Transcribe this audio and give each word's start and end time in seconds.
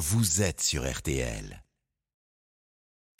vous 0.00 0.40
êtes 0.40 0.62
sur 0.62 0.90
RTL. 0.90 1.62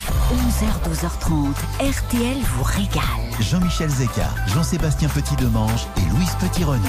11h, 0.03 0.89
12h30, 0.89 1.53
RTL 1.79 2.37
vous 2.37 2.63
régale. 2.63 3.03
Jean-Michel 3.39 3.87
Zeka, 3.87 4.27
Jean-Sébastien 4.47 5.07
Petit-Demange 5.09 5.85
et 5.97 6.09
Louise 6.09 6.35
Petit-Renaud. 6.39 6.81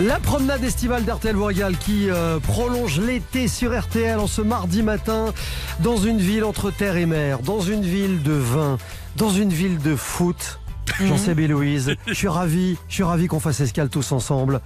La 0.00 0.18
promenade 0.18 0.64
estivale 0.64 1.04
d'RTL 1.04 1.36
Royal 1.36 1.76
qui 1.76 2.10
euh, 2.10 2.40
prolonge 2.40 2.98
l'été 2.98 3.46
sur 3.46 3.78
RTL 3.78 4.18
en 4.18 4.26
ce 4.26 4.42
mardi 4.42 4.82
matin 4.82 5.32
dans 5.78 5.96
une 5.96 6.18
ville 6.18 6.42
entre 6.42 6.72
terre 6.72 6.96
et 6.96 7.06
mer, 7.06 7.38
dans 7.38 7.60
une 7.60 7.82
ville 7.82 8.24
de 8.24 8.32
vin, 8.32 8.76
dans 9.14 9.30
une 9.30 9.50
ville 9.50 9.78
de 9.78 9.94
foot. 9.94 10.58
J'en 11.00 11.16
sais, 11.16 11.34
Louise, 11.34 11.94
je 12.08 12.12
suis 12.12 12.26
ravi, 12.26 12.76
je 12.88 12.94
suis 12.94 13.04
ravi 13.04 13.28
qu'on 13.28 13.38
fasse 13.38 13.60
escale 13.60 13.88
tous 13.88 14.10
ensemble 14.10 14.60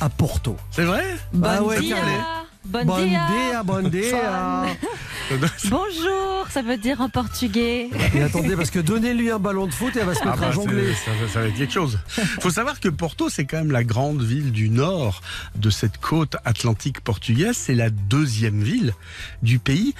à 0.00 0.10
Porto. 0.10 0.54
C'est 0.70 0.84
vrai? 0.84 1.02
Bah 1.32 1.62
ouais, 1.62 1.80
dia. 1.80 1.96
Carlet. 1.96 2.47
Bon 2.68 2.84
Bon 2.84 3.02
dia. 3.02 3.62
bon 3.64 3.88
dia. 3.88 4.64
Bonjour, 5.70 6.46
ça 6.50 6.62
veut 6.62 6.76
dire 6.76 7.00
en 7.00 7.08
portugais. 7.08 7.88
Et 8.14 8.22
attendez, 8.22 8.56
parce 8.56 8.70
que 8.70 8.78
donnez-lui 8.78 9.30
un 9.30 9.38
ballon 9.38 9.66
de 9.66 9.72
foot 9.72 9.94
et 9.96 10.00
elle 10.00 10.06
va 10.06 10.14
se 10.14 10.20
Ah 10.22 10.26
mettre 10.26 10.38
bah, 10.40 10.46
à 10.48 10.52
jongler. 10.52 10.94
c'est- 10.94 11.10
ça, 11.26 11.32
ça 11.32 11.40
va 11.40 11.46
être 11.48 11.54
quelque 11.56 11.72
chose. 11.72 11.98
faut 12.40 12.50
savoir 12.50 12.78
que 12.80 12.88
Porto, 12.88 13.28
c'est 13.28 13.44
quand 13.44 13.58
même 13.58 13.70
la 13.72 13.84
grande 13.84 14.22
ville 14.22 14.52
du 14.52 14.70
nord 14.70 15.20
de 15.56 15.70
cette 15.70 15.98
côte 15.98 16.36
atlantique 16.44 17.00
portugaise. 17.00 17.56
C'est 17.56 17.74
la 17.74 17.90
deuxième 17.90 18.62
ville 18.62 18.94
du 19.42 19.58
pays. 19.58 19.94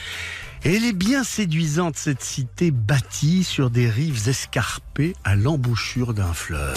Et 0.65 0.77
elle 0.77 0.85
est 0.85 0.93
bien 0.93 1.24
séduisante, 1.24 1.96
cette 1.96 2.23
cité 2.23 2.71
bâtie 2.71 3.45
sur 3.45 3.71
des 3.71 3.88
rives 3.88 4.29
escarpées 4.29 5.15
à 5.24 5.37
l'embouchure 5.37 6.15
d'un 6.15 6.32
fleuve. 6.32 6.74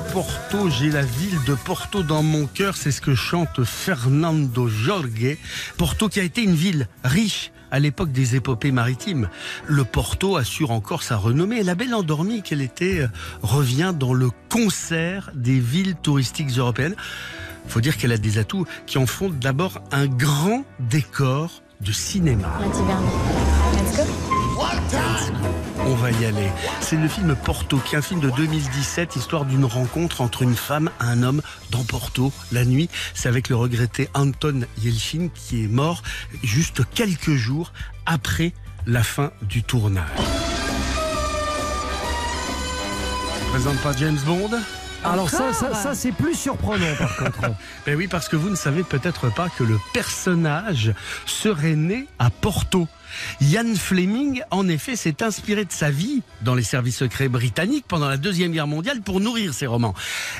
Porto, 0.00 0.70
j'ai 0.70 0.90
la 0.90 1.02
ville 1.02 1.38
de 1.46 1.54
Porto 1.54 2.02
dans 2.02 2.22
mon 2.22 2.46
cœur, 2.46 2.76
c'est 2.76 2.90
ce 2.90 3.00
que 3.00 3.14
chante 3.14 3.64
Fernando 3.64 4.68
Jorge. 4.68 5.36
Porto 5.76 6.08
qui 6.08 6.20
a 6.20 6.22
été 6.22 6.42
une 6.42 6.54
ville 6.54 6.88
riche 7.04 7.52
à 7.70 7.78
l'époque 7.78 8.12
des 8.12 8.36
épopées 8.36 8.70
maritimes. 8.70 9.28
Le 9.66 9.84
Porto 9.84 10.36
assure 10.36 10.70
encore 10.70 11.02
sa 11.02 11.16
renommée 11.16 11.58
et 11.58 11.62
la 11.62 11.74
belle 11.74 11.94
endormie 11.94 12.42
qu'elle 12.42 12.62
était 12.62 13.00
euh, 13.00 13.08
revient 13.42 13.94
dans 13.98 14.14
le 14.14 14.30
concert 14.48 15.30
des 15.34 15.58
villes 15.58 15.96
touristiques 15.96 16.50
européennes. 16.56 16.96
Faut 17.66 17.80
dire 17.80 17.96
qu'elle 17.96 18.12
a 18.12 18.18
des 18.18 18.38
atouts 18.38 18.66
qui 18.86 18.98
en 18.98 19.06
font 19.06 19.30
d'abord 19.30 19.82
un 19.92 20.06
grand 20.06 20.64
décor 20.80 21.62
de 21.80 21.92
cinéma. 21.92 22.48
On 25.90 25.94
va 25.94 26.10
y 26.10 26.26
aller. 26.26 26.50
C'est 26.82 26.96
le 26.96 27.08
film 27.08 27.34
Porto, 27.34 27.78
qui 27.78 27.94
est 27.94 27.98
un 27.98 28.02
film 28.02 28.20
de 28.20 28.28
2017, 28.28 29.16
histoire 29.16 29.46
d'une 29.46 29.64
rencontre 29.64 30.20
entre 30.20 30.42
une 30.42 30.54
femme 30.54 30.90
et 31.00 31.04
un 31.04 31.22
homme 31.22 31.40
dans 31.70 31.82
Porto, 31.82 32.30
la 32.52 32.66
nuit. 32.66 32.90
C'est 33.14 33.26
avec 33.26 33.48
le 33.48 33.56
regretté 33.56 34.10
Anton 34.12 34.66
Yelchin 34.82 35.28
qui 35.34 35.64
est 35.64 35.66
mort 35.66 36.02
juste 36.42 36.82
quelques 36.92 37.36
jours 37.36 37.72
après 38.04 38.52
la 38.86 39.02
fin 39.02 39.30
du 39.40 39.62
tournage. 39.62 40.04
Je 43.40 43.50
présente 43.50 43.78
pas 43.78 43.96
James 43.96 44.18
Bond 44.26 44.50
Alors 45.04 45.30
ça, 45.30 45.54
ça, 45.54 45.72
ça, 45.72 45.94
c'est 45.94 46.12
plus 46.12 46.34
surprenant 46.34 46.94
par 46.98 47.16
contre. 47.32 47.54
Ben 47.86 47.96
oui, 47.96 48.08
parce 48.08 48.28
que 48.28 48.36
vous 48.36 48.50
ne 48.50 48.56
savez 48.56 48.82
peut-être 48.82 49.32
pas 49.32 49.48
que 49.48 49.64
le 49.64 49.78
personnage 49.94 50.92
serait 51.24 51.76
né 51.76 52.06
à 52.18 52.28
Porto. 52.28 52.88
Ian 53.40 53.74
Fleming, 53.74 54.42
en 54.50 54.68
effet, 54.68 54.96
s'est 54.96 55.22
inspiré 55.22 55.64
de 55.64 55.72
sa 55.72 55.90
vie 55.90 56.22
dans 56.42 56.54
les 56.54 56.62
services 56.62 56.96
secrets 56.96 57.28
britanniques 57.28 57.86
pendant 57.88 58.08
la 58.08 58.16
Deuxième 58.16 58.52
Guerre 58.52 58.66
mondiale 58.66 59.02
pour 59.02 59.20
nourrir 59.20 59.54
ses 59.54 59.66
romans. 59.66 59.94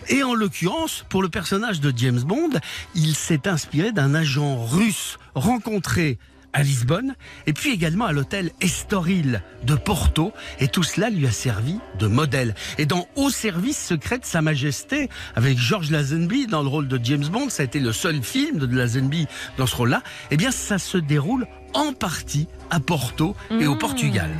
Et 0.08 0.22
en 0.22 0.34
l'occurrence, 0.34 1.04
pour 1.08 1.22
le 1.22 1.28
personnage 1.28 1.80
de 1.80 1.92
James 1.96 2.20
Bond, 2.20 2.50
il 2.94 3.14
s'est 3.14 3.48
inspiré 3.48 3.92
d'un 3.92 4.14
agent 4.14 4.64
russe 4.66 5.18
rencontré 5.34 6.18
à 6.52 6.62
Lisbonne 6.62 7.14
et 7.46 7.52
puis 7.52 7.70
également 7.70 8.06
à 8.06 8.12
l'hôtel 8.12 8.50
Estoril 8.60 9.42
de 9.64 9.74
Porto 9.74 10.32
et 10.60 10.68
tout 10.68 10.82
cela 10.82 11.10
lui 11.10 11.26
a 11.26 11.30
servi 11.30 11.78
de 11.98 12.06
modèle. 12.06 12.54
Et 12.78 12.86
dans 12.86 13.06
Au 13.16 13.30
service 13.30 13.86
secret 13.86 14.18
de 14.18 14.24
Sa 14.24 14.42
Majesté 14.42 15.08
avec 15.34 15.58
George 15.58 15.90
Lazenby 15.90 16.46
dans 16.46 16.62
le 16.62 16.68
rôle 16.68 16.88
de 16.88 16.98
James 17.02 17.26
Bond, 17.26 17.48
ça 17.48 17.62
a 17.62 17.66
été 17.66 17.80
le 17.80 17.92
seul 17.92 18.22
film 18.22 18.58
de 18.58 18.76
Lazenby 18.76 19.26
dans 19.56 19.66
ce 19.66 19.76
rôle-là, 19.76 20.02
eh 20.30 20.36
bien 20.36 20.50
ça 20.50 20.78
se 20.78 20.98
déroule 20.98 21.46
en 21.74 21.92
partie 21.92 22.48
à 22.70 22.80
Porto 22.80 23.34
et 23.50 23.66
au 23.66 23.76
Portugal. 23.76 24.30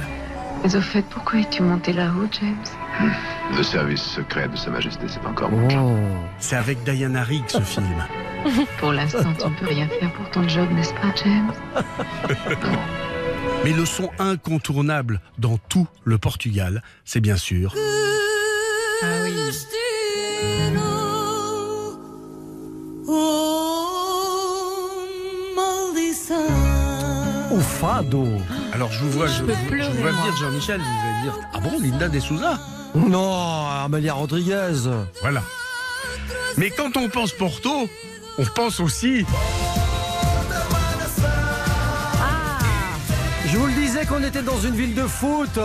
Mais 0.62 0.75
au 0.75 0.81
fait, 0.81 1.05
pourquoi 1.11 1.41
es-tu 1.41 1.62
monté 1.62 1.93
là-haut, 1.93 2.27
James? 2.41 3.11
Le 3.56 3.62
service 3.62 4.03
secret 4.03 4.49
de 4.49 4.56
Sa 4.56 4.71
Majesté, 4.71 5.06
c'est 5.06 5.25
encore 5.25 5.50
mon 5.50 5.69
cas. 5.69 5.81
Oh. 5.81 5.97
C'est 6.38 6.56
avec 6.56 6.83
Diana 6.84 7.22
Rigg 7.22 7.44
ce 7.49 7.61
film. 7.61 8.05
Pour 8.78 8.93
l'instant, 8.93 9.33
tu 9.38 9.47
ne 9.47 9.55
peux 9.55 9.67
rien 9.67 9.88
faire 9.88 10.12
pour 10.12 10.31
ton 10.31 10.47
job, 10.49 10.69
n'est-ce 10.72 10.94
pas, 10.94 11.12
James? 11.25 11.53
Mais 13.65 13.72
le 13.72 13.84
son 13.84 14.11
incontournable 14.19 15.21
dans 15.38 15.59
tout 15.69 15.87
le 16.05 16.19
Portugal, 16.19 16.83
c'est 17.05 17.21
bien 17.21 17.37
sûr 17.37 17.75
fado. 27.78 28.27
Alors 28.72 28.91
je 28.93 29.00
vous 29.00 29.11
vois, 29.11 29.27
je, 29.27 29.34
je 29.34 29.43
vous 29.43 30.00
vois 30.00 30.12
dire 30.12 30.37
Jean-Michel, 30.41 30.81
vous 30.81 31.09
allez 31.09 31.22
dire 31.22 31.34
ah 31.55 31.61
bon 31.61 31.78
Linda 31.81 32.09
de 32.09 32.19
Souza 32.21 32.59
Non, 32.94 33.66
Amalia 33.84 34.15
Rodriguez. 34.15 34.89
Voilà. 35.21 35.43
Mais 36.56 36.71
quand 36.71 36.97
on 36.97 37.09
pense 37.09 37.33
Porto, 37.33 37.88
on 38.38 38.44
pense 38.44 38.81
aussi 38.81 39.25
Je 43.50 43.56
vous 43.56 43.67
le 43.67 43.72
disais 43.72 44.05
qu'on 44.05 44.22
était 44.22 44.43
dans 44.43 44.61
une 44.61 44.75
ville 44.75 44.94
de 44.94 45.06
foot. 45.06 45.59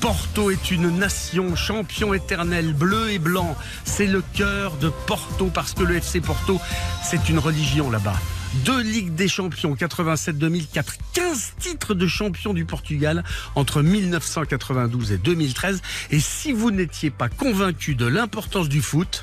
Porto 0.00 0.50
est 0.50 0.70
une 0.70 0.98
nation, 0.98 1.54
champion 1.54 2.12
éternel, 2.12 2.72
bleu 2.74 3.10
et 3.10 3.18
blanc. 3.18 3.54
C'est 3.84 4.06
le 4.06 4.22
cœur 4.34 4.72
de 4.80 4.88
Porto 5.06 5.50
parce 5.52 5.74
que 5.74 5.82
le 5.82 5.96
FC 5.96 6.20
Porto, 6.20 6.60
c'est 7.04 7.28
une 7.28 7.38
religion 7.38 7.90
là-bas. 7.90 8.16
Deux 8.62 8.82
Ligues 8.82 9.14
des 9.14 9.26
Champions, 9.26 9.74
87-2004, 9.74 10.84
15 11.12 11.52
titres 11.58 11.94
de 11.94 12.06
champion 12.06 12.54
du 12.54 12.64
Portugal 12.64 13.24
entre 13.56 13.82
1992 13.82 15.12
et 15.12 15.18
2013. 15.18 15.82
Et 16.10 16.20
si 16.20 16.52
vous 16.52 16.70
n'étiez 16.70 17.10
pas 17.10 17.28
convaincu 17.28 17.94
de 17.94 18.06
l'importance 18.06 18.68
du 18.68 18.80
foot, 18.80 19.22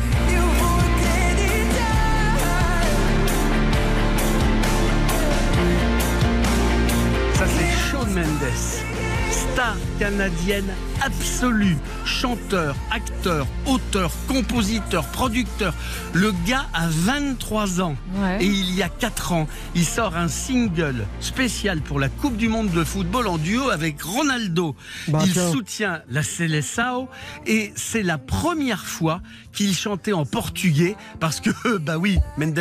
Star 9.71 9.77
canadienne 9.99 10.73
absolue. 11.01 11.77
Chanteur, 12.05 12.75
acteur, 12.91 13.47
auteur, 13.65 14.11
compositeur, 14.27 15.05
producteur. 15.07 15.73
Le 16.13 16.31
gars 16.45 16.67
a 16.73 16.87
23 16.89 17.81
ans. 17.81 17.95
Ouais. 18.15 18.43
Et 18.43 18.47
il 18.47 18.73
y 18.73 18.83
a 18.83 18.89
4 18.89 19.31
ans, 19.33 19.47
il 19.75 19.85
sort 19.85 20.15
un 20.17 20.27
single 20.27 21.05
spécial 21.19 21.81
pour 21.81 21.99
la 21.99 22.09
Coupe 22.09 22.37
du 22.37 22.49
Monde 22.49 22.71
de 22.71 22.83
football 22.83 23.27
en 23.27 23.37
duo 23.37 23.69
avec 23.69 24.01
Ronaldo. 24.01 24.75
Bah, 25.07 25.19
il 25.25 25.33
soutient 25.33 26.01
la 26.09 26.23
Seleção 26.23 27.07
et 27.45 27.71
c'est 27.75 28.03
la 28.03 28.17
première 28.17 28.85
fois 28.85 29.21
qu'il 29.53 29.75
chantait 29.75 30.13
en 30.13 30.25
portugais 30.25 30.95
parce 31.19 31.39
que, 31.39 31.77
bah 31.77 31.97
oui, 31.97 32.17
Mendes, 32.37 32.59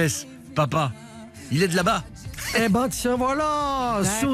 papa, 0.54 0.92
il 1.50 1.62
est 1.62 1.68
de 1.68 1.76
là-bas. 1.76 2.04
Eh 2.58 2.68
ben 2.68 2.88
tiens 2.88 3.14
voilà, 3.16 4.00
Su- 4.02 4.26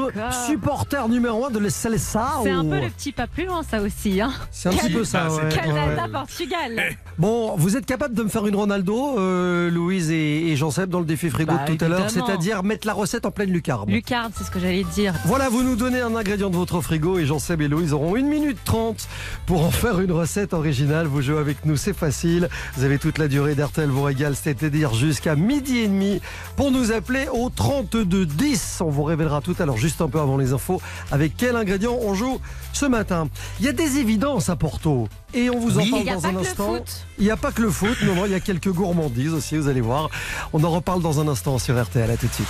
supporter 0.47 1.07
numéro 1.07 1.45
un 1.45 1.51
de 1.51 1.59
la 1.59 1.69
Seleção. 1.69 2.21
C'est 2.43 2.49
un 2.51 2.63
peu 2.65 2.79
le 2.79 2.89
petit 2.89 3.11
pas 3.11 3.27
plus 3.27 3.45
loin, 3.45 3.61
ça 3.69 3.79
aussi. 3.81 4.19
Hein. 4.19 4.31
C'est 4.51 4.69
un 4.69 4.71
petit 4.73 4.91
peu 4.91 5.03
ça. 5.03 5.27
C'est 5.29 5.43
ouais. 5.43 5.49
Canada. 5.49 6.07
Portugal. 6.11 6.95
Bon, 7.19 7.55
vous 7.57 7.77
êtes 7.77 7.85
capable 7.85 8.15
de 8.15 8.23
me 8.23 8.29
faire 8.29 8.47
une 8.47 8.55
Ronaldo, 8.55 9.19
euh, 9.19 9.69
Louise 9.69 10.09
et, 10.09 10.47
et 10.51 10.55
Jean-Seb 10.55 10.89
dans 10.89 10.99
le 10.99 11.05
défi 11.05 11.29
frigo 11.29 11.53
Bah, 11.53 11.65
de 11.67 11.75
tout 11.75 11.85
à 11.85 11.87
l'heure, 11.87 12.09
c'est-à-dire 12.09 12.63
mettre 12.63 12.87
la 12.87 12.93
recette 12.93 13.25
en 13.25 13.31
pleine 13.31 13.51
lucarne. 13.51 13.89
Lucarne, 13.89 14.31
c'est 14.35 14.43
ce 14.43 14.51
que 14.51 14.59
j'allais 14.59 14.83
dire. 14.83 15.13
Voilà, 15.25 15.49
vous 15.49 15.61
nous 15.63 15.75
donnez 15.75 16.01
un 16.01 16.15
ingrédient 16.15 16.49
de 16.49 16.55
votre 16.55 16.81
frigo 16.81 17.19
et 17.19 17.25
Jean-Seb 17.25 17.61
et 17.61 17.67
Louise 17.67 17.93
auront 17.93 18.15
1 18.15 18.21
minute 18.23 18.57
30 18.65 19.07
pour 19.45 19.63
en 19.63 19.71
faire 19.71 19.99
une 19.99 20.11
recette 20.11 20.53
originale. 20.53 21.05
Vous 21.05 21.21
jouez 21.21 21.37
avec 21.37 21.65
nous, 21.65 21.75
c'est 21.75 21.95
facile. 21.95 22.49
Vous 22.75 22.83
avez 22.83 22.97
toute 22.97 23.19
la 23.19 23.27
durée 23.27 23.53
d'RTL 23.53 23.89
vous 23.89 24.03
régale, 24.03 24.35
c'est-à-dire 24.35 24.93
jusqu'à 24.95 25.35
midi 25.35 25.79
et 25.79 25.87
demi 25.87 26.19
pour 26.55 26.71
nous 26.71 26.91
appeler 26.91 27.27
au 27.31 27.49
32 27.49 28.06
10. 28.15 28.79
On 28.81 28.89
vous 28.89 29.03
révélera 29.03 29.41
tout 29.41 29.55
à 29.59 29.65
l'heure, 29.65 29.77
juste 29.77 30.01
un 30.01 30.07
peu 30.09 30.19
avant 30.19 30.37
les 30.37 30.53
infos, 30.53 30.81
avec 31.11 31.35
quel 31.37 31.55
ingrédient 31.55 31.97
on 32.01 32.13
joue 32.13 32.39
ce 32.73 32.85
matin. 32.85 33.27
Il 33.59 33.65
y 33.65 33.69
a 33.69 33.73
des 33.73 33.97
évidences 33.97 34.49
à 34.49 34.55
Porto 34.55 35.07
et 35.33 35.49
on 35.49 35.59
vous 35.59 35.77
en 35.77 35.81
Oui. 35.81 35.89
parle 35.91 36.01
Il 36.01 36.05
n'y 36.05 36.09
a 36.11 36.15
dans 36.15 36.21
pas 36.21 36.27
un 36.27 36.31
que 36.31 36.35
le 36.37 36.41
instant. 36.47 36.75
foot. 36.75 37.05
Il 37.19 37.23
n'y 37.25 37.31
a 37.31 37.37
pas 37.37 37.51
que 37.51 37.61
le 37.61 37.69
foot, 37.71 37.97
non, 38.03 38.15
non, 38.15 38.25
il 38.25 38.31
y 38.31 38.35
a 38.35 38.39
quelques 38.39 38.71
gourmandises 38.71 39.33
aussi, 39.33 39.57
vous 39.57 39.67
allez 39.67 39.81
voir. 39.81 40.09
On 40.53 40.63
en 40.63 40.69
reparle 40.69 41.01
dans 41.01 41.19
un 41.19 41.27
instant 41.27 41.57
sur 41.59 41.81
RTL, 41.81 42.09
à 42.09 42.17
tout 42.17 42.27
de 42.27 42.33
suite. 42.33 42.47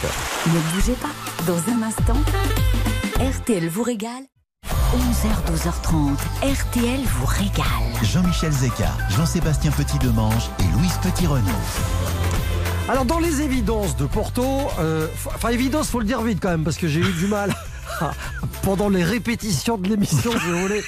Ne 0.47 0.75
bougez 0.75 0.93
pas. 0.93 1.09
Dans 1.45 1.57
un 1.71 1.83
instant, 1.83 2.19
RTL 3.19 3.67
vous 3.69 3.83
régale 3.83 4.23
11h, 4.93 5.53
12h30. 5.53 6.15
RTL 6.43 7.01
vous 7.19 7.25
régale. 7.25 7.65
Jean-Michel 8.03 8.51
Zeka, 8.51 8.91
Jean-Sébastien 9.15 9.71
Petit-Demange 9.71 10.49
et 10.59 10.77
Louise 10.77 10.97
Petit-Renaud. 11.03 11.43
Alors 12.89 13.03
dans 13.03 13.19
les 13.19 13.41
évidences 13.41 13.97
de 13.97 14.05
Porto, 14.05 14.43
euh, 14.79 15.07
enfin 15.25 15.49
évidence 15.49 15.89
faut 15.89 15.99
le 15.99 16.05
dire 16.05 16.21
vite 16.21 16.39
quand 16.41 16.49
même 16.49 16.63
parce 16.63 16.77
que 16.77 16.87
j'ai 16.87 17.01
eu 17.01 17.13
du 17.13 17.27
mal 17.27 17.53
pendant 18.63 18.87
les 18.87 19.03
répétitions 19.03 19.77
de 19.77 19.89
l'émission, 19.89 20.31
je 20.31 20.51
voulais 20.51 20.83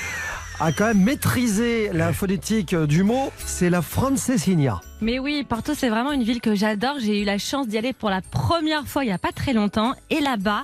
à 0.62 0.72
quand 0.72 0.86
même 0.86 1.04
maîtriser 1.04 1.90
la 1.92 2.14
phonétique 2.14 2.74
du 2.74 3.04
mot, 3.04 3.32
c'est 3.46 3.70
la 3.70 3.82
Francesinia. 3.82 4.82
Mais 5.02 5.20
oui, 5.20 5.46
Porto, 5.48 5.74
c'est 5.74 5.90
vraiment 5.90 6.12
une 6.12 6.24
ville 6.24 6.42
que 6.42 6.54
j'adore. 6.54 6.96
J'ai 7.00 7.22
eu 7.22 7.24
la 7.24 7.38
chance 7.38 7.68
d'y 7.68 7.78
aller 7.78 7.94
pour 7.94 8.10
la 8.10 8.22
première 8.22 8.86
fois 8.86 9.04
il 9.04 9.08
n'y 9.08 9.14
a 9.14 9.18
pas 9.18 9.32
très 9.32 9.54
longtemps. 9.54 9.94
Et 10.10 10.20
là-bas, 10.20 10.64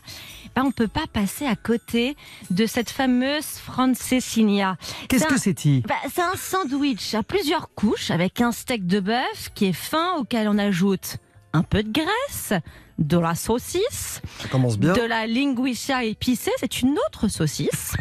ben, 0.55 0.63
on 0.63 0.67
ne 0.67 0.71
peut 0.71 0.87
pas 0.87 1.05
passer 1.11 1.45
à 1.45 1.55
côté 1.55 2.15
de 2.49 2.65
cette 2.65 2.89
fameuse 2.89 3.45
Francesinia. 3.45 4.77
Qu'est-ce 5.09 5.27
que 5.27 5.39
c'est-il 5.39 5.81
Bah, 5.83 5.95
c'est 6.13 6.21
un 6.21 6.35
sandwich 6.35 7.13
à 7.13 7.23
plusieurs 7.23 7.69
couches 7.73 8.11
avec 8.11 8.41
un 8.41 8.51
steak 8.51 8.87
de 8.87 8.99
bœuf 8.99 9.51
qui 9.53 9.65
est 9.65 9.73
fin 9.73 10.15
auquel 10.17 10.47
on 10.47 10.57
ajoute 10.57 11.17
un 11.55 11.63
peu 11.63 11.83
de 11.83 11.91
graisse, 11.91 12.53
de 12.99 13.17
la 13.17 13.35
saucisse, 13.35 14.21
Ça 14.41 14.47
commence 14.49 14.77
bien. 14.77 14.93
de 14.93 15.01
la 15.01 15.25
linguiça 15.27 16.03
épicée, 16.03 16.51
c'est 16.59 16.81
une 16.81 16.97
autre 17.07 17.27
saucisse, 17.27 17.93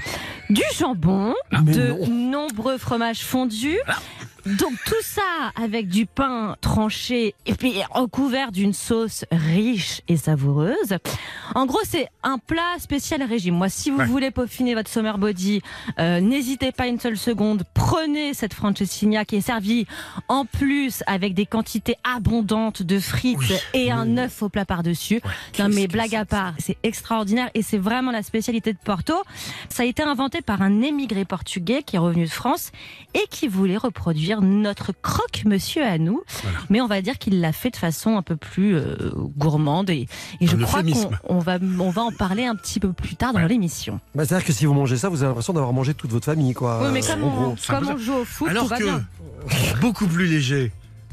du 0.50 0.62
jambon, 0.78 1.34
Mais 1.50 1.72
de 1.72 1.88
non. 1.88 2.06
nombreux 2.48 2.78
fromages 2.78 3.24
fondus. 3.24 3.78
Donc 4.46 4.72
tout 4.84 4.94
ça 5.02 5.22
avec 5.56 5.88
du 5.88 6.04
pain 6.06 6.56
tranché 6.60 7.34
et 7.46 7.54
puis 7.54 7.74
recouvert 7.90 8.52
d'une 8.52 8.74
sauce 8.74 9.24
riche 9.32 10.02
et 10.06 10.16
savoureuse. 10.18 10.98
En 11.54 11.64
gros, 11.66 11.80
c'est 11.84 12.08
un 12.22 12.36
plat 12.38 12.74
spécial 12.78 13.22
régime. 13.22 13.54
Moi, 13.54 13.68
si 13.70 13.90
vous 13.90 13.98
Ouais. 13.98 14.06
voulez 14.06 14.30
peaufiner 14.30 14.74
votre 14.74 14.90
summer 14.90 15.16
body, 15.18 15.62
euh, 15.98 16.20
n'hésitez 16.20 16.72
pas 16.72 16.88
une 16.88 17.00
seule 17.00 17.16
seconde. 17.16 17.64
Prenez 17.74 18.34
cette 18.34 18.52
francesinha 18.54 19.24
qui 19.24 19.36
est 19.36 19.40
servie 19.40 19.86
en 20.28 20.44
plus 20.44 21.02
avec 21.06 21.32
des 21.34 21.46
quantités 21.46 21.96
abondantes 22.04 22.82
de 22.82 22.98
frites 22.98 23.38
Oui. 23.38 23.56
et 23.72 23.90
un 23.90 24.16
œuf 24.18 24.42
au 24.42 24.48
plat 24.50 24.64
par-dessus. 24.66 25.20
Non 25.58 25.68
mais 25.70 25.86
blague 25.86 26.14
à 26.16 26.24
part, 26.26 26.52
c'est 26.58 26.76
extraordinaire 26.82 27.48
et 27.54 27.62
c'est 27.62 27.78
vraiment 27.78 28.10
la 28.10 28.22
spécialité 28.22 28.72
de 28.72 28.78
Porto. 28.84 29.14
Ça 29.70 29.84
a 29.84 29.86
été 29.86 30.02
inventé 30.02 30.42
par 30.42 30.60
un 30.60 30.82
émigré 30.82 31.24
portugais 31.24 31.82
qui 31.82 31.96
est 31.96 32.00
revenu 32.00 32.24
de 32.24 32.30
France 32.30 32.72
et 33.14 33.24
qui 33.30 33.48
voulait 33.48 33.76
reproduire 33.78 34.33
notre 34.42 34.92
croque-monsieur 35.02 35.84
à 35.84 35.98
nous. 35.98 36.22
Voilà. 36.42 36.58
Mais 36.70 36.80
on 36.80 36.86
va 36.86 37.00
dire 37.02 37.18
qu'il 37.18 37.40
l'a 37.40 37.52
fait 37.52 37.70
de 37.70 37.76
façon 37.76 38.16
un 38.16 38.22
peu 38.22 38.36
plus 38.36 38.76
euh, 38.76 38.96
gourmande 39.36 39.90
et, 39.90 40.08
et 40.40 40.46
je 40.46 40.56
crois 40.56 40.82
qu'on 40.82 41.10
on 41.28 41.38
va, 41.38 41.58
on 41.78 41.90
va 41.90 42.02
en 42.02 42.12
parler 42.12 42.44
un 42.46 42.56
petit 42.56 42.80
peu 42.80 42.92
plus 42.92 43.16
tard 43.16 43.32
dans 43.32 43.40
Ouais. 43.40 43.48
l'émission. 43.48 44.00
Bah, 44.14 44.24
C'est-à-dire 44.24 44.46
que 44.46 44.52
si 44.52 44.64
vous 44.66 44.74
mangez 44.74 44.96
ça, 44.96 45.08
vous 45.08 45.18
avez 45.22 45.28
l'impression 45.28 45.52
d'avoir 45.52 45.72
mangé 45.72 45.94
toute 45.94 46.10
votre 46.10 46.24
famille. 46.26 46.54
Quoi. 46.54 46.80
oui, 46.82 46.88
mais 46.92 47.04
Euh, 47.04 47.14
comme, 47.14 47.24
on, 47.24 47.56
comme 47.68 47.98
joue 47.98 48.14
au 48.14 48.24
foot, 48.24 48.46
tout 48.48 48.50
Alors 48.50 48.66
va 48.66 48.78
que, 48.78 48.84
bien. 48.84 49.04
beaucoup 49.80 50.06
plus 50.06 50.26
léger, 50.26 50.72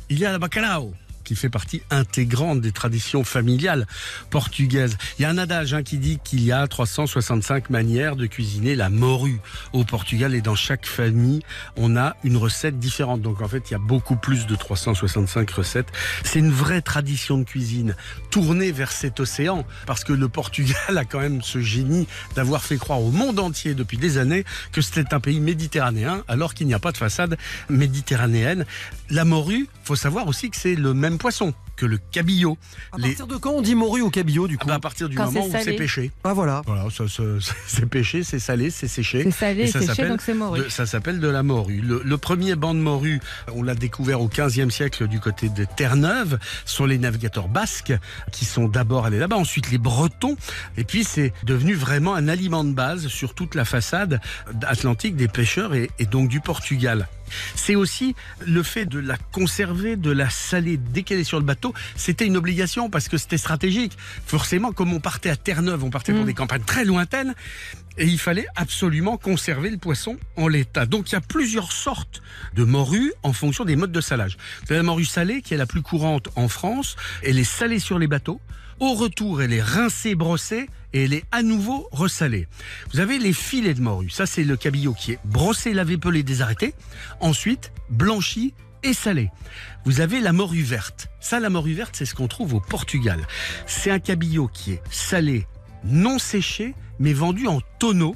il 0.09 0.19
y 0.19 0.25
a 0.25 0.31
la 0.31 0.39
bacalao 0.39 0.94
qui 1.23 1.35
fait 1.35 1.50
partie 1.50 1.81
intégrante 1.89 2.62
des 2.62 2.71
traditions 2.71 3.23
familiales 3.23 3.88
portugaises. 4.29 4.97
Il 5.18 5.23
y 5.23 5.25
a 5.25 5.29
un 5.29 5.38
adage 5.38 5.73
hein, 5.73 5.83
qui 5.83 5.97
dit 5.97 6.19
qu'il 6.23 6.44
y 6.44 6.51
a 6.51 6.68
365 6.68 7.69
manières 7.69 8.15
de 8.15 8.25
cuisiner 8.25 8.75
la 8.75 8.89
morue 8.89 9.39
au 9.73 9.83
Portugal 9.83 10.33
et 10.35 10.41
dans 10.41 10.56
chaque 10.56 10.85
famille, 10.85 11.41
on 11.75 11.95
a 11.95 12.15
une 12.23 12.38
recette 12.38 12.79
différente. 12.79 13.21
Donc 13.21 13.41
en 13.41 13.47
fait, 13.47 13.69
il 13.69 13.73
y 13.73 13.75
a 13.75 13.79
beaucoup 13.79 14.15
plus 14.15 14.47
de 14.47 14.56
365 14.56 15.50
recettes. 15.51 15.91
C'est 16.23 16.39
une 16.39 16.51
vraie 16.51 16.81
tradition 16.81 17.38
de 17.38 17.44
cuisine 17.44 17.95
tournée 18.29 18.71
vers 18.71 18.91
cet 18.91 19.19
océan 19.19 19.65
parce 19.85 20.03
que 20.03 20.13
le 20.13 20.29
Portugal 20.29 20.97
a 20.97 21.06
quand 21.06 21.19
même 21.19 21.41
ce 21.41 21.59
génie 21.59 22.07
d'avoir 22.35 22.63
fait 22.63 22.77
croire 22.77 23.01
au 23.01 23.12
monde 23.12 23.39
entier 23.39 23.74
depuis 23.74 23.97
des 23.97 24.17
années 24.17 24.45
que 24.71 24.81
c'était 24.81 25.13
un 25.13 25.19
pays 25.19 25.39
méditerranéen 25.39 26.24
alors 26.27 26.53
qu'il 26.53 26.67
n'y 26.67 26.74
a 26.74 26.79
pas 26.79 26.91
de 26.91 26.97
façade 26.97 27.38
méditerranéenne. 27.69 28.65
La 29.09 29.25
morue, 29.25 29.67
faut 29.83 29.95
savoir 29.95 30.27
aussi 30.27 30.50
que 30.50 30.57
c'est 30.57 30.75
le 30.75 30.94
même 30.94 31.11
poisson 31.18 31.54
que 31.81 31.86
le 31.88 31.98
cabillaud. 32.12 32.60
À 32.92 32.98
Les- 32.98 33.10
partir 33.10 33.25
de 33.25 33.38
quand 33.38 33.51
on 33.54 33.62
dit 33.62 33.74
morue 33.74 34.01
au 34.01 34.12
cabillaud 34.12 34.48
du 34.48 34.56
Ah 34.60 34.62
coup 34.62 34.68
bah, 34.68 34.75
à 34.75 34.80
partir 34.80 35.10
du 35.10 35.16
Quand 35.18 35.25
moment 35.31 35.48
c'est 35.51 35.62
où 35.62 35.63
c'est 35.63 35.74
pêché. 35.74 36.12
Ah 36.24 36.33
voilà. 36.33 36.62
Voilà, 36.68 36.86
ça, 36.92 37.07
ça- 37.07 37.24
c'est 37.68 37.88
pêché, 37.88 38.24
c'est 38.24 38.38
salé, 38.38 38.69
c'est 38.69 38.88
séché. 38.88 39.24
C'est 39.24 39.31
salé, 39.31 39.66
ça 39.68 39.81
séché, 39.81 40.07
donc 40.07 40.22
c'est 40.22 40.36
morue. 40.36 40.60
de- 40.60 40.69
ça 40.69 40.86
s'appelle 40.86 41.19
de 41.19 41.28
la 41.28 41.42
morue. 41.42 41.81
Le, 41.81 42.01
le 42.06 42.18
premier 42.19 42.54
banc 42.56 42.75
de 42.75 42.80
morue, 42.80 43.19
on 43.54 43.63
l'a 43.63 43.74
découvert 43.74 44.22
au 44.22 44.28
15e 44.30 44.69
siècle 44.69 45.07
du 45.07 45.19
côté 45.19 45.50
de 45.50 45.66
Terre-Neuve, 45.75 46.38
sont 46.66 46.86
les 46.86 47.00
navigateurs 47.00 47.48
basques 47.48 47.94
qui 48.31 48.45
sont 48.45 48.68
d'abord 48.68 49.06
allés 49.07 49.18
là-bas, 49.19 49.38
ensuite 49.38 49.72
les 49.72 49.80
Bretons, 49.80 50.38
et 50.77 50.84
puis 50.84 51.04
c'est 51.04 51.34
devenu 51.44 51.74
vraiment 51.74 52.13
un 52.13 52.27
aliment 52.27 52.63
de 52.63 52.74
base 52.74 53.07
sur 53.07 53.34
toute 53.34 53.56
la 53.56 53.66
façade 53.66 54.22
atlantique 54.68 55.16
des 55.16 55.27
pêcheurs 55.27 55.74
et, 55.74 55.89
et 55.98 56.06
donc 56.06 56.30
du 56.30 56.42
Portugal. 56.42 57.07
C'est 57.56 57.75
aussi 57.75 58.13
le 58.45 58.62
fait 58.62 58.86
de 58.86 59.00
la 59.00 59.16
conserver, 59.31 59.95
de 59.95 60.12
la 60.12 60.30
saler 60.30 60.75
dès 60.77 61.04
qu'elle 61.04 61.19
est 61.19 61.24
sur 61.24 61.39
le 61.39 61.45
bateau. 61.45 61.70
C'était 61.95 62.25
une 62.25 62.38
obligation 62.38 62.89
parce 62.89 63.07
que 63.09 63.18
c'était 63.18 63.38
stratégique. 63.38 63.97
Forcément, 64.25 64.71
comme 64.71 64.94
on 64.94 65.00
partait 65.00 65.29
à 65.29 65.35
Terre-Neuve, 65.35 65.83
on 65.83 65.89
partait 65.89 66.13
pour 66.13 66.23
Mm. 66.23 66.25
des 66.27 66.33
campagnes 66.33 66.63
très 66.63 66.85
lointaines. 66.85 67.33
Et 67.97 68.06
il 68.06 68.19
fallait 68.19 68.47
absolument 68.56 69.18
conserver 69.18 69.69
le 69.69 69.77
poisson 69.77 70.18
en 70.38 70.47
l'état. 70.47 70.85
Donc 70.85 71.09
il 71.12 71.13
y 71.13 71.18
a 71.18 71.21
plusieurs 71.21 71.71
sortes 71.71 72.21
de 72.56 72.63
morues 72.63 73.12
en 73.23 73.33
fonction 73.33 73.65
des 73.65 73.75
modes 73.75 73.91
de 73.91 74.01
salage. 74.01 74.38
Vous 74.65 74.71
avez 74.73 74.77
la 74.77 74.83
morue 74.83 75.06
salée 75.06 75.41
qui 75.41 75.53
est 75.53 75.57
la 75.57 75.65
plus 75.65 75.81
courante 75.81 76.29
en 76.35 76.47
France. 76.47 76.95
Elle 77.23 77.38
est 77.38 77.44
salée 77.44 77.79
sur 77.79 78.00
les 78.00 78.07
bateaux. 78.07 78.39
Au 78.79 78.94
retour, 78.94 79.41
elle 79.44 79.53
est 79.53 79.62
rincée, 79.62 80.15
brossée 80.15 80.67
et 80.94 81.03
elle 81.03 81.13
est 81.13 81.24
à 81.31 81.44
nouveau 81.44 81.88
ressalée. 81.91 82.47
Vous 82.94 83.00
avez 83.00 83.19
les 83.19 83.33
filets 83.33 83.74
de 83.75 83.81
morue. 83.81 84.09
Ça, 84.09 84.25
c'est 84.25 84.44
le 84.44 84.57
cabillaud 84.57 84.94
qui 84.94 85.12
est 85.12 85.19
brossé, 85.25 85.74
lavé, 85.74 85.97
pelé, 85.97 86.24
désarrêté. 86.24 86.74
Ensuite, 87.19 87.71
blanchi 87.89 88.53
et 88.83 88.94
salé. 88.94 89.29
Vous 89.86 90.00
avez 90.00 90.19
la 90.19 90.31
morue 90.31 90.62
verte. 90.62 91.07
Ça, 91.19 91.39
la 91.39 91.50
morue 91.50 91.74
verte, 91.74 91.95
c'est 91.95 92.06
ce 92.06 92.13
qu'on 92.13 92.28
trouve 92.28 92.54
au 92.54 92.60
Portugal. 92.60 93.25
C'est 93.66 93.89
un 93.89 94.00
cabillaud 94.00 94.48
qui 94.48 94.74
est 94.74 94.81
salé, 94.92 95.48
non 95.83 96.19
séché, 96.19 96.75
mais 97.00 97.13
vendu 97.13 97.48
en 97.48 97.62
tonneaux. 97.80 98.16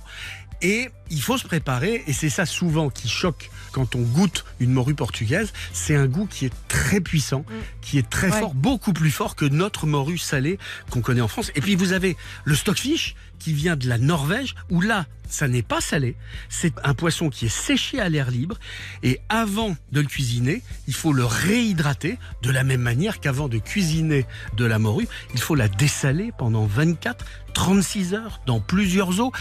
Et 0.62 0.90
il 1.10 1.22
faut 1.22 1.38
se 1.38 1.46
préparer, 1.46 2.04
et 2.08 2.14
c'est 2.14 2.30
ça 2.30 2.46
souvent 2.46 2.90
qui 2.90 3.10
choque 3.10 3.50
quand 3.75 3.94
on 3.95 4.04
goûte 4.04 4.45
une 4.62 4.72
morue 4.72 4.95
portugaise, 4.95 5.51
c'est 5.74 5.98
un 5.98 6.07
goût 6.07 6.27
qui 6.27 6.45
est 6.45 6.54
très 6.69 7.01
puissant, 7.01 7.44
qui 7.81 7.98
est 7.98 8.10
très 8.10 8.31
Ouais. 8.31 8.39
fort, 8.39 8.54
beaucoup 8.54 8.94
plus 8.94 9.12
fort 9.12 9.36
que 9.36 9.44
notre 9.44 9.86
morue 9.86 10.18
salée 10.18 10.57
qu'on 10.89 11.01
connaît 11.01 11.19
en 11.19 11.27
France. 11.27 11.51
Et 11.56 11.62
puis 11.62 11.75
vous 11.75 11.92
avez 11.92 12.16
le 12.45 12.56
stockfish 12.56 13.16
qui 13.38 13.51
vient 13.51 13.75
de 13.75 13.89
la 13.89 13.98
Norvège, 13.98 14.56
où 14.69 14.80
là, 14.80 15.07
ça 15.27 15.50
n'est 15.50 15.62
pas 15.62 15.81
salé, 15.81 16.16
c'est 16.48 16.72
un 16.86 16.94
poisson 16.94 17.29
qui 17.29 17.48
est 17.48 17.50
séché 17.50 18.00
à 18.00 18.08
l'air 18.08 18.32
libre, 18.32 18.58
et 19.03 19.20
avant 19.27 19.75
de 19.91 20.00
le 20.00 20.08
cuisiner, 20.08 20.62
il 20.88 20.94
faut 20.94 21.12
le 21.12 21.25
réhydrater 21.25 22.17
de 22.44 22.51
la 22.51 22.63
même 22.63 22.82
manière 22.82 23.20
qu'avant 23.20 23.50
de 23.50 23.58
cuisiner 23.58 24.25
de 24.55 24.63
la 24.63 24.79
morue, 24.79 25.08
il 25.34 25.41
faut 25.41 25.55
la 25.55 25.67
dessaler 25.67 26.32
pendant 26.38 26.65
24, 26.65 27.25
36 27.53 28.13
heures 28.13 28.39
dans 28.46 28.62
plusieurs 28.62 29.20
eaux. 29.20 29.34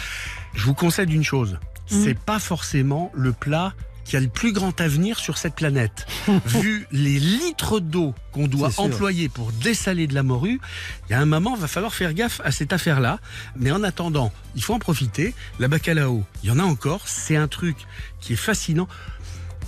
Je 0.55 0.65
vous 0.65 0.73
conseille 0.73 1.13
une 1.13 1.23
chose, 1.23 1.57
c'est 1.87 2.19
pas 2.19 2.39
forcément 2.39 3.11
le 3.15 3.31
plat 3.31 3.73
qui 4.05 4.15
a 4.15 4.19
le 4.21 4.27
plus 4.29 4.53
grand 4.53 4.79
avenir 4.79 5.19
sur 5.19 5.37
cette 5.37 5.55
planète. 5.55 6.05
Vu 6.45 6.87
les 6.91 7.19
litres 7.19 7.79
d'eau 7.79 8.13
qu'on 8.31 8.47
doit 8.47 8.69
employer 8.77 9.27
pour 9.29 9.51
dessaler 9.51 10.07
de 10.07 10.13
la 10.13 10.23
morue, 10.23 10.61
il 11.07 11.11
y 11.11 11.15
a 11.15 11.19
un 11.19 11.25
moment, 11.25 11.55
va 11.55 11.67
falloir 11.67 11.93
faire 11.93 12.13
gaffe 12.13 12.39
à 12.45 12.51
cette 12.51 12.71
affaire-là. 12.71 13.19
Mais 13.57 13.71
en 13.71 13.83
attendant, 13.83 14.31
il 14.55 14.63
faut 14.63 14.73
en 14.75 14.79
profiter. 14.79 15.33
La 15.59 15.67
bacalao, 15.67 16.23
il 16.43 16.49
y 16.49 16.51
en 16.51 16.59
a 16.59 16.63
encore. 16.63 17.07
C'est 17.07 17.35
un 17.35 17.47
truc 17.47 17.75
qui 18.21 18.33
est 18.33 18.37
fascinant. 18.37 18.87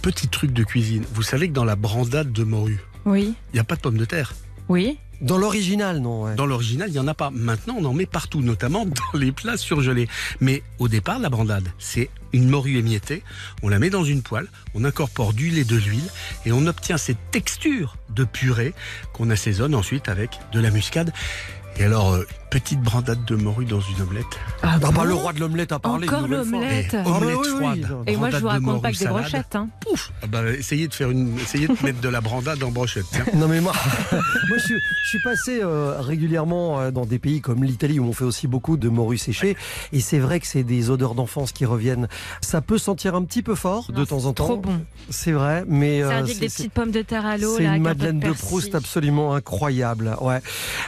Petit 0.03 0.27
truc 0.27 0.53
de 0.53 0.63
cuisine. 0.63 1.03
Vous 1.13 1.23
savez 1.23 1.47
que 1.49 1.53
dans 1.53 1.65
la 1.65 1.75
brandade 1.75 2.31
de 2.31 2.43
morue, 2.43 2.79
Oui, 3.05 3.33
il 3.51 3.55
n'y 3.55 3.59
a 3.59 3.63
pas 3.63 3.75
de 3.75 3.81
pommes 3.81 3.97
de 3.97 4.05
terre. 4.05 4.33
oui. 4.69 4.99
Dans 5.21 5.37
l'original, 5.37 5.99
non 5.99 6.23
ouais. 6.23 6.35
Dans 6.35 6.45
l'original, 6.45 6.89
il 6.89 6.93
n'y 6.93 6.99
en 6.99 7.07
a 7.07 7.13
pas. 7.13 7.31
Maintenant, 7.31 7.75
on 7.79 7.85
en 7.85 7.93
met 7.93 8.05
partout, 8.05 8.41
notamment 8.41 8.85
dans 9.13 9.19
les 9.19 9.31
plats 9.31 9.57
surgelés. 9.57 10.07
Mais 10.39 10.63
au 10.79 10.87
départ, 10.87 11.19
la 11.19 11.29
brandade, 11.29 11.67
c'est 11.79 12.09
une 12.33 12.49
morue 12.49 12.77
émiettée. 12.77 13.23
On 13.63 13.69
la 13.69 13.79
met 13.79 13.89
dans 13.89 14.03
une 14.03 14.21
poêle, 14.21 14.47
on 14.75 14.83
incorpore 14.83 15.33
du 15.33 15.49
lait, 15.49 15.63
de 15.63 15.75
l'huile 15.75 16.09
et 16.45 16.51
on 16.51 16.67
obtient 16.67 16.97
cette 16.97 17.31
texture 17.31 17.97
de 18.09 18.23
purée 18.25 18.73
qu'on 19.13 19.29
assaisonne 19.29 19.73
ensuite 19.73 20.09
avec 20.09 20.39
de 20.51 20.59
la 20.59 20.69
muscade. 20.69 21.13
Et 21.79 21.83
alors, 21.83 22.13
euh, 22.13 22.25
petite 22.49 22.81
brandade 22.81 23.23
de 23.25 23.35
morue 23.35 23.65
dans 23.65 23.81
une 23.81 24.01
omelette. 24.01 24.25
Ah, 24.63 24.71
Ah 24.75 24.77
bah, 24.79 24.89
bon 24.93 25.03
le 25.03 25.13
roi 25.13 25.33
de 25.33 25.39
l'omelette 25.39 25.71
a 25.71 25.79
parlé. 25.79 26.07
Encore 26.07 26.27
l'omelette. 26.27 26.93
Et 26.93 26.97
Ah 26.97 27.03
bah 27.03 27.17
omelette 27.17 27.37
oui, 27.37 27.47
oui. 27.51 27.57
froide. 27.57 27.97
Et 28.07 28.15
moi, 28.15 28.29
je 28.29 28.35
vous 28.37 28.41
de 28.43 28.47
raconte 28.47 28.81
pas 28.81 28.91
que 28.91 28.97
des 28.97 29.03
salade. 29.03 29.17
brochettes. 29.21 29.55
Hein. 29.55 29.69
Pouf 29.81 30.11
Ah 30.23 30.27
bah, 30.27 30.49
essayez 30.51 30.87
de 30.87 30.93
faire 30.93 31.09
une, 31.11 31.37
essayez 31.39 31.67
de 31.67 31.75
mettre 31.83 31.99
de 31.99 32.09
la 32.09 32.21
brandade 32.21 32.63
en 32.63 32.71
brochette. 32.71 33.05
tiens. 33.11 33.25
Non 33.35 33.47
mais 33.47 33.59
moi, 33.61 33.73
moi 34.11 34.57
je, 34.57 34.63
suis, 34.63 34.75
je 35.03 35.09
suis 35.09 35.21
passé 35.23 35.59
euh, 35.61 35.99
régulièrement 35.99 36.79
euh, 36.79 36.91
dans 36.91 37.05
des 37.05 37.19
pays 37.19 37.41
comme 37.41 37.63
l'Italie 37.63 37.99
où 37.99 38.05
on 38.05 38.13
fait 38.13 38.23
aussi 38.23 38.47
beaucoup 38.47 38.77
de 38.77 38.89
morue 38.89 39.17
séchée 39.17 39.55
et 39.93 39.99
c'est 39.99 40.19
vrai 40.19 40.39
que 40.39 40.47
c'est 40.47 40.63
des 40.63 40.89
odeurs 40.89 41.15
d'enfance 41.15 41.51
qui 41.51 41.65
reviennent. 41.65 42.07
Ça 42.41 42.61
peut 42.61 42.77
sentir 42.77 43.15
un 43.15 43.23
petit 43.23 43.43
peu 43.43 43.55
fort 43.55 43.91
de 43.91 44.05
temps 44.05 44.25
en 44.25 44.33
temps. 44.33 44.45
Trop 44.45 44.57
bon. 44.57 44.79
C'est 45.09 45.31
vrai, 45.33 45.63
mais 45.67 46.01
Ça 46.01 46.07
euh, 46.19 46.23
des 46.23 46.33
c'est 46.33 46.39
petites 46.45 46.73
pommes 46.73 46.91
de 46.91 47.01
terre 47.01 47.25
à 47.25 47.37
l'eau. 47.37 47.55
c'est 47.57 47.63
une 47.63 47.69
avec 47.69 47.81
un 47.81 47.89
peu 47.89 47.95
de 47.95 48.03
Madeleine 48.05 48.19
de. 48.19 48.37
Proust 48.37 48.73
absolument 48.75 49.33
incroyable. 49.33 50.15
Ouais. 50.21 50.39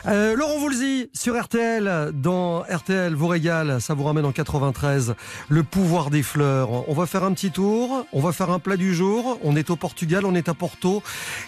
Euh, 0.07 0.35
Laurent 0.35 0.57
Voulzy 0.59 0.79
vous 0.79 0.83
dit 1.05 1.09
sur 1.13 1.35
RTL, 1.49 2.11
dans 2.13 2.59
RTL 2.59 3.15
vous 3.15 3.25
régale, 3.25 3.81
ça 3.81 3.95
vous 3.95 4.03
ramène 4.03 4.25
en 4.25 4.31
93, 4.31 5.15
le 5.47 5.63
pouvoir 5.63 6.11
des 6.11 6.21
fleurs. 6.21 6.87
On 6.87 6.93
va 6.93 7.07
faire 7.07 7.23
un 7.23 7.33
petit 7.33 7.49
tour, 7.49 8.05
on 8.13 8.21
va 8.21 8.33
faire 8.33 8.51
un 8.51 8.59
plat 8.59 8.77
du 8.77 8.93
jour. 8.93 9.39
On 9.43 9.55
est 9.55 9.71
au 9.71 9.75
Portugal, 9.75 10.25
on 10.25 10.35
est 10.35 10.47
à 10.47 10.53
Porto 10.53 11.01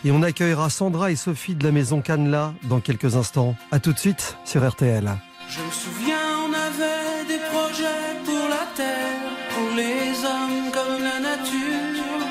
et 0.03 0.09
on 0.09 0.23
accueillera 0.23 0.71
Sandra 0.71 1.11
et 1.11 1.15
Sophie 1.15 1.53
de 1.53 1.63
la 1.63 1.71
maison 1.71 2.01
Canela 2.01 2.55
dans 2.63 2.79
quelques 2.79 3.15
instants. 3.15 3.55
À 3.71 3.79
tout 3.79 3.93
de 3.93 3.99
suite 3.99 4.37
sur 4.43 4.67
RTL. 4.67 5.07
Je 5.47 5.59
me 5.59 5.71
souviens, 5.71 6.15
on 6.47 6.51
avait 6.51 7.27
des 7.27 7.43
projets 7.53 8.15
pour 8.25 8.49
la 8.49 8.65
terre, 8.75 9.21
pour 9.53 9.75
les 9.75 10.17
hommes 10.25 10.71
comme 10.73 11.03
la 11.03 11.19
nature. 11.19 12.25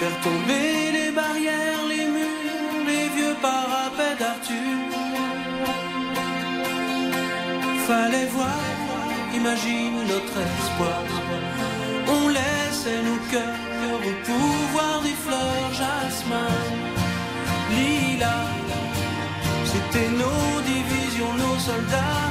Faire 0.00 0.20
tomber 0.20 0.91
Fallait 7.86 8.26
voir, 8.26 8.62
imagine 9.34 9.96
notre 10.12 10.38
espoir. 10.56 11.02
On 12.16 12.28
laissait 12.28 13.02
nos 13.08 13.20
cœurs 13.30 14.02
au 14.06 14.14
pouvoir 14.26 15.02
des 15.02 15.16
fleurs, 15.24 15.68
jasmin, 15.80 16.52
lilas. 17.70 18.52
C'était 19.64 20.10
nos 20.10 20.60
divisions, 20.72 21.32
nos 21.34 21.58
soldats 21.58 22.21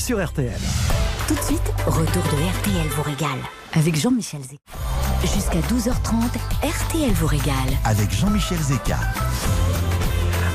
sur 0.00 0.24
RTL. 0.24 0.58
Tout 1.28 1.34
de 1.34 1.40
suite, 1.40 1.72
retour 1.86 2.22
de 2.22 2.58
RTL 2.58 2.88
vous 2.96 3.02
régale 3.02 3.38
avec 3.74 3.96
Jean-Michel 3.96 4.40
Zé. 4.42 4.56
Jusqu'à 5.22 5.60
12h30, 5.60 6.38
RTL 6.64 7.12
vous 7.12 7.26
régale. 7.26 7.54
Avec 7.84 8.10
Jean-Michel 8.10 8.58
Zeka. 8.58 8.98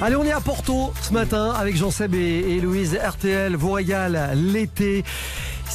Allez, 0.02 0.16
on 0.16 0.24
est 0.24 0.32
à 0.32 0.42
Porto 0.42 0.92
ce 1.02 1.14
matin 1.14 1.52
avec 1.52 1.78
Jean-Seb 1.78 2.16
et, 2.16 2.56
et 2.56 2.60
Louise. 2.60 2.98
RTL 3.02 3.56
vous 3.56 3.72
régale 3.72 4.32
l'été. 4.36 5.04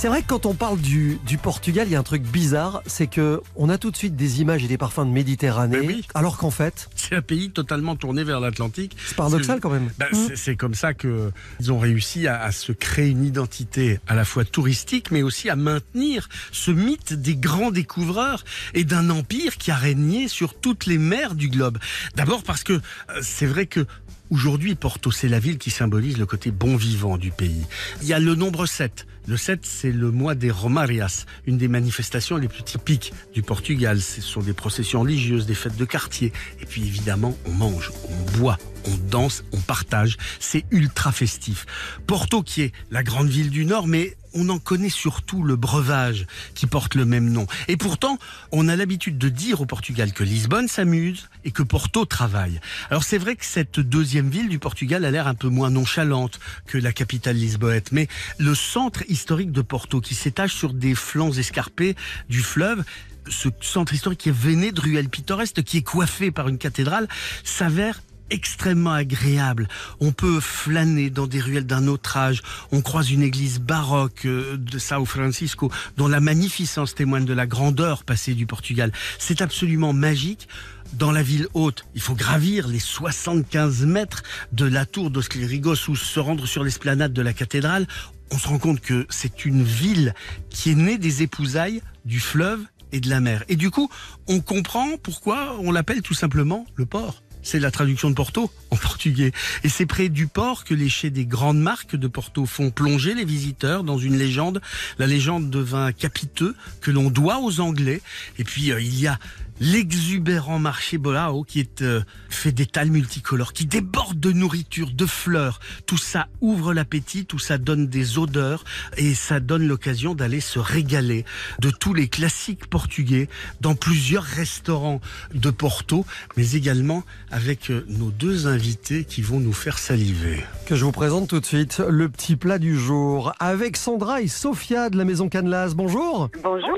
C'est 0.01 0.09
vrai 0.09 0.23
que 0.23 0.29
quand 0.29 0.47
on 0.47 0.55
parle 0.55 0.81
du, 0.81 1.19
du 1.27 1.37
Portugal, 1.37 1.87
il 1.87 1.93
y 1.93 1.95
a 1.95 1.99
un 1.99 2.03
truc 2.03 2.23
bizarre, 2.23 2.83
c'est 2.87 3.07
que 3.07 3.43
on 3.55 3.69
a 3.69 3.77
tout 3.77 3.91
de 3.91 3.97
suite 3.99 4.17
des 4.17 4.41
images 4.41 4.65
et 4.65 4.67
des 4.67 4.79
parfums 4.79 5.01
de 5.05 5.11
Méditerranée, 5.13 5.79
oui. 5.81 6.07
alors 6.15 6.39
qu'en 6.39 6.51
fait, 6.51 6.89
C'est 6.97 7.15
un 7.17 7.21
pays 7.21 7.51
totalement 7.51 7.97
tourné 7.97 8.25
vers 8.25 8.41
l'Atlantique. 8.41 8.97
c'est 9.07 9.15
paradoxal 9.15 9.61
quand 9.61 9.69
même. 9.69 9.91
Ben, 9.99 10.07
c'est- 10.15 10.37
C'est 10.37 10.57
comme 10.57 10.75
ça 10.75 10.95
que 10.95 11.31
ils 11.61 11.71
ont 11.71 11.79
réussi 11.79 12.27
à, 12.27 12.41
à 12.41 12.51
se 12.51 12.73
créer 12.73 13.11
une 13.11 13.27
identité 13.27 14.01
à 14.09 14.15
la 14.15 14.25
fois 14.25 14.47
touristique, 14.47 15.11
mais 15.11 15.21
aussi 15.21 15.51
à 15.51 15.57
maintenir 15.57 16.31
ce 16.51 16.71
mythe 16.71 17.13
des 17.13 17.37
grands 17.37 17.71
découvreurs 17.71 18.45
et 18.73 18.85
d'un 18.85 19.11
empire 19.11 19.59
qui 19.59 19.71
a 19.71 19.77
régné 19.77 20.29
sur 20.29 20.55
toutes 20.55 20.87
les 20.87 20.97
mers 20.97 21.35
du 21.35 21.51
globe. 21.51 21.77
D'abord 22.15 22.43
parce 22.43 22.65
que 22.65 22.73
euh, 22.73 22.81
c'est 23.21 23.47
vrai 23.47 23.67
que 23.67 23.87
Aujourd'hui, 24.33 24.77
Porto, 24.77 25.11
c'est 25.11 25.27
la 25.27 25.41
ville 25.41 25.59
qui 25.59 25.73
symbolise 25.73 26.17
le 26.17 26.25
côté 26.25 26.53
bon 26.53 26.77
vivant 26.77 27.19
du 27.19 27.33
pays. 27.33 27.67
Il 28.01 28.07
y 28.07 28.13
a 28.13 28.21
le 28.21 28.37
nombre 28.37 28.65
7. 28.65 29.05
Le 29.31 29.37
7, 29.37 29.61
c'est 29.63 29.93
le 29.93 30.11
mois 30.11 30.35
des 30.35 30.51
Romarias, 30.51 31.25
une 31.47 31.57
des 31.57 31.69
manifestations 31.69 32.37
les 32.37 32.49
plus 32.49 32.65
typiques 32.65 33.13
du 33.33 33.43
Portugal. 33.43 34.01
Ce 34.01 34.21
sont 34.21 34.41
des 34.41 34.55
processions 34.55 35.03
religieuses, 35.03 35.47
des 35.47 35.55
fêtes 35.55 35.77
de 35.77 35.85
quartier. 35.85 36.33
Et 36.61 36.67
puis 36.67 36.83
évidemment, 36.83 37.39
on 37.47 37.53
mange, 37.53 37.93
on 38.09 38.39
boit, 38.39 38.59
on 38.87 38.97
danse, 39.11 39.45
on 39.53 39.59
partage. 39.59 40.17
C'est 40.39 40.65
ultra 40.71 41.13
festif. 41.13 41.67
Porto, 42.07 42.43
qui 42.43 42.63
est 42.63 42.73
la 42.91 43.03
grande 43.03 43.29
ville 43.29 43.51
du 43.51 43.65
Nord, 43.65 43.87
mais 43.87 44.17
on 44.35 44.49
en 44.49 44.59
connaît 44.59 44.91
surtout 44.91 45.43
le 45.43 45.57
breuvage 45.57 46.27
qui 46.55 46.67
porte 46.67 46.95
le 46.95 47.05
même 47.05 47.31
nom. 47.31 47.47
Et 47.69 47.77
pourtant, 47.77 48.19
on 48.53 48.69
a 48.69 48.77
l'habitude 48.77 49.19
de 49.19 49.29
dire 49.29 49.61
au 49.61 49.67
Portugal 49.67 50.13
que 50.13 50.25
Lisbonne 50.25 50.69
s'amuse 50.69 51.29
et 51.45 51.51
que 51.51 51.63
Porto 51.63 52.05
travaille. 52.05 52.61
Alors 52.91 53.05
c'est 53.05 53.19
vrai 53.19 53.37
que 53.37 53.45
cette 53.45 53.81
deuxième 53.81 54.31
ville 54.31 54.49
du 54.49 54.59
Portugal 54.59 55.05
a 55.05 55.11
l'air 55.11 55.27
un 55.27 55.35
peu 55.35 55.49
moins 55.49 55.71
nonchalante 55.71 56.39
que 56.67 56.79
la 56.79 56.93
capitale 56.93 57.37
lisboète, 57.37 57.93
mais 57.93 58.09
le 58.39 58.55
centre 58.55 59.03
historique 59.09 59.53
de 59.53 59.63
Porto, 59.63 60.01
qui 60.01 60.15
s'étage 60.15 60.55
sur 60.55 60.73
des 60.73 60.95
flancs 60.95 61.33
escarpés 61.33 61.97
du 62.29 62.41
fleuve, 62.41 62.85
ce 63.29 63.49
centre 63.61 63.95
historique 63.95 64.21
qui 64.21 64.29
est 64.29 64.37
veiné 64.37 64.73
de 64.73 64.81
ruelles 64.81 65.09
pittoresques, 65.09 65.63
qui 65.63 65.79
est 65.79 65.83
coiffé 65.83 66.31
par 66.31 66.49
une 66.49 66.59
cathédrale, 66.59 67.09
s'avère 67.45 68.01
extrêmement 68.31 68.93
agréable. 68.93 69.69
On 70.01 70.13
peut 70.13 70.41
flâner 70.41 71.11
dans 71.11 71.27
des 71.27 71.41
ruelles 71.41 71.67
d'un 71.67 71.87
autre 71.87 72.17
âge. 72.17 72.43
On 72.73 72.81
croise 72.81 73.11
une 73.11 73.23
église 73.23 73.61
baroque 73.61 74.25
euh, 74.25 74.57
de 74.57 74.79
São 74.79 75.05
Francisco 75.05 75.71
dont 75.97 76.09
la 76.09 76.21
magnificence 76.21 76.95
témoigne 76.95 77.25
de 77.25 77.35
la 77.35 77.47
grandeur 77.47 78.05
passée 78.05 78.35
du 78.35 78.47
Portugal. 78.47 78.93
C'est 79.19 79.43
absolument 79.43 79.93
magique. 79.93 80.49
Dans 80.95 81.13
la 81.13 81.23
ville 81.23 81.47
haute, 81.55 81.85
il 81.95 82.01
faut 82.01 82.15
gravir 82.15 82.67
les 82.67 82.81
75 82.81 83.87
mètres 83.87 84.23
de 84.53 84.65
la 84.65 84.87
tour 84.87 85.11
dos 85.11 85.23
Clérigos 85.23 85.89
ou 85.89 85.95
se 85.95 86.19
rendre 86.19 86.47
sur 86.47 86.65
l'esplanade 86.65 87.13
de 87.13 87.23
la 87.23 87.33
cathédrale. 87.33 87.87
On 88.33 88.39
se 88.39 88.49
rend 88.49 88.59
compte 88.59 88.81
que 88.81 89.07
c'est 89.09 89.45
une 89.45 89.63
ville 89.63 90.15
qui 90.49 90.71
est 90.71 90.75
née 90.75 90.99
des 90.99 91.23
épousailles 91.23 91.83
du 92.05 92.19
fleuve 92.19 92.61
et 92.93 93.01
de 93.01 93.09
la 93.09 93.21
mer. 93.21 93.45
Et 93.49 93.57
du 93.57 93.71
coup, 93.71 93.89
on 94.27 94.41
comprend 94.41 94.97
pourquoi 95.03 95.57
on 95.61 95.71
l'appelle 95.71 96.03
tout 96.03 96.15
simplement 96.15 96.67
le 96.75 96.87
port. 96.87 97.23
C'est 97.43 97.61
la 97.61 97.71
traduction 97.71 98.11
de 98.11 98.15
Porto 98.15 98.51
en 98.71 98.77
portugais. 98.77 99.33
Et 99.65 99.69
c'est 99.69 99.87
près 99.87 100.09
du 100.09 100.27
port 100.27 100.65
que 100.65 100.75
les 100.75 100.89
chais 100.89 101.11
des 101.11 101.27
grandes 101.27 101.61
marques 101.61 101.97
de 101.97 102.09
Porto 102.09 102.47
font 102.47 102.71
plonger 102.71 103.15
les 103.15 103.25
visiteurs 103.25 103.85
dans 103.85 103.99
une 103.99 104.17
légende. 104.17 104.61
La 104.99 105.07
légende 105.07 105.51
de 105.51 105.59
vin 105.59 105.93
capiteux 105.93 106.55
que 106.81 106.91
l'on 106.91 107.11
doit 107.11 107.41
aux 107.41 107.61
Anglais. 107.61 108.03
Et 108.39 108.45
puis, 108.45 108.73
euh, 108.73 108.81
il 108.81 108.99
y 108.99 109.07
a 109.07 109.19
l'exubérant 109.61 110.59
marché 110.59 110.99
Bolao 110.99 111.45
qui 111.45 111.61
est 111.61 111.83
euh, 111.83 112.01
fait 112.29 112.51
d'étals 112.51 112.91
multicolores, 112.91 113.53
qui 113.53 113.67
déborde 113.67 114.19
de 114.19 114.33
nourriture, 114.33 114.91
de 114.91 115.07
fleurs. 115.07 115.61
Tout 115.87 115.99
ça 115.99 116.29
ouvre 116.41 116.73
l'appétit, 116.73 117.27
tout 117.27 117.39
ça 117.39 117.59
donne 117.59 117.87
des 117.87 118.19
odeurs 118.19 118.65
et 118.97 119.15
ça 119.15 119.39
donne 119.39 119.67
l'occasion 119.69 120.15
d'aller 120.15 120.41
se 120.41 120.59
régaler 120.59 121.25
de 121.61 121.71
tous 121.71 121.95
les 121.95 122.09
classiques 122.09 122.67
portugais 122.67 123.29
dans 123.61 123.75
plusieurs 123.75 124.25
restaurants 124.25 125.01
de 125.35 125.51
Porto, 125.51 126.07
mais 126.37 126.53
également 126.53 127.05
avec 127.31 127.71
euh, 127.71 127.85
nos 127.89 128.11
deux 128.11 128.47
invités 128.47 129.05
qui 129.05 129.21
vont 129.21 129.41
nous 129.41 129.53
faire 129.53 129.79
saliver. 129.79 130.43
Que 130.67 130.75
je 130.75 130.85
vous 130.85 130.93
présente 130.93 131.29
tout 131.29 131.41
de 131.41 131.47
suite 131.47 131.83
le 131.87 132.09
petit 132.09 132.37
plat 132.37 132.59
du 132.59 132.79
jour 132.79 133.33
avec 133.39 133.77
Sandra 133.77 134.23
et 134.23 134.29
Sophia 134.29 134.89
de 134.89 134.97
la 134.97 135.05
maison 135.05 135.29
Canlas. 135.29 135.75
Bonjour. 135.75 136.31
Bonjour. 136.43 136.71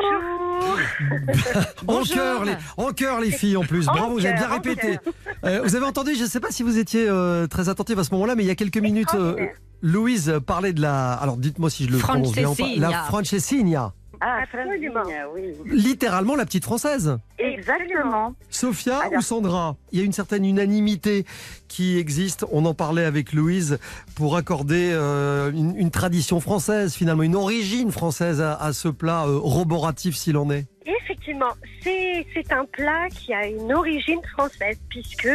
En 1.87 2.03
cœur, 2.03 2.45
les, 2.45 2.57
en 2.77 2.93
cœur, 2.93 3.21
les 3.21 3.31
filles 3.31 3.57
en 3.57 3.63
plus. 3.63 3.89
En 3.89 3.93
Bravo, 3.93 4.15
vous 4.15 4.27
avez 4.27 4.35
bien 4.35 4.51
en 4.51 4.55
répété. 4.55 4.99
Euh, 5.45 5.63
vous 5.65 5.77
avez 5.77 5.85
entendu, 5.85 6.15
je 6.15 6.23
ne 6.23 6.29
sais 6.29 6.41
pas 6.41 6.51
si 6.51 6.63
vous 6.63 6.79
étiez 6.79 7.07
euh, 7.09 7.47
très 7.47 7.69
attentif 7.69 7.99
à 7.99 8.05
ce 8.05 8.13
moment-là, 8.13 8.35
mais 8.35 8.45
il 8.45 8.47
y 8.47 8.51
a 8.51 8.55
quelques 8.55 8.79
minutes, 8.79 9.15
euh, 9.15 9.37
Louise 9.83 10.35
parlait 10.47 10.73
de 10.73 10.81
la. 10.81 11.13
Alors 11.15 11.37
dites-moi 11.37 11.71
si 11.71 11.85
je 11.87 11.91
le 11.91 11.99
prononce 11.99 12.33
bien. 12.33 12.53
La 12.77 13.03
Francesina. 13.05 13.93
Ah, 14.25 14.43
Absolument. 14.45 15.03
Oui. 15.35 15.53
Littéralement 15.67 16.37
la 16.37 16.45
petite 16.45 16.63
française. 16.65 17.19
Exactement. 17.39 18.35
Sophia 18.51 18.99
Alors- 18.99 19.15
ou 19.15 19.21
Sandra 19.21 19.77
Il 19.91 19.99
y 19.99 20.03
a 20.03 20.05
une 20.05 20.13
certaine 20.13 20.45
unanimité 20.45 21.25
qui 21.67 21.99
existe. 21.99 22.47
On 22.53 22.65
en 22.67 22.75
parlait 22.75 23.05
avec 23.05 23.33
Louise 23.33 23.79
pour 24.15 24.37
accorder 24.37 24.91
euh, 24.93 25.51
une, 25.51 25.77
une 25.77 25.91
tradition 25.91 26.39
française, 26.39 26.95
finalement, 26.95 27.25
une 27.25 27.35
origine 27.35 27.91
française 27.91 28.41
à, 28.41 28.55
à 28.55 28.73
ce 28.73 28.89
plat 28.89 29.25
euh, 29.27 29.39
roboratif 29.39 30.15
s'il 30.15 30.37
en 30.37 30.51
est. 30.51 30.67
Effectivement, 30.87 31.53
c'est 31.83 32.27
c'est 32.35 32.53
un 32.53 32.65
plat 32.65 33.09
qui 33.11 33.33
a 33.33 33.47
une 33.47 33.73
origine 33.73 34.21
française 34.33 34.79
puisque 34.89 35.29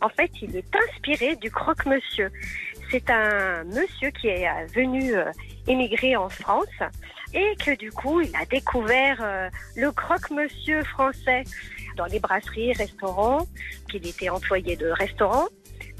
en 0.00 0.08
fait 0.08 0.30
il 0.42 0.56
est 0.56 0.64
inspiré 0.76 1.36
du 1.36 1.50
croque-monsieur. 1.50 2.30
C'est 2.90 3.08
un 3.10 3.64
monsieur 3.64 4.10
qui 4.20 4.28
est 4.28 4.48
euh, 4.48 4.66
venu 4.74 5.14
euh, 5.14 5.24
émigrer 5.66 6.16
en 6.16 6.28
France 6.28 6.66
et 7.34 7.56
que 7.64 7.76
du 7.76 7.90
coup 7.90 8.20
il 8.20 8.34
a 8.36 8.44
découvert 8.46 9.18
euh, 9.22 9.48
le 9.76 9.92
croque-monsieur 9.92 10.82
français 10.84 11.44
dans 11.96 12.06
les 12.06 12.20
brasseries, 12.20 12.72
restaurants, 12.74 13.46
qu'il 13.90 14.06
était 14.06 14.28
employé 14.28 14.76
de 14.76 14.88
restaurant. 14.88 15.48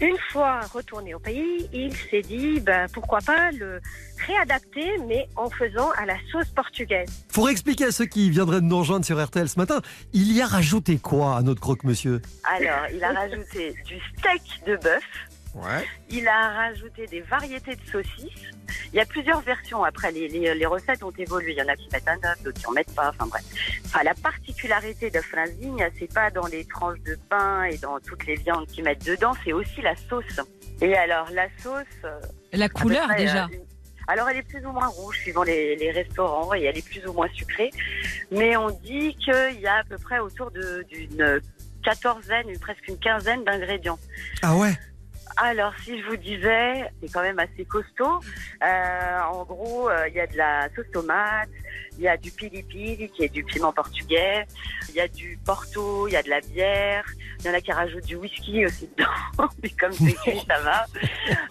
Une 0.01 0.17
fois 0.31 0.61
retourné 0.73 1.15
au 1.15 1.19
pays, 1.19 1.69
il 1.73 1.95
s'est 1.95 2.23
dit 2.23 2.61
ben, 2.61 2.87
pourquoi 2.93 3.19
pas 3.19 3.51
le 3.51 3.81
réadapter 4.27 4.97
mais 5.07 5.29
en 5.35 5.51
faisant 5.51 5.91
à 5.97 6.07
la 6.07 6.15
sauce 6.31 6.49
portugaise. 6.55 7.09
Pour 7.33 7.49
expliquer 7.49 7.87
à 7.87 7.93
ceux 7.93 8.07
qui 8.07 8.31
viendraient 8.31 8.61
de 8.61 8.67
nous 8.67 8.79
rejoindre 8.79 9.05
sur 9.05 9.23
RTL 9.23 9.49
ce 9.49 9.59
matin, 9.59 9.81
il 10.13 10.33
y 10.33 10.41
a 10.41 10.47
rajouté 10.47 10.99
quoi 10.99 11.37
à 11.37 11.43
notre 11.43 11.61
croque-monsieur? 11.61 12.23
Alors, 12.45 12.87
il 12.95 13.03
a 13.03 13.13
rajouté 13.13 13.75
du 13.87 13.97
steak 14.17 14.65
de 14.67 14.77
bœuf. 14.77 15.03
Ouais. 15.55 15.85
Il 16.11 16.27
a 16.29 16.49
rajouté 16.51 17.07
des 17.07 17.21
variétés 17.23 17.75
de 17.77 17.81
saucisses. 17.91 18.43
Il 18.93 18.97
y 18.97 19.01
a 19.01 19.05
plusieurs 19.07 19.41
versions. 19.41 19.83
Après, 19.85 20.11
les, 20.13 20.29
les, 20.29 20.55
les 20.55 20.67
recettes 20.67 21.03
ont 21.03 21.13
évolué. 21.19 21.53
Il 21.53 21.59
y 21.59 21.63
en 21.63 21.69
a 21.69 21.77
qui 21.77 21.89
mettent 21.93 22.09
un 22.09 22.17
œuf, 22.29 22.43
d'autres 22.43 22.61
qui 22.61 22.67
en 22.67 22.73
mettent 22.73 22.95
pas. 22.95 23.09
Enfin 23.11 23.27
bref. 23.27 23.43
Enfin, 23.87 24.03
la 24.05 24.15
particularité 24.15 25.11
de 25.11 25.21
Franzigne, 25.21 25.89
c'est 25.99 26.13
pas 26.13 26.31
dans 26.31 26.47
les 26.47 26.65
tranches 26.65 27.01
de 27.01 27.19
pain 27.29 27.65
et 27.65 27.77
dans 27.79 27.99
toutes 28.01 28.27
les 28.27 28.37
viandes 28.37 28.67
qu'ils 28.67 28.85
mettent 28.85 29.05
dedans, 29.05 29.33
c'est 29.45 29.53
aussi 29.53 29.81
la 29.83 29.97
sauce. 29.97 30.41
Et 30.81 30.95
alors, 30.97 31.29
la 31.33 31.49
sauce. 31.63 31.85
euh, 32.05 32.21
La 32.53 32.69
couleur 32.69 33.07
près, 33.09 33.17
déjà. 33.17 33.45
euh, 33.47 33.57
alors, 34.07 34.29
elle 34.31 34.39
est 34.39 34.43
plus 34.49 34.65
ou 34.65 34.73
moins 34.73 34.87
rouge 34.87 35.19
suivant 35.19 35.43
les, 35.43 35.77
les 35.77 35.91
restaurants 35.91 36.55
et 36.55 36.63
elle 36.65 36.79
est 36.79 36.87
plus 36.89 37.05
ou 37.07 37.13
moins 37.13 37.29
sucrée. 37.35 37.71
Mais 38.31 38.57
on 38.57 38.71
dit 38.71 39.15
qu'il 39.17 39.61
y 39.61 39.67
a 39.67 39.77
à 39.79 39.85
peu 39.85 39.99
près 39.99 40.19
autour 40.19 40.51
de- 40.51 40.85
d'une 40.89 41.41
quatorzaine, 41.85 42.49
une- 42.49 42.59
presque 42.59 42.87
une 42.89 42.99
quinzaine 42.99 43.45
d'ingrédients. 43.45 43.99
Ah 44.43 44.57
ouais 44.57 44.73
Alors, 45.37 45.73
si 45.85 46.01
je 46.01 46.07
vous 46.07 46.17
disais, 46.17 46.91
c'est 47.01 47.13
quand 47.13 47.23
même 47.23 47.39
assez 47.39 47.65
costaud. 47.65 48.21
Euh, 48.63 49.21
en 49.31 49.45
gros, 49.45 49.89
euh, 49.89 50.09
il 50.09 50.15
y 50.15 50.21
a 50.21 50.27
de 50.27 50.37
la 50.37 50.69
sauce 50.75 50.91
tomate, 50.93 51.49
il 51.99 52.05
y 52.05 52.09
a 52.09 52.17
du 52.17 52.31
pili 52.31 52.63
pili, 52.63 53.11
qui 53.11 53.25
est 53.25 53.29
du 53.29 53.45
piment 53.45 53.73
portugais, 53.73 54.47
il 54.89 54.95
y 54.95 55.01
a 55.01 55.09
du 55.09 55.39
porto, 55.45 56.07
il 56.07 56.13
y 56.13 56.17
a 56.17 56.23
de 56.23 56.31
la 56.31 56.41
bière, 56.41 57.05
il 57.41 57.47
y 57.47 57.51
en 57.51 57.55
a 57.55 57.61
qui 57.61 57.73
rajoutent 57.73 58.07
du 58.07 58.17
whisky 58.17 58.67
aussi 58.67 58.89
dedans, 58.97 59.49
mais 59.63 59.71
comme 59.71 59.93
c'est 59.93 60.15
cuit, 60.15 60.41
ça 60.49 60.61
va. 60.61 60.87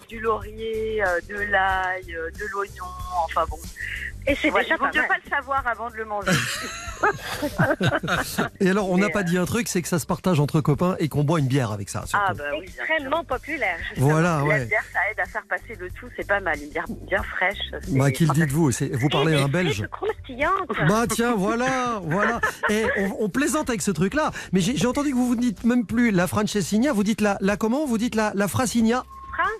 Du 0.08 0.20
laurier, 0.20 1.02
euh, 1.02 1.20
de 1.28 1.34
l'ail, 1.34 2.14
euh, 2.14 2.30
de 2.30 2.46
l'oignon, 2.52 2.84
enfin 3.24 3.44
bon. 3.48 3.58
Et 4.26 4.34
c'est 4.34 4.50
Voilà, 4.50 4.64
déjà 4.64 4.76
pas 4.78 4.90
mal. 4.92 5.08
pas 5.08 5.14
le 5.24 5.30
savoir 5.30 5.66
avant 5.66 5.90
de 5.90 5.96
le 5.96 6.04
manger. 6.04 6.30
Et 8.60 8.68
alors, 8.68 8.90
on 8.90 8.98
n'a 8.98 9.08
pas 9.08 9.22
dit 9.22 9.38
un 9.38 9.44
truc, 9.46 9.68
c'est 9.68 9.80
que 9.82 9.88
ça 9.88 9.98
se 9.98 10.06
partage 10.06 10.40
entre 10.40 10.60
copains 10.60 10.96
et 10.98 11.08
qu'on 11.08 11.24
boit 11.24 11.38
une 11.38 11.46
bière 11.46 11.72
avec 11.72 11.88
ça. 11.88 12.04
surtout. 12.06 12.24
ah 12.28 12.34
bah 12.34 12.44
oui, 12.52 12.66
bien 12.66 12.72
sûr. 12.72 12.82
Extrêmement 12.88 13.24
populaire. 13.24 13.76
justement. 13.88 14.08
voilà, 14.10 14.38
La 14.38 14.44
ouais. 14.44 14.64
bière, 14.66 14.82
ça 14.92 14.98
aide 15.10 15.20
à 15.20 15.26
faire 15.26 15.42
passer 15.48 15.76
le 15.78 15.88
tout, 15.90 16.06
c'est 16.16 16.26
pas 16.26 16.40
mal. 16.40 16.58
Une 16.62 16.70
bière 16.70 16.84
bien 17.08 17.22
fraîche. 17.22 17.58
Bah, 17.88 18.10
qui 18.10 18.24
le 18.24 18.28
fantastique. 18.28 18.32
dites-vous 18.34 18.70
Vous 18.98 19.08
parlez 19.08 19.34
un 19.34 19.48
Belge. 19.48 19.86
Bah 20.88 21.04
tiens, 21.08 21.34
voilà, 21.34 22.00
voilà. 22.04 22.40
Et 22.68 22.84
on, 22.98 23.16
on 23.24 23.28
plaisante 23.30 23.70
avec 23.70 23.80
ce 23.82 23.90
truc-là. 23.90 24.30
Mais 24.52 24.60
j'ai 24.60 24.86
entendu 24.86 25.10
que 25.10 25.16
vous 25.16 25.28
vous 25.28 25.36
dites 25.36 25.64
même 25.64 25.86
plus 25.86 26.10
la 26.10 26.26
Francesina, 26.26 26.92
vous 26.92 27.04
dites 27.04 27.20
la, 27.22 27.38
la 27.40 27.56
comment? 27.56 27.86
Vous 27.86 27.96
dites 27.98 28.14
la, 28.14 28.32
la 28.34 28.46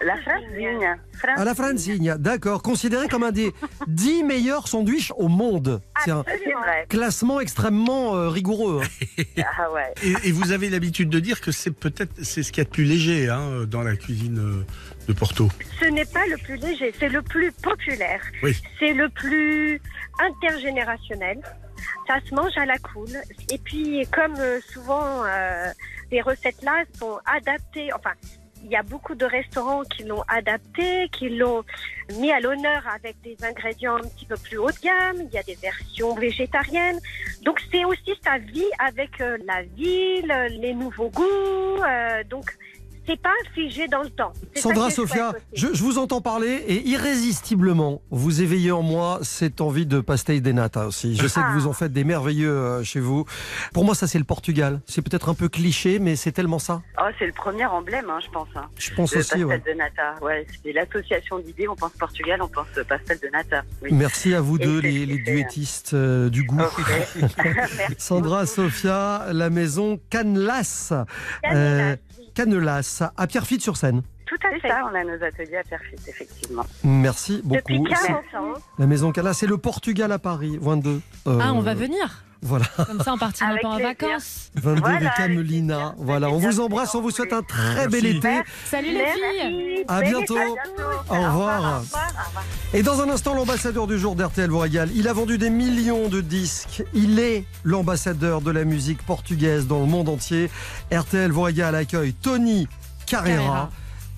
La 0.01 0.17
Francine. 0.17 2.09
À 2.09 2.14
la 2.14 2.19
d'accord. 2.19 2.62
Considéré 2.62 3.09
comme 3.09 3.23
un 3.23 3.33
des 3.33 3.53
dix 3.87 4.23
meilleurs 4.23 4.69
sandwichs 4.69 5.12
au 5.17 5.29
monde. 5.29 5.81
C'est 6.05 6.11
un 6.11 6.23
vrai. 6.23 6.87
classement 6.88 7.41
extrêmement 7.41 8.14
euh, 8.14 8.29
rigoureux. 8.29 8.81
hein. 8.83 9.23
Ah 9.59 9.71
ouais. 9.73 9.93
Et, 10.03 10.29
et 10.29 10.33
vous 10.33 10.53
avez 10.53 10.71
l'habitude 10.71 11.09
de 11.11 11.19
dire 11.21 11.41
que 11.41 11.51
c'est 11.53 11.71
peut-être 11.71 12.12
c'est 12.23 12.43
ce 12.43 12.53
qu'il 12.53 12.62
y 12.62 12.67
a 12.67 12.69
de 12.69 12.71
plus 12.71 12.85
léger 12.85 13.29
hein, 13.29 13.64
dans 13.67 13.83
la 13.83 13.97
cuisine 13.97 14.38
euh, 14.38 14.64
de 15.09 15.12
Porto. 15.12 15.49
Ce 15.81 15.87
n'est 15.87 16.05
pas 16.05 16.27
le 16.27 16.37
plus 16.37 16.57
léger, 16.57 16.93
c'est 16.99 17.09
le 17.09 17.23
plus 17.23 17.51
populaire. 17.53 18.21
Oui. 18.43 18.57
C'est 18.79 18.93
le 18.93 19.09
plus 19.09 19.81
intergénérationnel. 20.21 21.41
Ça 22.07 22.19
se 22.29 22.35
mange 22.35 22.57
à 22.57 22.67
la 22.67 22.79
cool. 22.79 23.09
Et 23.51 23.59
puis, 23.59 24.07
comme 24.12 24.35
euh, 24.38 24.61
souvent, 24.73 25.25
euh, 25.25 25.69
ces 26.11 26.21
recettes-là 26.21 26.85
sont 26.99 27.19
adaptées. 27.27 27.93
Enfin, 27.93 28.12
il 28.64 28.71
y 28.71 28.77
a 28.77 28.83
beaucoup 28.83 29.14
de 29.14 29.25
restaurants 29.25 29.83
qui 29.83 30.05
l'ont 30.05 30.23
adapté, 30.29 31.09
qui 31.11 31.29
l'ont 31.31 31.64
mis 32.18 32.33
à 32.33 32.40
l'honneur 32.40 32.87
avec 32.88 33.21
des 33.23 33.37
ingrédients 33.42 33.97
un 33.97 34.09
petit 34.09 34.27
peu 34.27 34.37
plus 34.37 34.59
haut 34.59 34.71
de 34.71 34.81
gamme. 34.83 35.16
Il 35.27 35.35
y 35.35 35.38
a 35.38 35.42
des 35.42 35.55
versions 35.57 36.14
végétariennes. 36.14 36.99
Donc, 37.42 37.61
c'est 37.71 37.85
aussi 37.85 38.12
sa 38.25 38.38
vie 38.38 38.71
avec 38.79 39.21
euh, 39.21 39.38
la 39.44 39.62
ville, 39.62 40.33
les 40.61 40.75
nouveaux 40.75 41.11
goûts. 41.11 41.83
euh, 41.87 42.25
donc, 42.25 42.47
c'est 43.09 43.21
pas 43.21 43.31
figé 43.55 43.88
dans 43.88 44.03
le 44.03 44.11
temps. 44.11 44.33
Sandra, 44.55 44.87
aussi. 44.87 45.01
je, 45.55 45.68
je 45.73 45.83
vous 45.83 45.99
entends 45.99 46.21
parler 46.21 46.62
et 46.68 46.87
irrésistiblement, 46.87 48.03
vous 48.11 48.42
éveillez 48.42 48.71
en 48.71 48.83
moi 48.83 49.21
cette 49.23 49.61
envie 49.62 49.87
de 49.87 50.01
pastel 50.01 50.42
de 50.42 50.53
nata 50.53 50.87
aussi. 50.87 51.16
Je 51.16 51.27
sais 51.27 51.40
que 51.40 51.53
vous 51.55 51.66
en 51.66 51.73
faites 51.73 51.92
des 51.92 52.05
merveilleux 52.05 52.51
euh, 52.51 52.85
chez 52.85 53.01
vous. 53.01 53.25
Pour 53.73 53.85
moi, 53.85 53.94
ça 53.94 54.07
c'est 54.07 54.18
le 54.18 54.25
Portugal. 54.25 54.81
C'est 54.87 55.01
peut-être 55.01 55.31
un 55.31 55.35
peu 55.35 55.49
cliché, 55.49 55.99
mais 55.99 56.16
c'est 56.16 56.33
tellement 56.33 56.59
ça. 56.59 56.83
Oh, 57.01 57.05
c'est 57.18 57.27
le 57.27 57.33
premier 57.33 57.64
emblème, 57.64 58.11
hein, 58.11 58.18
je 58.25 58.31
pense. 58.31 58.49
Hein. 58.55 58.66
Je 58.77 58.92
pense 58.94 59.14
le 59.14 59.21
aussi. 59.21 59.31
pastel 59.31 59.47
ouais. 59.47 59.62
de 59.66 59.73
nata. 59.73 60.14
Ouais, 60.21 60.47
c'est 60.62 60.73
l'association 60.73 61.38
d'idées. 61.38 61.66
On 61.68 61.77
pense 61.77 61.92
Portugal, 61.92 62.42
on 62.42 62.49
pense 62.49 62.66
pastel 62.87 63.18
de 63.23 63.29
nata. 63.29 63.62
Oui. 63.83 63.90
Merci 63.92 64.35
à 64.35 64.42
vous 64.42 64.57
Et 64.57 64.64
deux, 64.64 64.81
les, 64.81 65.07
les 65.07 65.18
duettistes 65.18 65.94
euh, 65.94 66.29
du 66.29 66.44
goût. 66.44 66.59
Sandra, 67.99 68.42
beaucoup. 68.42 68.53
Sophia, 68.55 69.29
la 69.33 69.49
maison 69.49 69.99
Canelas. 70.11 70.92
Canelas, 71.42 71.57
Euh. 71.57 71.97
Canelas, 72.42 73.03
à 73.16 73.27
Pierrefitte-sur-Seine. 73.27 74.03
Tout 74.27 74.37
à 74.46 74.61
fait. 74.61 74.68
ça, 74.68 74.83
on 74.88 74.94
a 74.94 75.03
nos 75.03 75.24
ateliers 75.24 75.57
à 75.57 75.64
Perfit, 75.64 75.96
effectivement. 76.07 76.64
Merci 76.85 77.40
Depuis 77.44 77.79
beaucoup. 77.79 77.90
40 77.90 78.22
C'est- 78.31 78.37
ans. 78.37 78.53
La 78.79 78.87
maison 78.87 79.11
Canelas, 79.11 79.35
c'est 79.35 79.48
le 79.48 79.59
Portugal 79.59 80.12
à 80.12 80.20
Paris, 80.20 80.57
22. 80.61 81.01
Euh, 81.27 81.38
Ah, 81.42 81.53
on 81.53 81.61
va 81.61 81.74
venir. 81.74 82.22
Voilà. 82.42 82.66
Comme 82.87 83.03
ça, 83.03 83.12
on 83.14 83.18
partira 83.18 83.51
Avec 83.51 83.62
pas 83.62 83.68
en 83.68 83.77
plaisir. 83.77 83.94
vacances. 84.01 84.51
22 84.55 84.81
Voilà, 84.81 84.98
rue 84.98 85.09
Camelina. 85.16 85.94
Voilà, 85.98 86.31
on 86.31 86.38
vous 86.38 86.61
embrasse, 86.61 86.94
on 86.94 87.01
vous 87.03 87.11
souhaite 87.11 87.33
un 87.33 87.42
très 87.42 87.88
bel 87.88 88.07
été. 88.07 88.40
Salut 88.70 88.92
les 88.92 89.05
filles 89.07 89.74
Merci. 89.79 89.85
À 89.88 90.03
bientôt. 90.03 90.38
Au 90.38 90.42
revoir. 90.44 91.09
Au 91.11 91.14
revoir. 91.14 91.61
Au 91.61 91.79
revoir. 91.81 91.83
Et 92.74 92.83
dans 92.83 93.01
un 93.03 93.09
instant, 93.11 93.35
l'ambassadeur 93.35 93.87
du 93.87 93.98
jour 93.98 94.14
d'RTL 94.14 94.51
vous 94.51 94.59
régale. 94.59 94.90
Il 94.94 95.09
a 95.09 95.12
vendu 95.12 95.37
des 95.38 95.51
millions 95.51 96.09
de 96.09 96.20
disques. 96.20 96.83
Il 96.94 97.18
est 97.18 97.44
l'ambassadeur 97.64 98.40
de 98.40 98.51
la 98.51 98.64
musique 98.64 99.05
portugaise 99.05 99.66
dans 99.66 99.81
le 99.81 99.87
monde 99.87 100.09
entier. 100.09 100.51
RTL 100.92 101.31
vous 101.33 101.42
régale 101.42 101.74
accueille 101.74 102.12
Tony 102.14 102.68
Carrera. 103.07 103.37
Carrera. 103.37 103.70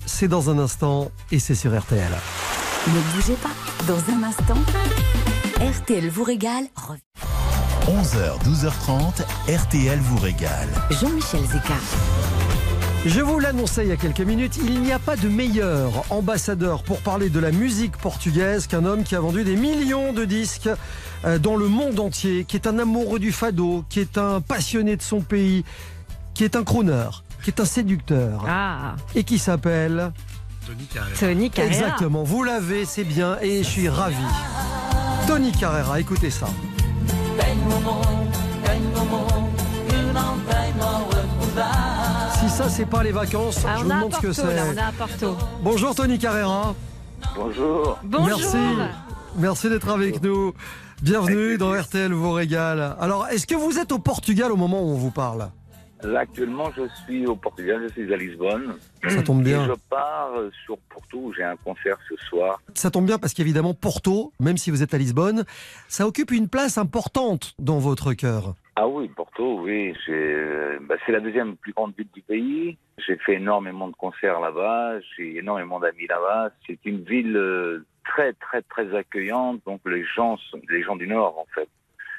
C'est 0.05 0.27
dans 0.27 0.49
un 0.49 0.59
instant 0.59 1.11
et 1.31 1.39
c'est 1.39 1.55
sur 1.55 1.77
RTL. 1.79 2.11
Ne 2.87 2.99
bougez 3.15 3.35
pas. 3.35 3.49
Dans 3.87 3.99
un 4.13 4.23
instant, 4.23 4.57
RTL 5.59 6.09
vous 6.09 6.23
régale. 6.23 6.65
Revient. 7.91 8.01
11h, 8.01 8.43
12h30, 8.45 9.55
RTL 9.57 9.99
vous 9.99 10.17
régale. 10.17 10.69
Jean-Michel 10.91 11.41
Zeka. 11.45 11.73
Je 13.05 13.19
vous 13.21 13.39
l'annonçais 13.39 13.83
il 13.83 13.89
y 13.89 13.91
a 13.91 13.97
quelques 13.97 14.21
minutes, 14.21 14.57
il 14.63 14.79
n'y 14.81 14.91
a 14.91 14.99
pas 14.99 15.15
de 15.15 15.27
meilleur 15.27 16.03
ambassadeur 16.11 16.83
pour 16.83 16.99
parler 16.99 17.29
de 17.29 17.39
la 17.39 17.51
musique 17.51 17.97
portugaise 17.97 18.67
qu'un 18.67 18.85
homme 18.85 19.03
qui 19.03 19.15
a 19.15 19.19
vendu 19.19 19.43
des 19.43 19.55
millions 19.55 20.13
de 20.13 20.23
disques 20.23 20.69
euh, 21.25 21.39
dans 21.39 21.55
le 21.55 21.67
monde 21.67 21.99
entier, 21.99 22.45
qui 22.45 22.57
est 22.57 22.67
un 22.67 22.77
amoureux 22.77 23.17
du 23.17 23.31
fado, 23.31 23.83
qui 23.89 23.99
est 24.01 24.19
un 24.19 24.39
passionné 24.39 24.97
de 24.97 25.01
son 25.01 25.21
pays, 25.21 25.65
qui 26.35 26.43
est 26.43 26.55
un 26.55 26.63
crooner, 26.63 27.09
qui 27.43 27.49
est 27.49 27.59
un 27.59 27.65
séducteur 27.65 28.45
Ah, 28.47 28.95
et 29.15 29.23
qui 29.23 29.39
s'appelle 29.39 30.11
Tony 30.67 30.85
Carrera. 30.85 31.11
Tony 31.19 31.49
Carrera. 31.49 31.71
exactement. 31.73 32.23
Vous 32.23 32.43
l'avez, 32.43 32.85
c'est 32.85 33.03
bien 33.03 33.37
et 33.41 33.63
je 33.63 33.67
suis 33.69 33.89
ravi. 33.89 34.15
Tony 35.27 35.51
Carrera, 35.51 35.99
écoutez 35.99 36.29
ça. 36.29 36.47
Si 42.39 42.49
ça 42.49 42.69
c'est 42.69 42.85
pas 42.85 43.03
les 43.03 43.11
vacances, 43.11 43.59
Ah, 43.67 43.75
je 43.77 43.83
vous 43.83 43.89
demande 43.89 44.13
ce 44.13 44.19
que 44.19 44.27
on 44.27 44.33
c'est. 44.33 44.79
à 44.79 44.91
Porto. 44.97 45.37
Bonjour 45.61 45.95
Tony 45.95 46.17
Carrera. 46.17 46.73
Bonjour. 47.35 47.99
Bonjour. 48.03 48.25
Merci. 48.27 48.57
Merci 49.37 49.69
d'être 49.69 49.89
avec 49.89 50.21
nous. 50.23 50.53
Bienvenue 51.01 51.57
dans 51.57 51.71
RTL 51.73 52.11
vous 52.13 52.31
régale. 52.31 52.95
Alors, 52.99 53.27
est-ce 53.27 53.47
que 53.47 53.55
vous 53.55 53.77
êtes 53.79 53.91
au 53.91 53.99
Portugal 53.99 54.51
au 54.51 54.55
moment 54.57 54.81
où 54.81 54.89
on 54.91 54.97
vous 54.97 55.11
parle? 55.11 55.49
Là, 56.03 56.21
actuellement, 56.21 56.71
je 56.75 56.87
suis 57.03 57.27
au 57.27 57.35
Portugal, 57.35 57.83
je 57.83 57.93
suis 57.93 58.13
à 58.13 58.17
Lisbonne. 58.17 58.75
Ça 59.07 59.21
tombe 59.21 59.43
bien. 59.43 59.63
Et 59.63 59.67
je 59.67 59.73
pars 59.89 60.31
euh, 60.35 60.49
sur 60.65 60.77
Porto, 60.89 61.17
où 61.17 61.33
j'ai 61.33 61.43
un 61.43 61.55
concert 61.57 61.97
ce 62.09 62.15
soir. 62.25 62.59
Ça 62.73 62.89
tombe 62.89 63.05
bien 63.05 63.19
parce 63.19 63.33
qu'évidemment, 63.33 63.73
Porto, 63.73 64.31
même 64.39 64.57
si 64.57 64.71
vous 64.71 64.81
êtes 64.81 64.93
à 64.93 64.97
Lisbonne, 64.97 65.45
ça 65.87 66.07
occupe 66.07 66.31
une 66.31 66.49
place 66.49 66.77
importante 66.77 67.53
dans 67.59 67.77
votre 67.77 68.13
cœur. 68.13 68.55
Ah 68.75 68.87
oui, 68.87 69.09
Porto, 69.09 69.61
oui. 69.61 69.93
euh, 70.09 70.79
bah, 70.81 70.95
c'est 71.05 71.11
la 71.11 71.19
deuxième 71.19 71.55
plus 71.57 71.73
grande 71.73 71.93
ville 71.95 72.09
du 72.13 72.21
pays. 72.21 72.77
J'ai 73.05 73.17
fait 73.17 73.35
énormément 73.35 73.87
de 73.87 73.95
concerts 73.95 74.39
là-bas. 74.39 74.99
J'ai 75.15 75.37
énormément 75.37 75.79
d'amis 75.79 76.07
là-bas. 76.07 76.49
C'est 76.65 76.79
une 76.85 77.03
ville 77.03 77.35
euh, 77.35 77.85
très, 78.05 78.33
très, 78.33 78.61
très 78.63 78.95
accueillante. 78.95 79.61
Donc 79.67 79.81
les 79.85 80.03
gens, 80.03 80.37
sont, 80.37 80.59
les 80.69 80.81
gens 80.83 80.95
du 80.95 81.07
Nord, 81.07 81.37
en 81.37 81.45
fait, 81.53 81.69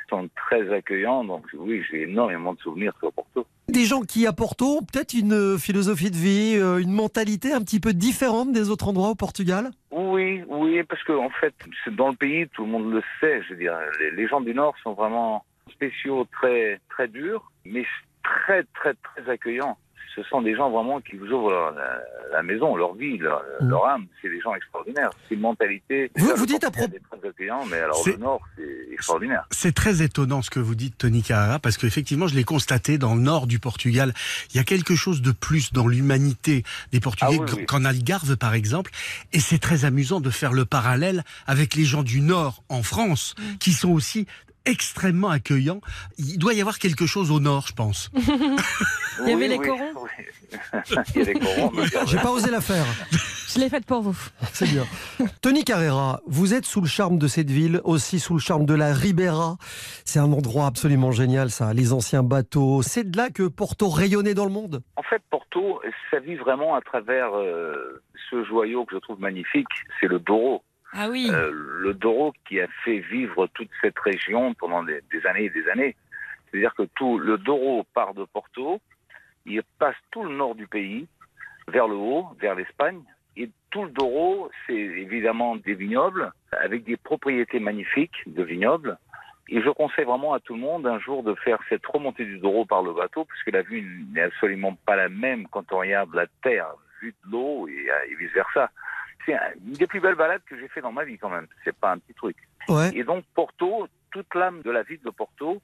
sont 0.09 0.29
très 0.37 0.73
accueillants. 0.73 1.25
Donc 1.25 1.47
oui, 1.55 1.83
j'ai 1.91 2.03
énormément 2.03 2.55
de 2.55 2.59
souvenirs 2.61 2.93
sur 2.99 3.13
Porto. 3.13 3.47
Des 3.69 3.85
gens 3.85 4.03
qui, 4.03 4.27
à 4.27 4.33
Porto, 4.33 4.79
ont 4.79 4.83
peut-être 4.83 5.15
une 5.15 5.33
euh, 5.33 5.59
philosophie 5.59 6.11
de 6.11 6.17
vie, 6.17 6.57
euh, 6.57 6.79
une 6.79 6.93
mentalité 6.93 7.53
un 7.53 7.61
petit 7.61 7.81
peu 7.81 7.93
différente 7.93 8.53
des 8.53 8.71
autres 8.71 8.89
endroits 8.89 9.11
au 9.11 9.15
Portugal? 9.15 9.71
Oui, 9.91 10.43
oui, 10.49 10.83
parce 10.83 11.03
que 11.05 11.13
en 11.13 11.31
fait, 11.31 11.55
dans 11.93 12.09
le 12.09 12.17
pays, 12.17 12.49
tout 12.49 12.65
le 12.65 12.71
monde 12.71 12.93
le 12.93 13.03
sait. 13.21 13.43
Je 13.45 13.55
veux 13.55 13.59
dire, 13.59 13.77
les, 14.01 14.11
les 14.11 14.29
gens 14.29 14.41
du 14.41 14.55
Nord 14.55 14.75
sont 14.83 14.95
vraiment 14.95 15.45
spéciaux, 15.71 16.27
très, 16.33 16.81
très 16.91 17.09
durs, 17.09 17.51
mais 17.65 17.87
très, 18.23 18.65
très, 18.75 18.95
très 18.95 19.31
accueillants. 19.31 19.77
Ce 20.15 20.23
sont 20.25 20.43
des 20.43 20.55
gens 20.55 20.71
vraiment 20.71 21.01
qui 21.01 21.17
vous 21.17 21.27
ouvrent 21.27 21.51
leur- 21.51 21.73
la, 21.73 22.01
la 22.33 22.43
maison, 22.43 22.77
leur 22.77 22.95
vie, 22.95 23.17
leur, 23.19 23.43
Mm. 23.61 23.69
leur 23.69 23.87
âme. 23.87 24.07
C'est 24.21 24.29
des 24.29 24.41
gens 24.41 24.55
extraordinaires. 24.55 25.11
C'est 25.29 25.35
une 25.37 25.41
mentalité. 25.41 26.11
Vous- 26.17 26.33
vous 26.37 26.47
dites 26.47 26.65
à 26.65 26.69
accueillant, 26.69 27.65
mais 27.71 27.79
alors 27.79 27.97
C'est- 27.97 28.13
le 28.13 28.19
Nord, 28.19 28.41
c'est 28.57 28.93
extraordinaire. 28.93 29.47
C'est 29.51 29.75
très 29.75 30.03
étonnant 30.03 30.43
ce 30.43 30.51
que 30.51 30.61
vous 30.61 30.75
dites, 30.75 30.99
Tony 30.99 31.23
Carrera, 31.23 31.59
parce 31.59 31.77
qu'effectivement, 31.79 32.27
je 32.27 32.35
l'ai 32.35 32.45
constaté 32.45 32.99
dans 32.99 33.15
le 33.15 33.21
nord 33.21 33.47
du 33.47 33.59
Portugal. 33.59 34.13
Il 34.53 34.57
y 34.57 34.61
a 34.61 34.65
quelque 34.65 34.95
chose 34.95 35.23
de 35.23 35.33
plus 35.33 35.73
dans 35.73 35.87
l'humanité 35.87 36.63
des 36.93 37.01
Portugais 37.01 37.37
Ah 37.39 37.43
oui, 37.45 37.53
oui. 37.59 37.67
qu'en 37.67 37.85
Algarve, 37.85 38.37
par 38.37 38.55
exemple. 38.55 38.91
Et 39.33 39.41
c'est 39.41 39.59
très 39.59 39.85
amusant 39.85 40.21
de 40.21 40.31
faire 40.31 40.53
le 40.53 40.65
parallèle 40.65 41.25
avec 41.47 41.75
les 41.75 41.85
gens 41.85 42.03
du 42.03 42.21
nord 42.21 42.63
en 42.69 42.83
France, 42.83 43.35
Mm. 43.39 43.57
qui 43.59 43.73
sont 43.73 43.91
aussi 43.91 44.27
extrêmement 44.65 45.29
accueillants. 45.31 45.81
Il 46.19 46.39
doit 46.39 46.55
y 46.55 46.61
avoir 46.61 46.79
quelque 46.79 47.07
chose 47.07 47.31
au 47.31 47.41
nord, 47.41 47.67
je 47.69 47.73
pense. 47.75 48.11
Il 49.25 49.29
y 49.29 49.33
avait 49.33 49.49
les 49.49 49.59
corons 49.59 49.93
oui. 50.03 50.25
Il 51.15 51.19
y 51.19 51.23
a 51.23 51.25
les 51.25 51.35
corons. 51.35 51.71
mais 51.75 51.83
il 51.85 51.93
y 51.93 51.97
a- 51.97 52.05
J'ai 52.07 52.17
pas 52.19 52.31
osé 52.31 52.51
la 52.51 52.61
faire. 52.61 52.85
Je 53.49 53.59
l'ai 53.59 53.69
faite 53.69 53.85
pour 53.85 54.01
vous. 54.01 54.17
C'est 54.53 54.67
bien. 54.67 54.85
Tony 55.43 55.65
Carrera, 55.65 56.21
vous 56.27 56.55
êtes 56.55 56.65
sous 56.65 56.81
le 56.81 56.87
charme 56.87 57.19
de 57.19 57.27
cette 57.27 57.51
ville, 57.51 57.81
aussi 57.85 58.19
sous 58.19 58.33
le 58.35 58.41
charme 58.41 58.65
de 58.65 58.75
la 58.75 58.93
Ribera. 58.95 59.57
C'est 60.05 60.19
un 60.19 60.33
endroit 60.33 60.67
absolument 60.67 61.13
génial, 61.13 61.51
ça. 61.51 61.73
Les 61.75 61.93
anciens 61.93 62.23
bateaux. 62.23 62.81
C'est 62.83 63.11
de 63.11 63.17
là 63.17 63.29
que 63.31 63.45
Porto 63.49 63.89
rayonnait 63.91 64.35
dans 64.35 64.47
le 64.47 64.51
monde. 64.53 64.83
En 64.97 65.03
fait, 65.03 65.23
Porto, 65.31 65.81
ça 66.11 66.19
vit 66.21 66.37
vraiment 66.37 66.75
à 66.75 66.81
travers 66.81 67.35
euh, 67.37 68.03
ce 68.31 68.45
joyau 68.45 68.85
que 68.87 68.95
je 68.97 69.01
trouve 69.01 69.21
magnifique, 69.21 69.69
c'est 70.01 70.07
le 70.09 70.19
Douro. 70.19 70.63
Ah 70.93 71.09
oui. 71.09 71.29
Euh, 71.31 71.51
le 71.53 71.95
Douro 71.95 72.35
qui 72.47 72.61
a 72.61 72.69
fait 72.85 72.99
vivre 72.99 73.47
toute 73.49 73.71
cette 73.81 73.99
région 73.99 74.53
pendant 74.55 74.85
des, 74.85 75.01
années 75.27 75.45
et 75.45 75.51
des 75.51 75.67
années. 75.69 75.97
C'est-à-dire 76.51 76.75
que 76.75 76.83
tout 76.95 77.19
le 77.19 77.39
Douro 77.39 77.85
part 77.95 78.13
de 78.13 78.25
Porto, 78.25 78.81
il 79.47 79.63
passe 79.79 79.97
tout 80.11 80.23
le 80.23 80.35
nord 80.35 80.55
du 80.55 80.67
pays, 80.67 81.09
vers 81.69 81.89
le 81.89 81.95
haut, 81.95 82.27
vers 82.41 82.55
l'Espagne. 82.55 83.03
Et 83.37 83.51
tout 83.71 83.85
le 83.85 83.91
Douro, 83.91 84.51
c'est 84.67 84.75
évidemment 84.75 85.57
des 85.57 85.75
vignobles, 85.75 86.31
avec 86.53 86.85
des 86.85 86.99
propriétés 86.99 87.59
magnifiques 87.59 88.23
de 88.27 88.43
vignobles. 88.43 88.99
Et 89.49 89.63
je 89.63 89.71
conseille 89.71 90.05
vraiment 90.05 90.35
à 90.35 90.41
tout 90.41 90.55
le 90.55 90.61
monde 90.61 90.87
un 90.87 91.01
jour 91.01 91.23
de 91.23 91.35
faire 91.37 91.59
cette 91.71 91.87
remontée 91.87 92.27
du 92.27 92.39
Douro 92.39 92.67
par 92.67 92.83
le 92.83 92.93
bateau, 92.93 93.25
puisque 93.25 93.51
la 93.51 93.63
vue 93.63 94.05
n'est 94.13 94.23
absolument 94.23 94.77
pas 94.85 94.97
la 94.97 95.09
même 95.09 95.49
quand 95.49 95.73
on 95.73 95.79
regarde 95.79 96.15
la 96.15 96.27
terre 96.43 96.69
vue 97.01 97.15
de 97.25 97.33
l'eau 97.33 97.67
et, 97.67 97.89
et 98.11 98.15
vice-versa. 98.17 98.71
C'est 99.27 99.35
un- 99.35 99.53
une 99.67 99.75
des 99.75 99.87
plus 99.87 100.01
belles 100.01 100.15
balades 100.17 100.43
que 100.47 100.59
j'ai 100.59 100.69
fait 100.69 100.81
dans 100.81 100.93
ma 100.93 101.05
vie 101.05 101.19
quand 101.19 101.29
même. 101.31 101.47
C'est 101.65 101.77
pas 101.77 101.93
un 101.93 101.99
petit 101.99 102.15
truc. 102.15 102.37
Ouais. 102.69 102.91
Et 102.95 103.05
donc 103.05 103.25
Porto, 103.35 103.87
toute 104.11 104.35
l'âme 104.35 104.63
de 104.63 104.71
la 104.71 104.83
ville 104.83 105.01
de 105.05 105.11
Porto 105.11 105.61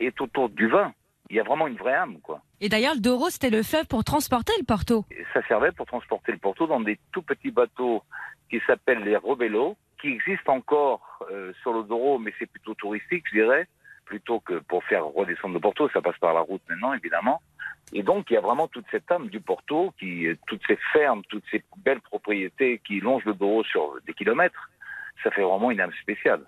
est 0.00 0.20
autour 0.20 0.48
du 0.48 0.68
vin. 0.68 0.92
Il 1.28 1.36
y 1.36 1.40
a 1.40 1.42
vraiment 1.42 1.66
une 1.66 1.76
vraie 1.76 1.94
âme, 1.94 2.18
quoi. 2.20 2.40
Et 2.60 2.68
d'ailleurs, 2.68 2.94
le 2.94 3.00
Douro, 3.00 3.30
c'était 3.30 3.50
le 3.50 3.62
fleuve 3.64 3.86
pour 3.86 4.04
transporter 4.04 4.52
le 4.58 4.64
Porto. 4.64 5.04
Et 5.10 5.24
ça 5.34 5.44
servait 5.48 5.72
pour 5.72 5.84
transporter 5.86 6.30
le 6.32 6.38
Porto 6.38 6.66
dans 6.68 6.80
des 6.80 6.98
tout 7.12 7.22
petits 7.22 7.50
bateaux 7.50 8.02
qui 8.48 8.60
s'appellent 8.66 9.02
les 9.02 9.16
Robello, 9.16 9.76
qui 10.00 10.08
existent 10.08 10.54
encore 10.54 11.00
euh, 11.32 11.52
sur 11.62 11.72
le 11.72 11.82
Douro, 11.82 12.18
mais 12.18 12.32
c'est 12.38 12.46
plutôt 12.46 12.74
touristique, 12.74 13.24
je 13.32 13.40
dirais, 13.40 13.66
plutôt 14.04 14.38
que 14.40 14.60
pour 14.60 14.84
faire 14.84 15.04
redescendre 15.04 15.54
le 15.54 15.60
Porto. 15.60 15.88
Ça 15.90 16.00
passe 16.00 16.16
par 16.18 16.32
la 16.32 16.40
route 16.40 16.62
maintenant, 16.68 16.92
évidemment. 16.94 17.42
Et 17.92 18.02
donc, 18.02 18.26
il 18.30 18.34
y 18.34 18.36
a 18.36 18.40
vraiment 18.40 18.66
toute 18.68 18.84
cette 18.90 19.10
âme 19.12 19.28
du 19.28 19.40
Porto, 19.40 19.92
qui, 19.98 20.26
toutes 20.46 20.62
ces 20.66 20.78
fermes, 20.92 21.22
toutes 21.28 21.44
ces 21.50 21.62
belles 21.84 22.00
propriétés 22.00 22.80
qui 22.86 23.00
longent 23.00 23.24
le 23.24 23.34
Douro 23.34 23.62
sur 23.64 23.94
des 24.06 24.12
kilomètres. 24.12 24.70
Ça 25.24 25.30
fait 25.30 25.42
vraiment 25.42 25.70
une 25.70 25.80
âme 25.80 25.92
spéciale. 26.02 26.40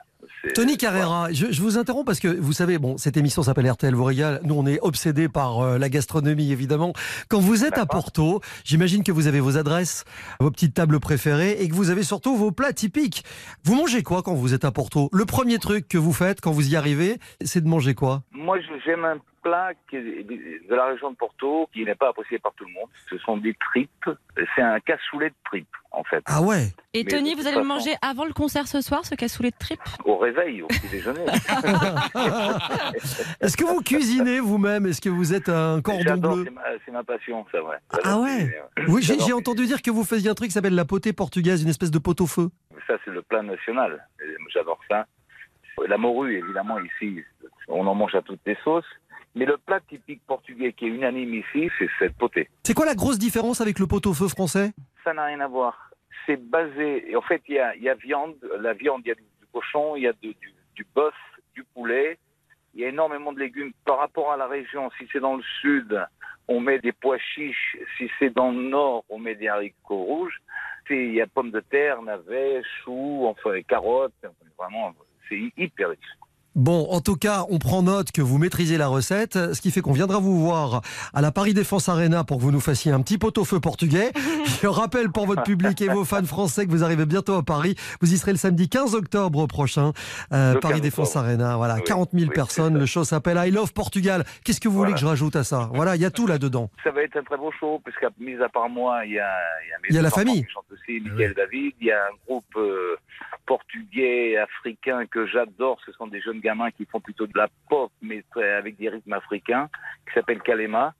Tony 0.55 0.77
Carrera, 0.77 1.33
je, 1.33 1.47
je 1.53 1.63
vous 1.63 1.79
interromps 1.79 2.05
parce 2.05 2.19
que 2.21 2.29
vous 2.29 2.53
savez, 2.53 2.79
bon, 2.79 2.99
cette 2.99 3.17
émission 3.17 3.43
s'appelle 3.43 3.71
RTL 3.71 3.95
vous 3.95 4.05
régale. 4.05 4.41
Nous, 4.43 4.55
on 4.55 4.67
est 4.67 4.79
obsédés 4.81 5.29
par 5.29 5.61
euh, 5.61 5.79
la 5.79 5.89
gastronomie, 5.89 6.51
évidemment. 6.53 6.93
Quand 7.29 7.39
vous 7.39 7.65
êtes 7.65 7.79
à. 7.79 7.87
Porto, 7.87 8.41
j'imagine 8.65 9.05
que 9.05 9.13
vous 9.13 9.27
avez 9.29 9.41
vos 9.41 9.57
adresses, 9.57 10.05
vos 10.41 10.51
petites 10.51 10.75
tables 10.75 10.99
préférées 11.01 11.53
et 11.63 11.69
que 11.69 11.75
vous 11.75 11.91
avez 11.91 12.03
surtout 12.03 12.37
vos 12.37 12.51
plats 12.51 12.73
typiques. 12.73 13.23
Vous 13.65 13.75
mangez 13.77 14.03
quoi 14.03 14.23
quand 14.23 14.35
vous 14.35 14.55
êtes 14.55 14.65
à 14.65 14.73
Porto? 14.73 15.09
Le 15.13 15.25
premier 15.25 15.59
truc 15.59 15.87
que 15.89 15.99
vous 15.99 16.13
faites 16.13 16.41
quand 16.41 16.51
vous 16.53 16.69
y 16.73 16.77
arrivez, 16.77 17.19
c'est 17.41 17.63
de 17.63 17.69
manger 17.69 17.95
quoi? 17.95 18.23
Moi, 18.33 18.59
je- 18.61 18.81
j'aime 18.85 19.05
un 19.05 19.19
plat 19.43 19.73
de 19.93 20.75
la 20.75 20.87
région 20.87 21.11
de 21.11 21.17
Porto, 21.17 21.69
qui 21.73 21.85
n'est 21.85 21.95
pas 21.95 22.09
apprécié 22.09 22.39
par 22.39 22.53
tout 22.55 22.65
le 22.65 22.73
monde. 22.73 22.89
Ce 23.11 23.19
sont 23.19 23.37
des 23.37 23.55
tripes. 23.55 24.09
C'est 24.55 24.63
un 24.63 24.81
cassoulet 24.81 25.31
de 25.31 25.35
tripes, 25.45 25.69
en 25.91 26.05
fait. 26.05 26.23
Ah 26.27 26.43
ouais 26.43 26.69
Et 26.95 27.05
Mais 27.05 27.11
Tony, 27.11 27.35
vous 27.35 27.47
allez 27.47 27.57
le 27.57 27.65
manger 27.65 27.95
avant 28.03 28.25
le 28.25 28.33
concert 28.33 28.67
ce 28.67 28.81
soir, 28.81 29.05
ce 29.05 29.15
cassoulet 29.15 29.51
de 29.51 29.59
tripes? 29.59 29.81
Au 30.05 30.17
réveil, 30.19 30.63
au 30.63 30.67
petit 30.69 30.89
déjeuner. 30.89 31.25
Est-ce 33.41 33.57
que 33.57 33.65
vous 33.65 33.81
cuisinez 33.83 34.41
vous-même? 34.41 34.87
Est-ce 34.87 35.01
que 35.01 35.09
vous 35.09 35.35
êtes 35.35 35.49
un 35.49 35.81
cordon 35.81 36.17
bleu? 36.17 36.45
c'est 36.45 36.51
ma, 36.51 36.63
c'est 36.85 36.93
ma 36.93 37.05
passion, 37.05 37.47
c'est 37.51 37.61
vrai. 37.61 37.79
Ah 38.05 38.19
ouais? 38.19 38.61
Oui, 38.89 39.03
j'ai 39.03 39.33
entendu 39.33 39.67
dire 39.67 39.83
que 39.83 39.91
vous 39.91 40.05
faisiez 40.05 40.31
un 40.31 40.35
truc 40.35 40.49
qui 40.49 40.55
s'appelle 40.55 40.75
la 40.75 40.85
potée 40.85 41.13
portugaise, 41.13 41.63
une 41.63 41.69
espèce 41.69 41.91
de 41.91 41.99
pot 41.99 42.21
au 42.21 42.27
feu. 42.27 42.49
Ça, 42.87 42.95
c'est 43.05 43.11
le 43.11 43.23
plat 43.23 43.43
national. 43.43 44.07
J'adore 44.53 44.81
ça. 44.89 45.07
La 45.87 45.99
morue, 45.99 46.39
évidemment, 46.39 46.79
ici, 46.81 47.23
on 47.69 47.87
en 47.87 47.95
mange 47.95 48.15
à 48.15 48.23
toutes 48.23 48.41
les 48.47 48.57
sauces. 48.65 48.85
Mais 49.39 49.45
le 49.45 49.57
plat 49.57 49.79
typique 49.79 50.21
portugais 50.27 50.73
qui 50.73 50.87
est 50.87 50.89
unanime 50.89 51.33
ici, 51.33 51.71
c'est 51.79 51.89
cette 52.01 52.17
potée. 52.19 52.49
C'est 52.65 52.75
quoi 52.75 52.87
la 52.87 52.97
grosse 52.97 53.21
différence 53.21 53.61
avec 53.61 53.79
le 53.79 53.87
pot 53.87 54.05
au 54.05 54.13
feu 54.13 54.27
français? 54.27 54.73
Ça 55.05 55.15
n'a 55.15 55.27
rien 55.27 55.39
à 55.39 55.47
voir. 55.47 55.93
C'est 56.27 56.43
basé. 56.51 57.15
En 57.15 57.23
fait, 57.23 57.41
il 57.47 57.55
y 57.55 57.59
a, 57.61 57.77
il 57.77 57.83
y 57.85 57.89
a 57.89 57.95
viande. 57.95 58.35
La 58.59 58.73
viande, 58.73 59.03
il 59.05 59.11
y 59.11 59.13
a 59.13 59.15
du, 59.15 59.23
du 59.23 59.47
cochon, 59.53 59.95
il 59.95 60.03
y 60.03 60.09
a 60.09 60.13
du, 60.13 60.35
du, 60.35 60.53
du 60.75 60.85
bœuf, 60.93 61.15
du 61.55 61.63
poulet. 61.63 62.19
Il 62.75 62.81
y 62.81 62.85
a 62.85 62.89
énormément 62.89 63.33
de 63.33 63.39
légumes 63.39 63.71
par 63.85 63.99
rapport 63.99 64.33
à 64.33 64.37
la 64.37 64.49
région. 64.49 64.91
Si 64.99 65.07
c'est 65.13 65.21
dans 65.21 65.37
le 65.37 65.45
sud, 65.61 66.05
on 66.49 66.59
met 66.59 66.81
des 66.81 66.91
pois 66.91 67.19
chiches. 67.19 67.77
Si 67.97 68.11
c'est 68.19 68.35
dans 68.35 68.51
le 68.51 68.63
nord, 68.63 69.05
on 69.09 69.21
met 69.21 69.37
des 69.37 69.47
haricots 69.47 70.03
rouges. 70.03 70.39
Il 70.91 71.15
y 71.15 71.21
a 71.21 71.29
pommes 71.29 71.53
de 71.53 71.61
terre, 71.61 72.03
navets, 72.03 72.63
choux, 72.83 73.25
enfin 73.29 73.63
carottes. 73.63 74.15
Vraiment, 74.59 74.93
c'est 75.29 75.39
hyper 75.57 75.91
riche. 75.91 76.18
Bon, 76.59 76.89
en 76.91 77.01
tout 77.01 77.15
cas, 77.15 77.45
on 77.51 77.61
prend 77.61 77.85
note 77.85 78.11
que 78.11 78.21
vous 78.21 78.37
maîtrisez 78.37 78.79
la 78.79 78.89
recette, 78.89 79.35
ce 79.55 79.61
qui 79.61 79.71
fait 79.71 79.81
qu'on 79.81 79.93
viendra 79.93 80.19
vous 80.19 80.41
voir 80.45 80.81
à 81.15 81.21
la 81.21 81.31
Paris 81.31 81.55
Défense 81.55 81.89
Arena 81.89 82.25
pour 82.25 82.39
que 82.39 82.43
vous 82.43 82.51
nous 82.51 82.59
fassiez 82.59 82.91
un 82.91 83.01
petit 83.01 83.17
pot-au-feu 83.17 83.61
portugais. 83.61 84.11
Je 84.61 84.67
rappelle 84.67 85.09
pour 85.11 85.27
votre 85.27 85.45
public 85.45 85.81
et 85.83 85.89
vos 85.89 86.05
fans 86.05 86.25
français 86.25 86.67
que 86.67 86.73
vous 86.73 86.83
arrivez 86.83 87.07
bientôt 87.07 87.35
à 87.35 87.45
Paris. 87.45 87.77
Vous 88.01 88.13
y 88.13 88.19
serez 88.19 88.33
le 88.33 88.39
samedi 88.39 88.69
15 88.69 88.97
octobre 88.97 89.47
prochain, 89.47 89.93
euh, 90.33 90.59
Paris 90.59 90.75
15 90.75 90.83
Défense. 90.83 91.15
Arena. 91.15 91.57
Voilà, 91.57 91.77
Oui, 91.77 91.83
40 91.87 92.11
000 92.13 92.25
oui, 92.25 92.35
personnes. 92.35 92.77
Le 92.77 92.87
show 92.87 93.05
s'appelle 93.05 93.39
I 93.41 93.53
Love 93.53 93.73
Portugal. 93.73 94.25
Qu'est-ce 94.43 94.61
que 94.61 94.69
vous 94.69 94.79
voulez 94.79 94.95
que 94.95 94.99
je 94.99 95.07
rajoute 95.07 95.37
à 95.37 95.45
ça? 95.45 95.71
Voilà, 95.73 95.95
il 95.95 96.03
y 96.03 96.07
a 96.07 96.11
tout 96.11 96.27
là-dedans. 96.27 96.71
Ça 96.83 96.91
va 96.91 97.03
être 97.03 97.17
un 97.17 97.23
très 97.23 97.37
beau 97.37 97.53
show, 97.61 97.81
qu'à 98.01 98.09
mis 98.19 98.35
à 98.43 98.49
part 98.49 98.69
moi, 98.69 99.07
il 99.07 99.13
y 99.13 99.21
a, 99.21 99.31
il 99.65 99.69
y 99.69 99.73
a, 99.73 99.79
mes 99.81 99.89
Il 99.91 99.95
y 99.95 99.99
a 99.99 100.03
la 100.03 100.11
famille. 100.11 100.45
qui 100.45 100.51
chantent 100.53 100.73
aussi, 100.73 100.99
Miguel 101.01 101.35
David. 101.35 101.75
Il 101.81 101.87
y 101.87 101.93
a 101.93 102.01
un 102.03 102.17
groupe 102.27 102.45
euh, 102.57 102.97
portugais, 103.49 104.37
africain 104.37 105.07
que 105.07 105.27
j'adore. 105.27 105.81
Ce 105.85 105.93
sont 105.93 106.07
des 106.07 106.21
jeunes 106.21 106.41
gamins 106.41 106.71
qui 106.71 106.85
font 106.85 107.01
plutôt 107.01 107.27
de 107.27 107.37
la 107.37 107.49
pop, 107.71 107.91
mais 108.03 108.23
avec 108.37 108.77
des 108.77 108.91
rythmes 108.91 109.15
africains, 109.15 109.69
qui 110.07 110.13
s'appelle 110.15 110.43
Kalema. 110.43 110.95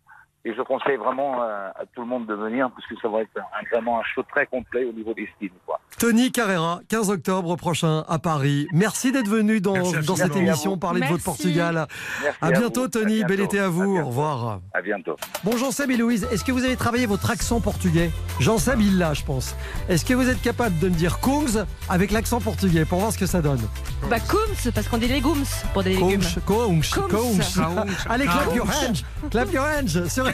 Et 0.45 0.55
je 0.55 0.63
conseille 0.63 0.97
vraiment 0.97 1.43
à, 1.43 1.73
à 1.77 1.83
tout 1.95 2.01
le 2.03 2.07
monde 2.07 2.27
de 2.27 2.35
venir, 2.35 2.71
parce 2.71 2.87
que 2.87 2.95
ça 3.03 3.09
va 3.09 3.21
être 3.23 3.31
un- 3.37 3.69
vraiment 3.75 3.99
un 3.99 4.03
show 4.15 4.23
très 4.23 4.47
complet 4.47 4.85
au 4.85 4.93
niveau 4.93 5.13
des 5.13 5.29
styles. 5.37 5.51
Quoi. 5.67 5.81
Tony 5.99 6.31
Carrera, 6.31 6.81
15 6.89 7.11
octobre 7.11 7.57
prochain 7.57 8.05
à 8.09 8.19
Paris. 8.21 8.69
Merci 8.73 9.11
d'être 9.11 9.29
venu 9.29 9.61
dans, 9.61 9.73
Merci 9.73 10.07
dans 10.07 10.15
cette 10.17 10.37
émission 10.37 10.79
parler 10.79 11.01
de 11.01 11.07
votre. 11.07 11.25
Portugal. 11.25 11.87
Merci 12.23 12.39
À 12.41 12.51
bientôt, 12.53 12.83
vous. 12.83 12.89
Tony. 12.89 13.23
À 13.25 13.27
Bel 13.27 13.41
été 13.41 13.59
à 13.59 13.69
vous. 13.69 13.99
Au 13.99 14.05
revoir. 14.07 14.61
À 14.73 14.81
bientôt. 14.81 15.17
Bon, 15.43 15.57
Jean-Seb 15.57 15.91
et 15.91 15.97
Louise, 15.97 16.27
est-ce 16.31 16.45
que 16.45 16.53
vous 16.53 16.65
avez 16.65 16.77
travaillé 16.77 17.07
votre 17.07 17.31
accent 17.31 17.61
portugais? 17.61 18.11
Jean-Seb, 18.39 18.81
il 18.81 18.97
l'a, 18.97 19.15
je 19.15 19.25
pense. 19.25 19.57
Est-ce 19.89 20.05
que 20.05 20.15
vous 20.15 20.29
êtes 20.29 20.41
capable 20.41 20.79
de 20.79 20.89
me 20.89 20.95
dire 20.95 21.19
Kungs 21.21 21.65
avec 21.89 22.13
l'accent 22.13 22.41
portugais 22.41 22.85
pour 22.85 23.01
voir 23.01 23.13
ce 23.13 23.19
que 23.19 23.27
ça 23.27 23.43
donne? 23.43 23.61
Bah, 24.09 24.21
Kums, 24.21 24.71
parce 24.73 24.87
qu'on 24.89 24.99
dit 24.99 25.09
légumes 25.09 25.45
pour 25.75 25.83
des 25.83 25.91
légumes. 25.95 26.21
Kungs, 26.47 26.81
Kungs, 26.81 27.09
Kungs. 27.11 27.39
Kungs. 27.57 28.07
Allez, 28.09 28.25
clap 28.27 28.55
your 28.55 28.67
hands, 28.67 29.29
clap 29.31 29.53
your 29.53 29.65
hands 29.65 30.09
sur 30.09 30.28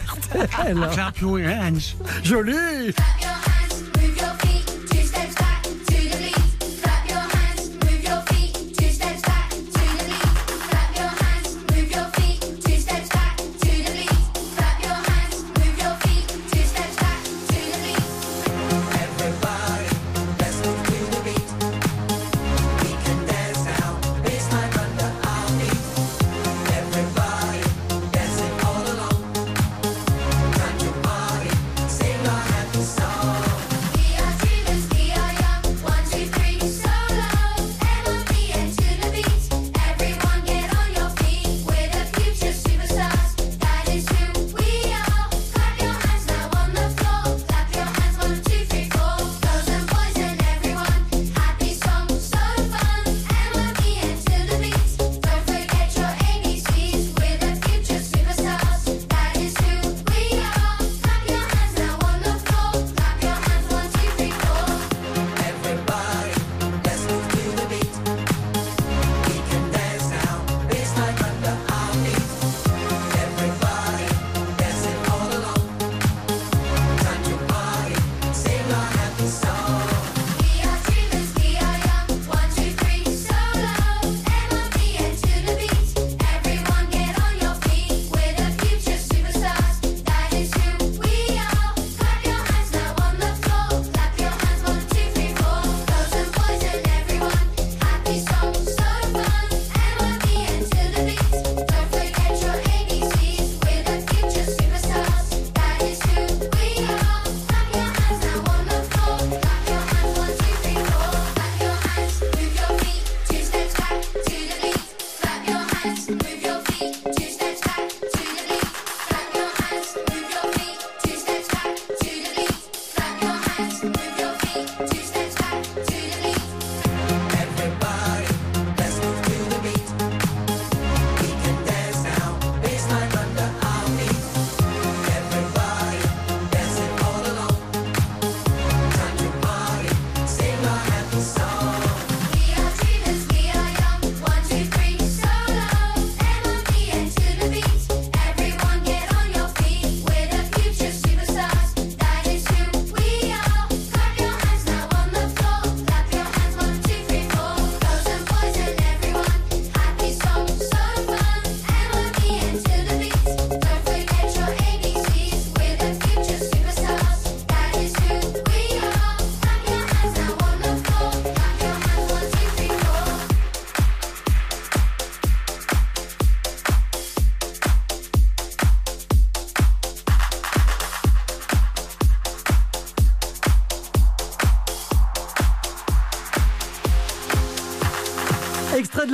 Your 1.21 1.43
hands. 1.43 1.95
Joli 2.23 2.95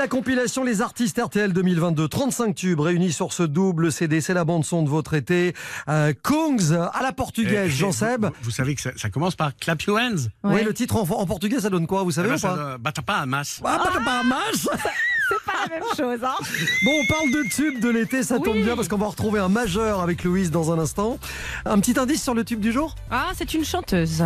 la 0.01 0.09
compilation 0.09 0.65
Les 0.65 0.81
artistes 0.81 1.21
RTL 1.23 1.53
2022, 1.53 2.09
35 2.09 2.55
tubes 2.55 2.81
réunis 2.81 3.13
sur 3.13 3.35
ce 3.35 3.43
double 3.43 3.93
CD. 3.93 4.23
C'est 4.23 4.33
la 4.33 4.45
bande 4.45 4.65
son 4.65 4.83
de 4.83 4.89
votre 4.89 5.13
été. 5.13 5.55
Euh, 5.91 6.15
Kungs 6.23 6.73
à 6.73 7.03
la 7.03 7.13
portugaise, 7.13 7.67
Eh, 7.71 7.77
Jean 7.77 7.93
Seb. 7.93 8.25
Vous, 8.25 8.31
vous 8.45 8.51
savez 8.51 8.75
que 8.75 8.81
ça, 8.81 8.91
ça 8.97 9.11
commence 9.11 9.37
par 9.37 9.55
clap 9.55 9.83
your 9.83 9.99
hands. 9.99 10.29
Oui, 10.43 10.55
Ouais. 10.55 10.65
le 10.65 10.73
titre 10.73 10.97
en, 10.97 11.03
en 11.03 11.27
portugais, 11.27 11.61
ça 11.61 11.69
donne 11.69 11.87
quoi 11.87 12.03
Vous 12.03 12.13
savez 12.13 12.29
Eh 12.29 12.33
ben, 12.33 12.39
ou 12.39 12.41
pas 12.41 12.55
doit- 12.57 12.79
Bata 12.79 13.03
pas 13.03 13.17
à 13.19 13.27
masse. 13.27 13.61
Ah, 13.63 13.79
pas 13.93 13.99
de 13.99 14.05
Bahamas. 14.05 14.53
C'est 15.29 15.45
pas 15.45 15.53
la 15.69 15.75
même 15.75 15.85
chose, 15.95 16.25
hein 16.25 16.35
Bon, 16.85 16.93
on 16.93 17.07
parle 17.13 17.31
de 17.33 17.49
tube 17.55 17.81
de 17.81 17.91
l'été, 17.91 18.23
ça 18.23 18.39
tombe 18.39 18.57
bien 18.57 18.77
parce 18.77 18.89
qu'on 18.89 18.97
va 18.97 19.07
retrouver 19.07 19.39
un 19.41 19.49
majeur 19.51 20.01
avec 20.01 20.25
Louise 20.25 20.51
dans 20.51 20.73
un 20.73 20.79
instant. 20.79 21.19
Un 21.67 21.79
petit 21.79 21.99
indice 21.99 22.23
sur 22.23 22.33
le 22.35 22.43
tube 22.43 22.61
du 22.61 22.73
jour? 22.73 22.95
Ah, 23.11 23.29
c'est 23.37 23.53
une 23.53 23.65
chanteuse. 23.67 24.25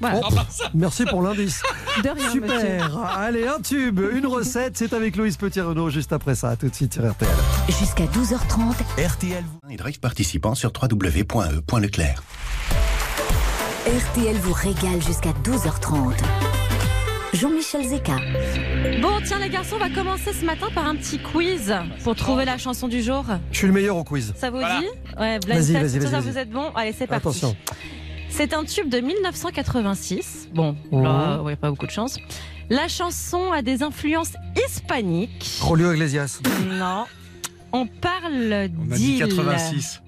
Voilà. 0.00 0.20
Oh, 0.22 0.34
merci 0.74 1.04
pour 1.04 1.22
l'indice. 1.22 1.62
De 2.02 2.08
rien, 2.08 2.14
monsieur. 2.14 2.30
Super. 2.32 2.98
Allez, 2.98 3.46
un 3.46 3.60
tube, 3.60 4.00
une 4.12 4.26
recette. 4.26 4.76
C'est 4.76 4.92
avec 4.92 5.16
Louise 5.16 5.36
Petit-Renault 5.36 5.90
juste 5.90 6.12
après 6.12 6.34
ça. 6.34 6.50
À 6.50 6.56
tout 6.56 6.68
de 6.68 6.74
suite 6.74 6.94
sur 6.94 7.10
RTL. 7.10 7.30
Jusqu'à 7.68 8.04
12h30, 8.04 9.06
RTL 9.08 9.44
et 9.70 9.76
drive 9.76 9.98
participants 10.00 10.54
sur 10.54 10.70
www.e.leclerc. 10.70 12.22
RTL 13.86 14.36
vous 14.36 14.52
régale 14.52 15.02
jusqu'à 15.02 15.30
12h30. 15.44 16.12
Jean-Michel 17.32 17.86
Zeka. 17.86 18.16
Bon, 19.02 19.20
tiens 19.24 19.38
les 19.38 19.50
garçons, 19.50 19.76
on 19.76 19.78
va 19.78 19.90
commencer 19.90 20.32
ce 20.32 20.44
matin 20.44 20.68
par 20.74 20.86
un 20.86 20.96
petit 20.96 21.18
quiz 21.18 21.74
pour 22.02 22.14
trouver 22.16 22.44
la 22.44 22.56
chanson 22.56 22.88
du 22.88 23.02
jour. 23.02 23.24
Je 23.52 23.58
suis 23.58 23.66
le 23.66 23.72
meilleur 23.74 23.96
au 23.96 24.04
quiz. 24.04 24.32
Ça 24.36 24.50
vous 24.50 24.58
dit? 24.58 24.86
Ouais, 25.18 25.38
blind 25.38 25.58
Vas-y, 25.60 25.72
test, 25.72 25.82
vas-y, 25.82 25.98
tout 26.00 26.10
ça, 26.10 26.20
vas-y, 26.20 26.30
vous 26.30 26.38
êtes 26.38 26.50
bon 26.50 26.70
Allez, 26.74 26.94
c'est 26.96 27.06
parti. 27.06 27.28
Attention. 27.28 27.56
C'est 28.30 28.52
un 28.54 28.64
tube 28.64 28.88
de 28.88 29.00
1986. 29.00 30.48
Bon, 30.54 30.76
Mhm. 30.92 31.02
là, 31.02 31.42
ouais, 31.42 31.56
pas 31.56 31.70
beaucoup 31.70 31.86
de 31.86 31.90
chance. 31.90 32.18
La 32.68 32.88
chanson 32.88 33.52
a 33.52 33.62
des 33.62 33.82
influences 33.82 34.32
hispaniques. 34.56 35.58
Rolio 35.60 35.92
Iglesias. 35.92 36.40
Non. 36.68 37.04
On 37.72 37.86
parle 37.86 38.70
On 38.88 38.92
a 38.92 38.96
dit 38.96 39.14
d'île. 39.14 39.18
86. 39.18 40.02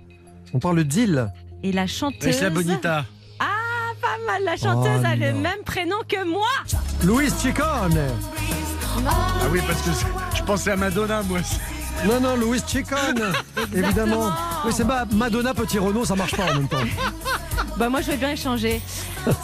On 0.53 0.59
parle 0.59 0.85
d'île. 0.85 1.29
Et 1.63 1.73
la 1.73 1.87
chanteuse. 1.87 2.41
La 2.41 2.51
bonita. 2.51 3.05
Ah, 3.39 3.45
pas 4.01 4.17
mal. 4.27 4.43
La 4.45 4.57
chanteuse 4.57 5.01
Oh, 5.03 5.07
a 5.07 5.17
le 5.17 5.33
même 5.35 5.63
prénom 5.65 5.97
que 6.09 6.25
moi. 6.29 6.47
Louise 7.05 7.35
Chicone. 7.41 7.99
Ah 9.07 9.47
oui, 9.53 9.61
parce 9.67 9.83
que 9.83 9.91
je 10.37 10.43
pensais 10.43 10.73
à 10.73 10.77
Madonna, 10.77 11.23
moi. 11.23 11.39
Non, 12.07 12.21
non, 12.21 12.37
Louise 12.37 12.65
Chicone. 12.67 13.33
Évidemment. 13.75 14.31
Oui, 14.65 14.73
c'est 14.75 14.87
pas 14.87 15.05
Madonna 15.13 15.53
Petit 15.55 15.79
Renault, 15.79 16.05
ça 16.05 16.15
marche 16.17 16.35
pas 16.37 16.45
en 16.51 16.55
même 16.55 16.69
temps. 16.69 16.77
Bah 17.77 17.89
moi 17.89 18.01
je 18.01 18.11
vais 18.11 18.17
bien 18.17 18.31
échanger. 18.33 18.81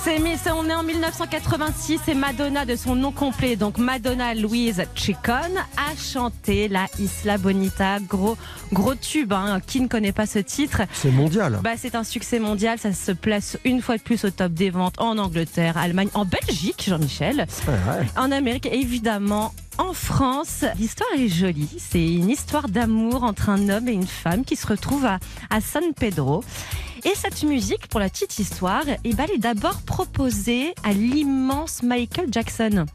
C'est 0.03 0.19
on 0.51 0.69
est 0.69 0.75
en 0.75 0.83
1986 0.83 2.01
et 2.09 2.15
Madonna 2.15 2.65
de 2.65 2.75
son 2.75 2.97
nom 2.97 3.13
complet, 3.13 3.55
donc 3.55 3.79
Madonna 3.79 4.35
Louise 4.35 4.83
Chicone, 4.97 5.57
a 5.77 5.95
chanté 5.97 6.67
la 6.67 6.87
Isla 6.99 7.39
Bonita, 7.39 8.01
gros 8.01 8.37
gros 8.73 8.97
tube. 8.97 9.33
hein. 9.33 9.61
Qui 9.65 9.81
ne 9.81 9.87
connaît 9.87 10.11
pas 10.11 10.27
ce 10.27 10.41
titre? 10.41 10.83
C'est 10.95 11.13
mondial. 11.13 11.61
bah, 11.63 11.71
c'est 11.77 11.95
un 11.95 12.03
succès 12.03 12.41
mondial, 12.41 12.77
ça 12.81 12.93
se 12.93 13.13
place 13.13 13.57
une 13.65 13.81
fois 13.81 13.99
de 13.99 14.03
plus 14.03 14.25
au 14.25 14.31
top 14.31 14.53
des 14.53 14.71
ventes 14.71 15.01
en 15.01 15.17
Angleterre, 15.19 15.77
Allemagne, 15.79 16.09
en 16.15 16.25
Belgique, 16.25 16.87
Jean-Michel, 16.89 17.47
Ouais, 17.69 17.73
ouais. 17.75 18.07
en 18.17 18.33
Amérique 18.33 18.67
et 18.67 18.81
évidemment 18.81 19.55
en 19.79 19.93
France. 19.93 20.65
L'histoire 20.79 21.09
est 21.17 21.29
jolie, 21.29 21.69
c'est 21.79 22.05
une 22.05 22.31
histoire 22.31 22.69
d'amour 22.69 23.25
entre 23.25 23.49
un 23.49 23.69
homme 23.69 23.89
et 23.89 23.93
une 23.93 24.07
femme 24.07 24.45
qui 24.45 24.57
se 24.57 24.67
retrouvent 24.67 25.07
à, 25.07 25.19
à 25.51 25.61
San 25.61 25.95
Pedro. 25.95 26.45
Et 27.05 27.13
cette 27.15 27.43
musique, 27.43 27.87
pour 27.89 28.01
la 28.01 28.09
petite 28.09 28.39
histoire, 28.39 28.85
eh 29.05 29.13
ben, 29.13 29.27
elle 29.29 29.37
est 29.37 29.39
d'abord 29.39 29.83
proposée 29.83 30.75
à 30.85 30.93
l'immense 30.93 31.83
Michael 31.83 32.29
Jackson. 32.31 32.87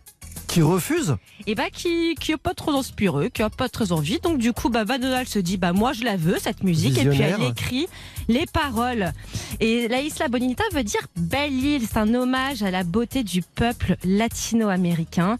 Qui 0.48 0.64
refuse? 0.64 1.16
Et 1.46 1.54
bah 1.54 1.70
qui 1.72 2.16
qui 2.16 2.32
est 2.32 2.38
pas 2.38 2.56
trop 2.56 2.72
inspiré, 2.72 3.30
qui 3.30 3.44
a 3.44 3.52
pas 3.52 3.70
très 3.70 3.92
envie. 3.92 4.20
Donc 4.20 4.40
du 4.40 4.52
coup, 4.52 4.70
bah 4.70 4.84
Madonna 4.84 5.22
elle 5.22 5.28
se 5.28 5.38
dit 5.38 5.58
bah 5.58 5.74
moi 5.74 5.94
je 5.94 6.04
la 6.04 6.18
veux 6.18 6.40
cette 6.40 6.64
musique 6.64 6.98
et 6.98 7.08
puis 7.08 7.22
elle 7.22 7.44
écrit 7.44 7.88
les 8.28 8.48
paroles. 8.48 9.14
Et 9.60 9.88
la 9.88 10.02
Isla 10.02 10.28
Bonita 10.28 10.64
veut 10.74 10.84
dire 10.84 11.06
belle 11.16 11.54
île. 11.54 11.84
C'est 11.88 12.00
un 12.00 12.16
hommage 12.16 12.64
à 12.64 12.72
la 12.72 12.84
beauté 12.84 13.24
du 13.24 13.44
peuple 13.44 13.96
latino-américain. 14.04 15.38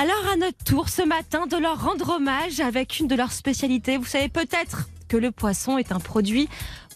Alors 0.00 0.28
à 0.32 0.36
notre 0.36 0.62
tour 0.62 0.88
ce 0.88 1.02
matin 1.02 1.48
de 1.48 1.56
leur 1.56 1.82
rendre 1.82 2.10
hommage 2.10 2.60
avec 2.60 3.00
une 3.00 3.08
de 3.08 3.16
leurs 3.16 3.32
spécialités. 3.32 3.96
Vous 3.96 4.04
savez 4.04 4.28
peut-être 4.28 4.88
que 5.08 5.16
le 5.16 5.32
poisson 5.32 5.76
est 5.76 5.90
un 5.90 5.98
produit 5.98 6.48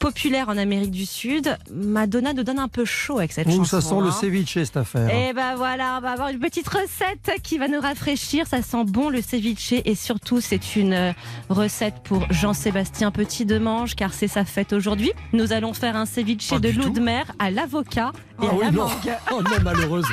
populaire 0.03 0.49
en 0.49 0.57
Amérique 0.57 0.91
du 0.91 1.07
Sud. 1.07 1.57
Madonna 1.73 2.33
nous 2.33 2.43
donne 2.43 2.59
un 2.59 2.67
peu 2.67 2.85
chaud 2.85 3.19
avec 3.19 3.31
cette 3.31 3.47
Ouh, 3.47 3.59
chanson. 3.59 3.65
ça 3.65 3.81
sent 3.81 3.95
le 4.01 4.09
hein. 4.09 4.11
ceviche 4.11 4.55
cette 4.55 4.77
affaire. 4.77 5.09
Et 5.15 5.33
ben 5.33 5.55
voilà, 5.55 5.97
on 5.99 6.01
va 6.01 6.11
avoir 6.11 6.29
une 6.31 6.41
petite 6.41 6.67
recette 6.69 7.31
qui 7.45 7.57
va 7.57 7.69
nous 7.69 7.81
rafraîchir. 7.81 8.49
Ça 8.49 8.63
sent 8.63 8.83
bon 8.85 9.11
le 9.11 9.23
ceviche 9.23 9.73
et 9.73 9.95
surtout 9.95 10.41
c'est 10.41 10.75
une 10.75 10.93
euh, 10.93 11.13
recette 11.49 11.95
pour 12.03 12.27
Jean-Sébastien 12.33 13.13
Petit 13.13 13.47
de 13.47 13.59
Mange 13.59 13.95
car 13.95 14.13
c'est 14.13 14.27
sa 14.27 14.45
fête 14.45 14.73
aujourd'hui. 14.73 15.13
Nous 15.33 15.53
allons 15.53 15.73
faire 15.73 15.95
un 15.95 16.05
ceviche 16.05 16.51
Pas 16.51 16.59
de 16.59 16.71
loup 16.71 16.91
de 16.91 17.01
mer 17.01 17.31
à 17.39 17.53
l'avocat 17.53 18.11
et 18.43 18.47
Ah 18.49 18.51
à 18.51 18.55
oui, 18.55 18.61
la 18.65 18.71
non. 18.73 18.83
mangue. 18.89 18.93
Oh 19.33 19.41
non, 19.41 19.63
malheureuse. 19.63 20.07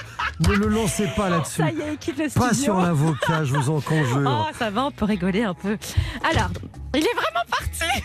Ne 0.47 0.53
le 0.53 0.67
lancez 0.67 1.07
pas 1.17 1.29
là-dessus. 1.31 1.61
Ça 1.63 1.71
y 1.71 1.81
est, 1.81 1.97
quitte 1.99 2.17
le 2.19 2.25
Pas 2.29 2.53
studio. 2.53 2.63
sur 2.63 2.77
l'avocat, 2.77 3.43
je 3.43 3.55
vous 3.55 3.69
en 3.71 3.81
conjure. 3.81 4.23
Oh, 4.27 4.45
ça 4.59 4.69
va, 4.69 4.85
on 4.85 4.91
peut 4.91 5.05
rigoler 5.05 5.43
un 5.43 5.55
peu. 5.55 5.77
Alors, 6.23 6.49
il 6.95 7.01
est 7.03 7.13
vraiment 7.15 7.45
parti 7.49 8.03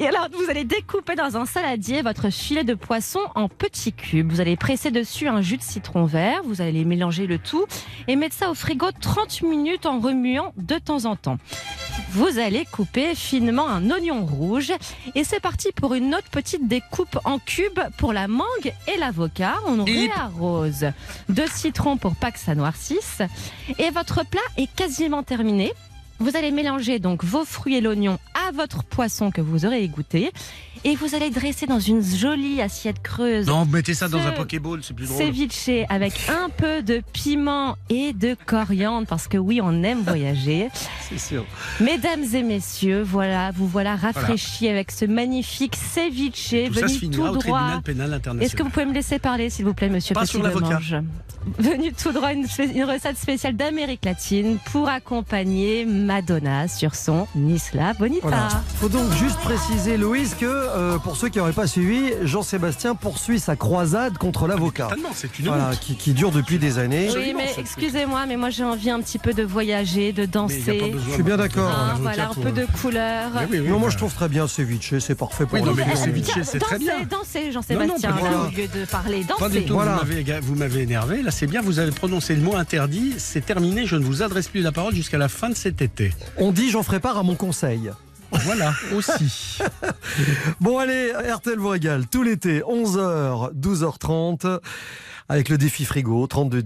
Et 0.00 0.08
alors, 0.08 0.28
vous 0.32 0.50
allez 0.50 0.64
découper 0.78 1.16
dans 1.16 1.36
un 1.36 1.44
saladier 1.44 2.02
votre 2.02 2.30
filet 2.30 2.62
de 2.62 2.74
poisson 2.74 3.18
en 3.34 3.48
petits 3.48 3.92
cubes. 3.92 4.30
Vous 4.30 4.40
allez 4.40 4.56
presser 4.56 4.92
dessus 4.92 5.26
un 5.26 5.40
jus 5.40 5.56
de 5.56 5.62
citron 5.62 6.04
vert. 6.04 6.42
Vous 6.44 6.60
allez 6.60 6.84
mélanger 6.84 7.26
le 7.26 7.40
tout 7.40 7.66
et 8.06 8.14
mettre 8.14 8.36
ça 8.36 8.48
au 8.48 8.54
frigo 8.54 8.86
30 8.92 9.42
minutes 9.42 9.86
en 9.86 9.98
remuant 9.98 10.52
de 10.56 10.76
temps 10.76 11.04
en 11.06 11.16
temps. 11.16 11.38
Vous 12.10 12.38
allez 12.38 12.64
couper 12.64 13.16
finement 13.16 13.66
un 13.66 13.90
oignon 13.90 14.24
rouge 14.24 14.72
et 15.16 15.24
c'est 15.24 15.40
parti 15.40 15.72
pour 15.72 15.94
une 15.94 16.14
autre 16.14 16.30
petite 16.30 16.68
découpe 16.68 17.18
en 17.24 17.40
cubes 17.40 17.80
pour 17.96 18.12
la 18.12 18.28
mangue 18.28 18.72
et 18.86 18.96
l'avocat. 19.00 19.56
On 19.66 19.82
réarrose 19.82 20.86
de 21.28 21.42
citron 21.52 21.96
pour 21.96 22.14
pas 22.14 22.30
que 22.30 22.38
ça 22.38 22.54
noircisse 22.54 23.20
et 23.80 23.90
votre 23.90 24.24
plat 24.24 24.40
est 24.56 24.72
quasiment 24.72 25.24
terminé. 25.24 25.72
Vous 26.20 26.36
allez 26.36 26.50
mélanger 26.50 26.98
donc 26.98 27.24
vos 27.24 27.44
fruits 27.44 27.76
et 27.76 27.80
l'oignon 27.80 28.18
à 28.48 28.50
votre 28.52 28.82
poisson 28.82 29.30
que 29.30 29.40
vous 29.40 29.66
aurez 29.66 29.82
égoutté 29.84 30.32
et 30.84 30.94
vous 30.96 31.14
allez 31.14 31.30
dresser 31.30 31.66
dans 31.66 31.80
une 31.80 32.02
jolie 32.04 32.60
assiette 32.60 33.00
creuse 33.02 33.46
Non, 33.46 33.64
mettez 33.66 33.94
ça 33.94 34.08
dans 34.08 34.18
un 34.18 34.30
Pokéball, 34.32 34.80
c'est 34.82 34.94
plus 34.94 35.06
drôle. 35.06 35.24
ceviche 35.26 35.70
avec 35.88 36.12
un 36.28 36.48
peu 36.50 36.82
de 36.82 37.02
piment 37.12 37.76
et 37.90 38.12
de 38.12 38.36
coriandre 38.46 39.06
parce 39.06 39.28
que 39.28 39.38
oui, 39.38 39.60
on 39.62 39.82
aime 39.82 40.00
voyager. 40.02 40.68
C'est 41.08 41.18
sûr. 41.18 41.44
Mesdames 41.80 42.24
et 42.34 42.42
messieurs, 42.42 43.02
voilà, 43.02 43.50
vous 43.50 43.66
voilà 43.66 43.96
rafraîchis 43.96 44.68
avec 44.68 44.90
ce 44.90 45.04
magnifique 45.06 45.74
ceviche 45.74 46.50
Tout 46.50 46.72
venu 46.74 47.10
tout 47.10 47.22
au 47.22 47.28
droit. 47.36 47.40
tribunal 47.40 47.82
pénal 47.82 48.12
international. 48.12 48.42
Est-ce 48.44 48.54
que 48.56 48.62
vous 48.62 48.68
pouvez 48.70 48.86
me 48.86 48.92
laisser 48.94 49.18
parler, 49.18 49.50
s'il 49.50 49.64
vous 49.64 49.74
plaît, 49.74 49.88
monsieur 49.88 50.14
Pas 50.14 50.20
Petit 50.22 50.32
sur 50.32 50.42
l'avocat. 50.42 50.80
Venu 51.58 51.92
tout 51.94 52.12
droit, 52.12 52.32
une, 52.34 52.46
une 52.74 52.84
recette 52.84 53.16
spéciale 53.16 53.56
d'Amérique 53.56 54.04
latine 54.04 54.58
pour 54.70 54.88
accompagner 54.88 55.86
Madonna 56.08 56.68
sur 56.68 56.94
son 56.94 57.26
Isla 57.36 57.92
Bonita. 57.92 58.20
Voilà. 58.22 58.48
Faut 58.80 58.88
donc 58.88 59.12
juste 59.12 59.36
préciser, 59.40 59.98
Louise, 59.98 60.34
que 60.40 60.46
euh, 60.46 60.96
pour 60.96 61.16
ceux 61.18 61.28
qui 61.28 61.36
n'auraient 61.36 61.52
pas 61.52 61.66
suivi, 61.66 62.12
Jean-Sébastien 62.22 62.94
poursuit 62.94 63.38
sa 63.38 63.56
croisade 63.56 64.16
contre 64.16 64.46
l'avocat. 64.46 64.84
Totalement, 64.84 65.10
c'est 65.14 65.38
une 65.38 65.48
Voilà, 65.48 65.72
qui, 65.78 65.96
qui 65.96 66.14
dure 66.14 66.30
depuis 66.30 66.58
des 66.58 66.78
années. 66.78 67.10
Oui, 67.14 67.34
mais 67.36 67.52
excusez-moi, 67.58 68.24
mais 68.26 68.38
moi 68.38 68.48
j'ai 68.48 68.64
envie 68.64 68.88
un 68.88 69.00
petit 69.02 69.18
peu 69.18 69.34
de 69.34 69.42
voyager, 69.42 70.12
de 70.14 70.24
danser. 70.24 70.72
besoin 70.92 71.00
Je 71.08 71.12
suis 71.12 71.22
bien 71.22 71.36
d'accord. 71.36 71.68
D'avocat 71.70 71.98
voilà, 72.00 72.30
un 72.30 72.34
peu 72.34 72.52
de 72.52 72.66
couleur. 72.80 73.30
Oui, 73.34 73.42
oui, 73.50 73.58
oui, 73.60 73.68
non, 73.68 73.78
moi 73.78 73.90
je 73.90 73.98
trouve 73.98 74.14
très 74.14 74.30
bien 74.30 74.48
ceviche, 74.48 74.94
c'est 75.00 75.14
parfait 75.14 75.44
pour 75.44 75.54
Oui, 75.54 75.60
non, 75.60 75.72
le 75.72 75.84
mais 75.84 75.94
ceviche, 75.94 76.30
c'est 76.42 76.58
très 76.58 76.78
bien. 76.78 77.00
Dansez, 77.00 77.42
dansez, 77.42 77.52
Jean-Sébastien, 77.52 78.14
au 78.16 78.50
lieu 78.56 78.66
de 78.66 78.86
parler, 78.86 79.24
Pas 79.38 79.48
du 79.50 79.56
dansez. 79.56 79.64
tout, 79.66 79.74
Voilà. 79.74 79.96
vous 80.02 80.06
m'avez- 80.06 80.40
vous 80.40 80.54
m'avez 80.54 80.80
énervé. 80.84 81.20
Là, 81.22 81.30
c'est 81.30 81.46
bien, 81.46 81.60
vous 81.60 81.78
avez 81.80 81.90
prononcé 81.90 82.34
le 82.34 82.40
mot 82.40 82.56
interdit. 82.56 83.12
C'est 83.18 83.44
terminé, 83.44 83.84
je 83.84 83.96
ne 83.96 84.04
vous 84.04 84.22
adresse 84.22 84.48
plus 84.48 84.62
la 84.62 84.72
parole 84.72 84.94
jusqu'à 84.94 85.18
la 85.18 85.28
fin 85.28 85.50
de 85.50 85.54
cet 85.54 85.82
été. 85.82 85.97
On 86.36 86.52
dit 86.52 86.70
j'en 86.70 86.82
ferai 86.82 87.00
part 87.00 87.18
à 87.18 87.22
mon 87.22 87.34
conseil. 87.34 87.90
Voilà, 88.30 88.72
aussi. 88.94 89.58
Bon 90.60 90.78
allez, 90.78 91.12
RTL 91.12 91.58
vous 91.58 91.68
régale 91.68 92.06
tout 92.06 92.22
l'été, 92.22 92.60
11h, 92.60 93.52
12h30. 93.54 94.58
Avec 95.30 95.50
le 95.50 95.58
défi 95.58 95.84
frigo, 95.84 96.26
32-10. 96.26 96.62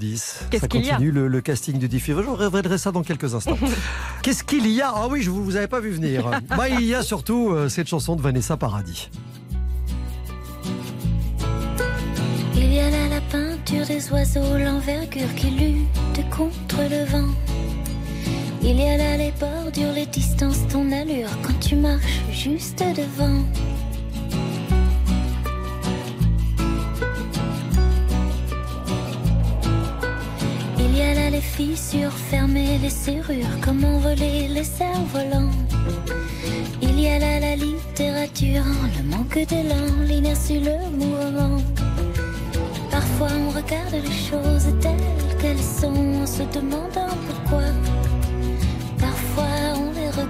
Qu'est-ce 0.51 0.61
Ça 0.63 0.69
qu'il 0.69 0.85
y 0.85 0.91
a 0.91 0.93
continue 0.93 1.11
le, 1.11 1.27
le 1.27 1.41
casting 1.41 1.79
du 1.79 1.89
défi. 1.89 2.13
Je 2.13 2.31
révélerai 2.31 2.79
ça 2.79 2.93
dans 2.93 3.03
quelques 3.03 3.35
instants. 3.35 3.59
Qu'est-ce 4.23 4.45
qu'il 4.45 4.69
y 4.69 4.81
a? 4.81 4.93
Ah 4.95 5.09
oui, 5.11 5.21
je 5.21 5.31
vous, 5.31 5.43
vous 5.43 5.57
avez 5.57 5.67
pas 5.67 5.81
vu 5.81 5.91
venir. 5.91 6.31
bah, 6.49 6.69
il 6.69 6.85
y 6.85 6.95
a 6.95 7.03
surtout 7.03 7.51
euh, 7.51 7.69
cette 7.69 7.89
chanson 7.89 8.15
de 8.15 8.23
Vanessa 8.23 8.57
Paradis. 8.57 9.11
Il 12.55 12.73
y 12.73 12.79
a 12.79 12.89
là 12.89 13.09
la 13.09 13.21
peinture 13.23 13.85
des 13.87 14.11
oiseaux, 14.13 14.57
l'envergure 14.57 15.35
qui 15.37 15.51
lutte 15.51 16.31
contre 16.31 16.83
le 16.89 17.05
vent. 17.07 17.29
Il 18.65 18.79
y 18.79 18.85
a 18.85 18.97
là 18.97 19.17
les 19.17 19.33
bordures, 19.33 19.93
les 19.93 20.07
distances, 20.07 20.69
ton 20.69 20.93
allure 20.93 21.29
quand 21.43 21.59
tu 21.61 21.75
marches 21.75 22.21
juste 22.31 22.79
devant. 22.79 23.43
Il 30.79 30.97
y 30.97 31.03
a 31.03 31.15
là 31.15 31.31
les 31.31 31.41
fissures 31.41 32.13
fermées, 32.13 32.79
les 32.81 32.91
serrures, 32.91 33.59
comment 33.61 33.99
voler 33.99 34.47
les 34.47 34.65
cerfs-volants. 34.65 35.51
Il 36.81 37.01
y 37.01 37.09
a 37.09 37.19
là 37.19 37.41
la 37.41 37.57
littérature, 37.57 38.65
le 38.97 39.03
manque 39.11 39.45
d'élan, 39.49 40.05
l'inertie, 40.07 40.61
le 40.61 40.79
mouvement. 40.97 41.61
Parfois 42.93 43.29
on 43.45 43.51
regarde 43.51 43.93
les 43.93 44.31
choses 44.31 44.69
telles 44.81 45.41
qu'elles 45.41 45.59
sont 45.59 46.23
en 46.23 46.27
se 46.27 46.43
demandant 46.55 47.17
pourquoi. 47.27 47.65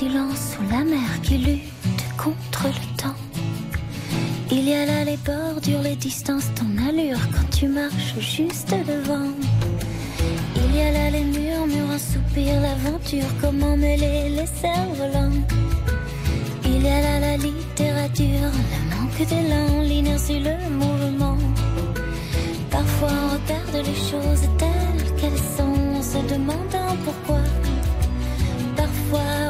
Silence 0.00 0.56
ou 0.58 0.62
la 0.72 0.82
mer 0.82 1.10
qui 1.22 1.36
lutte 1.36 2.04
contre 2.16 2.68
le 2.68 2.86
temps. 3.02 3.20
Il 4.50 4.66
y 4.66 4.72
a 4.72 4.86
là 4.86 5.04
les 5.04 5.18
bordures, 5.18 5.82
les 5.82 5.96
distances, 5.96 6.48
ton 6.58 6.70
allure 6.88 7.20
quand 7.32 7.48
tu 7.56 7.68
marches 7.68 8.14
juste 8.18 8.74
devant. 8.92 9.30
Il 10.56 10.70
y 10.74 10.80
a 10.80 10.90
là 10.96 11.10
les 11.10 11.24
murmures, 11.24 11.90
un 11.96 11.98
soupir, 11.98 12.52
l'aventure, 12.66 13.30
comment 13.42 13.76
mêler 13.76 14.30
les 14.36 14.50
cerfs-volants. 14.60 15.38
Il 16.64 16.82
y 16.82 16.88
a 16.88 17.00
là 17.06 17.20
la 17.20 17.36
littérature, 17.36 18.52
le 18.72 18.80
manque 18.92 19.22
d'élan, 19.30 19.82
l'inertie, 19.82 20.40
le 20.40 20.56
mouvement. 20.80 21.36
Parfois 22.70 23.16
on 23.24 23.28
regarde 23.36 23.86
les 23.86 24.00
choses 24.10 24.44
telles 24.62 25.08
qu'elles 25.18 25.44
sont, 25.58 25.78
en 25.98 26.02
se 26.02 26.20
demandant 26.32 26.96
pourquoi. 27.04 27.42
Parfois 28.76 29.49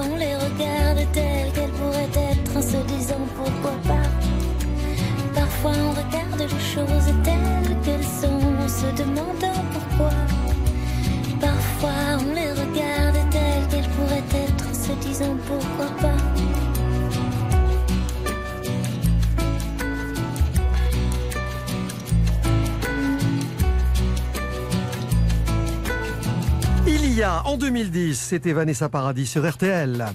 En 27.45 27.57
2010, 27.57 28.19
c'était 28.19 28.53
Vanessa 28.53 28.89
Paradis 28.89 29.27
sur 29.27 29.49
RTL. 29.49 30.07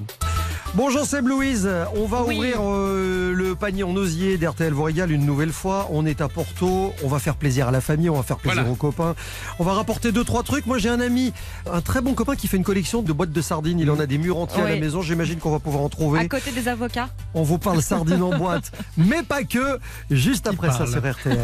Bonjour, 0.76 1.06
c'est 1.06 1.22
Louise. 1.22 1.70
On 1.96 2.06
va 2.06 2.24
Oui. 2.24 2.36
ouvrir 2.36 2.58
euh, 2.62 3.34
le 3.34 3.56
panier 3.56 3.84
en 3.84 3.96
osier 3.96 4.38
d'RTL 4.38 4.74
vous 4.74 4.84
régale 4.84 5.12
une 5.12 5.26
nouvelle 5.26 5.52
fois. 5.54 5.88
On 5.92 6.06
est 6.06 6.20
à 6.22 6.28
Porto. 6.28 6.94
On 7.04 7.08
va 7.08 7.20
faire 7.20 7.36
plaisir 7.36 7.68
à 7.70 7.72
la 7.72 7.80
famille. 7.82 8.10
On 8.10 8.16
va 8.16 8.24
faire 8.24 8.38
plaisir 8.38 8.62
Voilà. 8.62 8.72
aux 8.72 8.76
copains. 8.76 9.16
On 9.60 9.64
va 9.64 9.74
rapporter 9.74 10.12
deux 10.12 10.24
trois 10.26 10.44
trucs. 10.44 10.66
Moi, 10.66 10.78
j'ai 10.78 10.90
un 10.90 11.00
ami, 11.00 11.34
un 11.72 11.82
très 11.82 12.02
bon 12.02 12.14
copain 12.14 12.36
qui 12.36 12.48
fait 12.48 12.58
une 12.58 12.64
collection 12.66 13.02
de 13.02 13.14
boîtes 13.14 13.32
de 13.32 13.42
sardines. 13.42 13.80
Il 13.80 13.90
en 13.90 14.00
a 14.00 14.06
des 14.06 14.18
murs 14.18 14.38
entiers 14.38 14.64
à 14.64 14.70
la 14.70 14.76
maison. 14.76 15.02
J'imagine 15.02 15.40
qu'on 15.40 15.52
va 15.52 15.60
pouvoir 15.60 15.84
en 15.84 15.90
trouver. 15.90 16.20
À 16.20 16.28
côté 16.28 16.52
des 16.52 16.68
avocats. 16.68 17.10
On 17.34 17.44
vous 17.44 17.58
parle 17.58 17.82
sardines 17.82 18.24
en 18.24 18.38
boîte, 18.38 18.72
mais 18.98 19.24
pas 19.24 19.44
que. 19.44 19.80
Juste 20.12 20.48
après 20.48 20.72
ça 20.72 20.86
sur 20.86 21.00
RTL. 21.00 21.38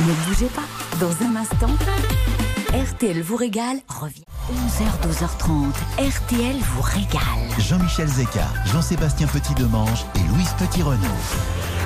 Ne 0.00 0.12
bougez 0.26 0.46
pas. 0.46 0.62
Dans 1.00 1.10
un 1.24 1.36
instant, 1.36 1.68
RTL 2.72 3.20
vous 3.20 3.36
régale 3.36 3.76
revient. 4.00 4.24
11h, 4.50 5.06
12h30. 5.06 5.74
RTL 5.98 6.56
vous 6.56 6.80
régale. 6.80 7.20
Jean-Michel 7.58 8.08
Zeka, 8.08 8.48
Jean-Sébastien 8.72 9.26
Petit-Demange 9.26 10.06
et 10.14 10.32
Louise 10.32 10.54
Petit-Renaud. 10.58 10.96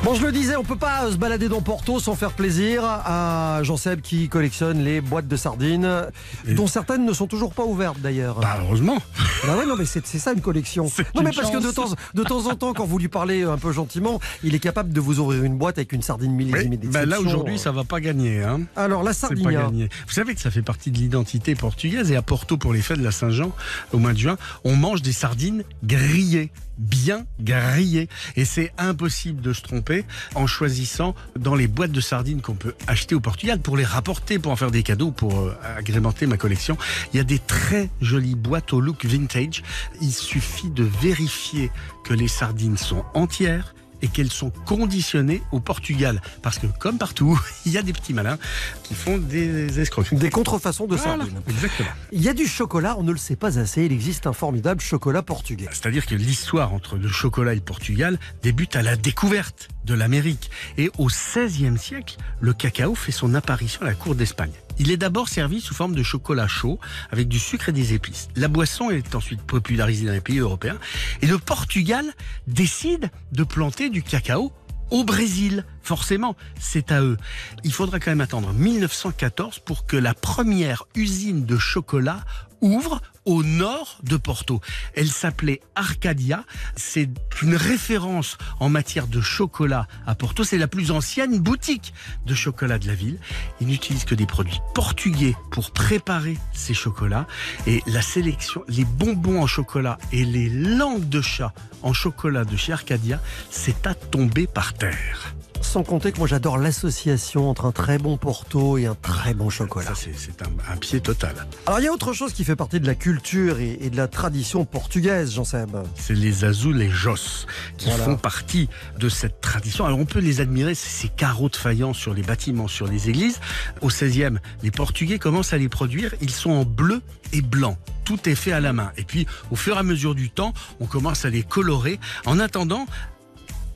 Bon, 0.07 0.14
je 0.14 0.24
le 0.24 0.30
disais, 0.30 0.54
on 0.54 0.62
peut 0.62 0.76
pas 0.76 1.11
se 1.11 1.16
balader 1.16 1.48
dans 1.48 1.61
Porto 1.62 1.98
sans 1.98 2.14
faire 2.14 2.30
plaisir 2.30 2.84
à 2.84 3.59
Jean-Seb 3.64 4.02
qui 4.02 4.28
collectionne 4.28 4.84
les 4.84 5.00
boîtes 5.00 5.26
de 5.26 5.34
sardines, 5.34 6.07
Et- 6.46 6.54
dont 6.54 6.68
certaines 6.68 7.04
ne 7.04 7.12
sont 7.12 7.26
toujours 7.26 7.52
pas 7.52 7.64
ouvertes 7.64 7.98
d'ailleurs. 8.00 8.38
Bah, 8.38 8.57
heureusement. 8.62 8.98
Bah 9.44 9.57
ouais, 9.57 9.66
non, 9.66 9.74
mais 9.76 9.84
c'est 9.84 10.07
ça 10.07 10.32
une 10.32 10.42
collection. 10.42 10.84
Non, 11.16 11.22
mais 11.22 11.32
parce 11.32 11.50
que 11.50 11.57
de 11.57 11.72
temps, 11.72 11.88
chance. 11.88 11.96
de 12.14 12.22
temps 12.22 12.46
en 12.46 12.54
temps, 12.54 12.72
quand 12.72 12.84
vous 12.84 12.98
lui 13.00 13.09
parlez 13.09 13.42
un 13.42 13.59
peu 13.59 13.72
gentiment, 13.72 14.20
il 14.44 14.54
est 14.54 14.61
capable 14.61 14.92
de 14.92 15.00
vous 15.00 15.18
ouvrir 15.18 15.42
une 15.42 15.59
boîte 15.59 15.78
avec 15.78 15.92
une 15.92 16.02
sardine 16.02 16.36
Oui, 16.36 16.44
millésimée 16.44 16.76
bah, 16.76 17.04
là 17.04 17.20
aujourd'hui, 17.20 17.59
ça 17.59 17.72
va 17.72 17.82
pas 17.82 17.98
gagner. 17.98 18.44
Hein. 18.44 18.61
Alors, 18.76 19.02
la 19.02 19.12
sardine. 19.12 19.88
Vous 20.07 20.12
savez 20.12 20.36
que 20.36 20.40
ça 20.40 20.52
fait 20.52 20.62
partie 20.62 20.92
de 20.92 20.98
l'identité 20.98 21.57
portugaise 21.57 22.12
et 22.12 22.16
à 22.16 22.22
Porto 22.22 22.57
pour 22.57 22.72
les 22.72 22.80
fêtes 22.80 23.00
de 23.00 23.04
la 23.04 23.11
Saint-Jean 23.11 23.50
au 23.92 23.98
mois 23.98 24.12
de 24.12 24.18
juin, 24.18 24.36
on 24.62 24.76
mange 24.76 25.02
des 25.02 25.11
sardines 25.11 25.64
grillées, 25.82 26.52
bien 26.78 27.26
grillées 27.40 28.08
et 28.36 28.44
c'est 28.44 28.72
impossible 28.78 29.40
de 29.40 29.52
se 29.52 29.62
tromper 29.62 30.04
en 30.34 30.46
choisissant 30.46 31.14
dans 31.38 31.54
les 31.54 31.66
boîtes 31.66 31.92
de 31.92 32.00
sardines 32.00 32.40
qu'on 32.40 32.54
peut 32.54 32.74
acheter 32.86 33.14
au 33.14 33.20
Portugal 33.20 33.60
pour 33.60 33.76
les 33.76 33.84
rapporter 33.84 34.38
pour 34.38 34.52
en 34.52 34.56
faire 34.56 34.70
des 34.70 34.82
cadeaux 34.82 35.10
pour 35.10 35.38
euh, 35.38 35.54
agrémenter 35.76 36.26
ma 36.26 36.36
collection. 36.36 36.76
Il 37.12 37.16
y 37.16 37.20
a 37.20 37.24
des 37.24 37.38
très 37.38 37.90
jolies 38.00 38.34
boîtes 38.34 38.72
au 38.72 38.80
look 38.80 39.04
vintage. 39.04 39.62
Il 40.00 40.12
suffit 40.12 40.70
de 40.70 40.84
vérifier 40.84 41.70
que 42.04 42.14
les 42.14 42.28
sardines 42.28 42.76
sont 42.76 43.04
entières 43.14 43.74
et 44.03 44.09
qu'elles 44.09 44.30
sont 44.30 44.51
conditionnées 44.64 45.42
au 45.53 45.61
Portugal. 45.61 46.20
Parce 46.42 46.59
que, 46.59 46.66
comme 46.66 46.99
partout, 46.99 47.38
il 47.66 47.72
y 47.72 47.78
a 47.78 47.82
des 47.82 47.92
petits 47.92 48.14
malins 48.14 48.38
qui 48.82 48.94
font 48.94 49.18
des 49.18 49.80
escroqueries. 49.80 50.16
Des 50.16 50.30
contrefaçons 50.30 50.86
de 50.86 50.97
Voilà, 50.97 51.18
sardines. 51.24 51.40
Exactement. 51.49 51.88
Il 52.12 52.22
y 52.22 52.28
a 52.28 52.34
du 52.34 52.47
chocolat, 52.47 52.97
on 52.99 53.03
ne 53.03 53.12
le 53.12 53.18
sait 53.18 53.36
pas 53.36 53.59
assez. 53.59 53.84
Il 53.84 53.92
existe 53.92 54.26
un 54.26 54.32
formidable 54.32 54.80
chocolat 54.80 55.22
portugais. 55.22 55.68
C'est-à-dire 55.70 56.07
que 56.07 56.14
l'histoire 56.14 56.72
entre 56.72 56.97
le 56.97 57.09
chocolat 57.09 57.53
et 57.53 57.57
le 57.57 57.61
Portugal 57.61 58.18
débute 58.42 58.76
à 58.76 58.82
la 58.82 58.97
découverte 58.97 59.68
de 59.87 59.95
l'Amérique. 59.95 60.51
Et 60.76 60.91
au 60.99 61.07
XVIe 61.07 61.78
siècle, 61.78 62.16
le 62.41 62.53
cacao 62.53 62.95
fait 62.95 63.12
son 63.12 63.34
apparition 63.34 63.82
à 63.82 63.87
la 63.87 63.95
cour 63.95 64.14
d'Espagne. 64.14 64.53
Il 64.78 64.91
est 64.91 64.99
d'abord 64.99 65.28
servi 65.28 65.61
sous 65.61 65.74
forme 65.74 65.95
de 65.95 66.03
chocolat 66.03 66.49
chaud 66.49 66.78
avec 67.11 67.28
du 67.28 67.39
sucre 67.39 67.70
et 67.70 67.72
des 67.72 67.95
épices. 67.95 68.28
La 68.37 68.49
boisson 68.49 68.91
est 68.91 69.14
ensuite 69.14 69.41
popularisée 69.41 70.07
dans 70.07 70.12
les 70.12 70.20
pays 70.20 70.41
européens 70.41 70.78
et 71.22 71.26
le 71.26 71.39
Portugal 71.39 72.05
décide 72.47 73.11
de 73.32 73.45
planter 73.45 73.89
du 73.89 74.03
cacao 74.03 74.53
au 74.91 75.05
Brésil. 75.05 75.64
Forcément, 75.82 76.37
c'est 76.61 76.93
à 76.93 77.01
eux. 77.01 77.16
Il 77.64 77.72
faudra 77.72 77.99
quand 78.01 78.11
même 78.11 78.20
attendre 78.20 78.53
1914 78.53 79.61
pour 79.61 79.87
que 79.87 79.97
la 79.97 80.14
première 80.14 80.84
usine 80.95 81.47
de 81.47 81.57
chocolat 81.57 82.24
ouvre 82.61 83.01
au 83.26 83.42
nord 83.42 83.98
de 84.04 84.16
Porto. 84.16 84.60
Elle 84.94 85.08
s'appelait 85.08 85.60
Arcadia. 85.74 86.44
C'est 86.76 87.10
une 87.42 87.54
référence 87.56 88.38
en 88.60 88.68
matière 88.68 89.06
de 89.08 89.20
chocolat 89.20 89.86
à 90.06 90.14
Porto. 90.14 90.44
C'est 90.44 90.58
la 90.58 90.68
plus 90.68 90.90
ancienne 90.90 91.38
boutique 91.38 91.92
de 92.24 92.34
chocolat 92.34 92.78
de 92.78 92.86
la 92.86 92.94
ville. 92.94 93.18
Ils 93.60 93.66
n'utilisent 93.66 94.04
que 94.04 94.14
des 94.14 94.26
produits 94.26 94.60
portugais 94.74 95.34
pour 95.50 95.72
préparer 95.72 96.38
ces 96.54 96.72
chocolats. 96.74 97.26
Et 97.66 97.82
la 97.86 98.00
sélection, 98.02 98.64
les 98.68 98.84
bonbons 98.84 99.42
en 99.42 99.46
chocolat 99.46 99.98
et 100.12 100.24
les 100.24 100.48
langues 100.48 101.08
de 101.08 101.20
chat 101.20 101.52
en 101.82 101.92
chocolat 101.92 102.44
de 102.44 102.56
chez 102.56 102.72
Arcadia, 102.72 103.20
c'est 103.50 103.86
à 103.86 103.94
tomber 103.94 104.46
par 104.46 104.72
terre. 104.74 105.34
Sans 105.62 105.82
compter 105.82 106.12
que 106.12 106.18
moi 106.18 106.28
j'adore 106.28 106.58
l'association 106.58 107.50
entre 107.50 107.64
un 107.64 107.72
très 107.72 107.98
bon 107.98 108.16
Porto 108.18 108.78
et 108.78 108.86
un 108.86 108.94
très 108.94 109.34
bon 109.34 109.50
chocolat. 109.50 109.88
Ça, 109.88 109.94
c'est- 109.94 110.14
c'est 110.16 110.42
un, 110.42 110.50
un 110.72 110.76
pied 110.76 111.00
total. 111.00 111.34
Alors 111.66 111.80
il 111.80 111.84
y 111.84 111.88
a 111.88 111.92
autre 111.92 112.12
chose 112.12 112.32
qui 112.32 112.44
fait 112.44 112.54
partie 112.56 112.78
de 112.78 112.86
la 112.86 112.94
culture 112.94 113.15
et, 113.58 113.86
et 113.86 113.90
de 113.90 113.96
la 113.96 114.08
tradition 114.08 114.64
portugaise, 114.64 115.32
Jean-Seb. 115.34 115.76
c'est 115.94 116.14
les 116.14 116.44
azulejos 116.44 117.46
qui 117.78 117.86
Voilà. 117.88 118.04
font 118.04 118.16
partie 118.16 118.68
de 118.98 119.08
cette 119.08 119.40
tradition. 119.40 119.84
Alors 119.86 119.98
on 119.98 120.04
peut 120.04 120.18
les 120.20 120.40
admirer, 120.40 120.74
c'est 120.74 120.88
ces 121.02 121.08
carreaux 121.08 121.48
de 121.48 121.56
faïence 121.56 121.96
sur 121.98 122.14
les 122.14 122.22
bâtiments, 122.22 122.68
sur 122.68 122.86
les 122.86 123.08
églises. 123.08 123.40
Au 123.80 123.90
16e, 123.90 124.38
les 124.62 124.70
Portugais 124.70 125.18
commencent 125.18 125.52
à 125.52 125.58
les 125.58 125.68
produire. 125.68 126.14
Ils 126.20 126.30
sont 126.30 126.50
en 126.50 126.64
bleu 126.64 127.02
et 127.32 127.42
blanc. 127.42 127.76
Tout 128.04 128.28
est 128.28 128.34
fait 128.36 128.52
à 128.52 128.60
la 128.60 128.72
main. 128.72 128.92
Et 128.96 129.04
puis, 129.04 129.26
au 129.50 129.56
fur 129.56 129.76
et 129.76 129.78
à 129.80 129.82
mesure 129.82 130.14
du 130.14 130.30
temps, 130.30 130.52
on 130.80 130.86
commence 130.86 131.24
à 131.24 131.30
les 131.30 131.42
colorer. 131.42 131.98
En 132.24 132.38
attendant, 132.38 132.86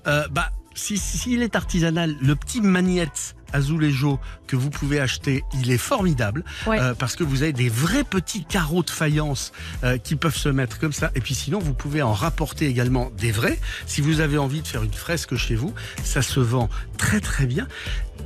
euh, 0.07 0.26
bah, 0.30 0.51
si, 0.74 0.99
s'il 0.99 1.43
est 1.43 1.57
artisanal, 1.57 2.14
le 2.22 2.36
petit 2.36 2.61
magnette 2.61 3.34
azulejo 3.53 4.20
que 4.51 4.57
vous 4.57 4.70
pouvez 4.70 4.98
acheter, 4.98 5.44
il 5.55 5.70
est 5.70 5.78
formidable 5.78 6.44
Ouais. 6.66 6.80
euh, 6.80 6.94
parce 6.94 7.14
que 7.14 7.22
vous 7.22 7.42
avez 7.44 7.53
des 7.53 7.68
vrais 7.68 8.03
petits 8.05 8.44
carreaux 8.44 8.82
de 8.82 8.90
faïence 8.90 9.53
euh, 9.84 9.96
qui 9.96 10.16
peuvent 10.16 10.36
se 10.36 10.48
mettre 10.48 10.78
comme 10.80 10.92
ça. 10.92 11.12
Et 11.14 11.20
puis 11.20 11.34
sinon, 11.36 11.61
vous 11.61 11.72
pouvez 11.74 12.03
en 12.03 12.12
rapporter 12.12 12.66
également 12.66 13.11
des 13.16 13.30
vrais. 13.30 13.59
Si 13.86 14.01
vous 14.01 14.18
avez 14.20 14.38
envie 14.38 14.62
de 14.62 14.66
faire 14.66 14.82
une 14.82 14.92
fresque 14.92 15.36
chez 15.36 15.55
vous, 15.55 15.72
ça 16.03 16.20
se 16.22 16.40
vend 16.40 16.68
très 16.98 17.20
très 17.20 17.46
bien. 17.46 17.68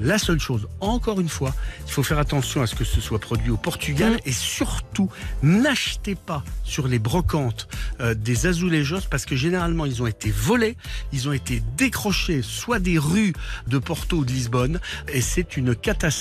La 0.01 0.19
seule 0.19 0.41
chose, 0.41 0.67
encore 0.81 1.21
une 1.21 1.29
fois, 1.29 1.55
il 1.87 1.93
faut 1.93 2.03
faire 2.03 2.19
attention 2.19 2.63
à 2.63 2.67
ce 2.67 2.75
que 2.75 2.83
ce 2.83 3.01
soit 3.01 3.21
produit 3.21 3.51
au 3.53 3.57
Portugal 3.57 4.19
et 4.25 4.33
surtout 4.33 5.09
n'achetez 5.45 6.17
pas 6.17 6.43
sur 6.65 6.89
les 6.89 6.99
brocantes 6.99 7.69
euh, 8.01 8.13
des 8.15 8.47
azulejos 8.47 9.03
parce 9.09 9.25
que 9.25 9.37
généralement 9.37 9.85
ils 9.87 10.03
ont 10.03 10.09
été 10.09 10.33
volés, 10.33 10.77
ils 11.13 11.29
ont 11.29 11.33
été 11.33 11.63
décrochés 11.77 12.43
soit 12.43 12.81
des 12.81 12.99
rues 12.99 13.35
de 13.69 13.79
Porto 13.79 14.17
ou 14.17 14.25
de 14.25 14.33
Lisbonne 14.33 14.81
et 15.13 15.21
c'est 15.21 15.57
une 15.57 15.77
catastrophe, 15.77 16.14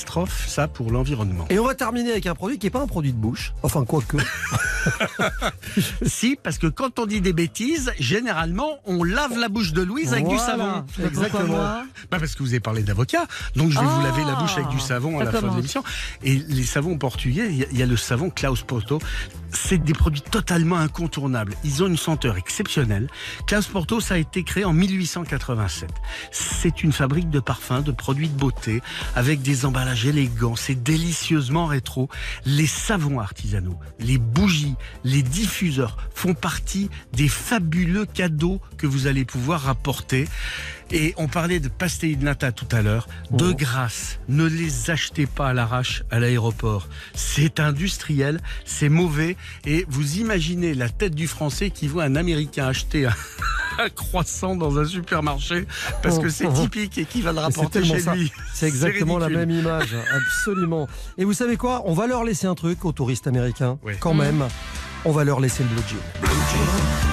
ça, 0.48 0.68
pour 0.68 0.92
l'environnement. 0.92 1.46
Et 1.50 1.60
on 1.60 1.66
va 1.66 1.76
terminer 1.76 2.12
avec 2.12 2.26
un 2.28 2.36
produit 2.36 2.58
qui 2.60 2.66
n'est 2.66 2.72
pas 2.72 2.82
un 2.82 2.88
produit 2.88 3.12
de 3.14 3.18
bouche. 3.18 3.54
Enfin, 3.64 3.86
quoique. 3.86 4.18
si, 6.06 6.38
parce 6.42 6.58
que 6.58 6.68
quand 6.68 7.00
on 7.00 7.06
dit 7.06 7.22
des 7.22 7.34
bêtises, 7.34 7.92
généralement, 8.00 8.80
on 8.86 9.04
lave 9.04 9.38
la 9.38 9.50
bouche 9.50 9.74
de 9.74 9.82
Louise 9.82 10.14
avec 10.14 10.28
du 10.28 10.38
savon. 10.38 10.84
exactement. 11.04 11.58
Bah 12.12 12.20
parce 12.20 12.36
que 12.36 12.44
vous 12.44 12.50
avez 12.50 12.60
parlé 12.60 12.84
d'avocat, 12.84 13.26
donc 13.56 13.72
je 13.72 13.80
vais 13.80 13.86
vous 13.86 14.00
Ah. 14.02 14.04
laver 14.04 14.24
la 14.24 14.36
bouche 14.36 14.54
avec 14.58 14.68
du 14.70 14.80
savon 14.80 15.20
à 15.20 15.24
la 15.24 15.32
fin 15.32 15.42
de 15.42 15.56
l'émission. 15.56 15.84
Et 16.24 16.36
les 16.36 16.64
savons 16.64 16.98
portugais, 16.98 17.48
il 17.50 17.58
y 17.58 17.64
a- 17.64 17.68
il 17.72 17.78
y, 17.80 17.84
a 17.84 17.86
le 17.86 17.98
savon 17.98 18.30
Klaus 18.30 18.62
Porto. 18.64 19.00
C'est 19.52 19.78
des 19.78 19.94
produits 19.94 20.22
totalement 20.22 20.78
incontournables. 20.78 21.54
Ils 21.64 21.84
ont 21.84 21.88
une 21.88 21.98
senteur 21.98 22.38
exceptionnelle. 22.38 23.08
Klaus 23.48 23.68
Porto, 23.68 24.00
ça 24.00 24.16
a 24.16 24.18
été 24.18 24.44
créé 24.44 24.66
en 24.66 24.74
1887. 24.74 25.90
C'est 26.32 26.84
une 26.84 26.92
fabrique 26.92 27.30
de 27.30 27.40
parfums, 27.40 27.82
de 27.84 27.92
produits 27.92 28.30
de 28.30 28.38
beauté, 28.38 28.82
avec 29.16 29.42
des 29.42 29.66
emballages 29.66 29.83
élégants. 29.92 30.56
C'est 30.56 30.82
délicieusement 30.82 31.66
rétro. 31.66 32.10
Les 32.46 32.68
savons 32.68 33.20
artisanaux, 33.20 33.80
les 34.00 34.18
bougies, 34.18 34.76
les 35.04 35.22
diffuseurs 35.22 35.98
font 36.14 36.34
partie 36.34 36.90
des 37.14 37.28
fabuleux 37.28 38.06
cadeaux 38.06 38.62
que 38.78 38.88
vous 38.88 39.08
allez 39.08 39.26
pouvoir 39.26 39.70
apporter. 39.70 40.28
Et 40.92 41.14
on 41.18 41.28
parlait 41.28 41.60
de 41.60 41.70
de 41.70 42.24
nata 42.24 42.52
tout 42.52 42.68
à 42.72 42.82
l'heure. 42.82 43.08
De 43.32 43.50
Oh. 43.50 43.54
grâce, 43.56 44.20
ne 44.30 44.46
les 44.46 44.90
achetez 44.90 45.26
pas 45.26 45.50
à 45.50 45.54
l'arrache 45.54 46.04
à 46.12 46.20
l'aéroport. 46.20 46.88
C'est 47.14 47.60
industriel, 47.60 48.40
c'est 48.66 48.90
mauvais. 48.90 49.36
Et 49.66 49.86
vous 49.90 50.18
imaginez 50.18 50.74
la 50.74 50.90
tête 50.90 51.14
du 51.16 51.28
Français 51.28 51.70
qui 51.72 51.88
voit 51.88 52.04
un 52.04 52.16
Américain 52.16 52.68
acheter 52.68 53.06
un, 53.06 53.14
un 53.80 53.90
croissant 53.90 54.56
dans 54.56 54.78
un 54.78 54.86
supermarché 54.86 55.66
parce 56.02 56.20
que 56.20 56.30
c'est 56.30 56.52
typique 56.54 56.98
et 56.98 57.06
qui 57.06 57.22
va 57.22 57.34
le 57.34 57.40
rapporter 57.40 57.84
chez 57.84 58.00
ça. 58.00 58.16
lui. 58.16 58.32
C'est 58.54 58.68
exactement 58.68 59.18
la 59.18 59.30
même 59.30 59.52
image, 59.52 59.96
absolument. 60.16 60.88
Et 61.18 61.26
vous 61.26 61.34
savez 61.34 61.58
quoi? 61.58 61.82
On 61.86 61.94
va 61.94 62.08
leur 62.08 62.24
laisser 62.24 62.48
un 62.48 62.56
truc 62.56 62.86
aux 62.86 62.92
touristes 62.94 63.28
américains, 63.28 63.78
Oui. 63.84 63.94
quand 64.00 64.14
même. 64.14 64.46
On 65.06 65.12
va 65.12 65.24
leur 65.26 65.40
laisser 65.42 65.64
le 65.64 65.70
blue 65.70 65.82
jean. 65.90 65.98
She 66.24 67.13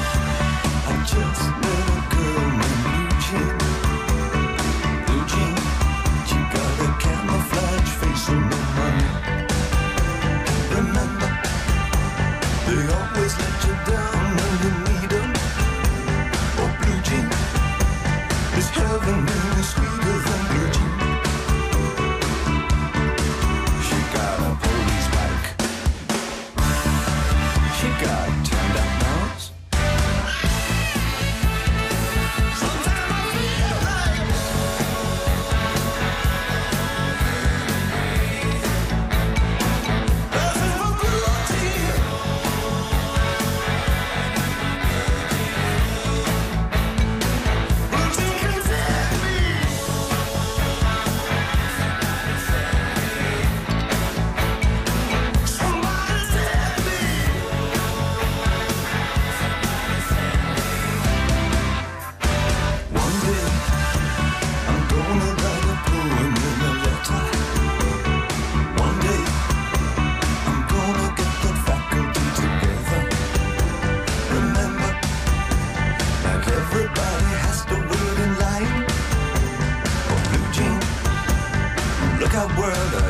world, 82.49 83.10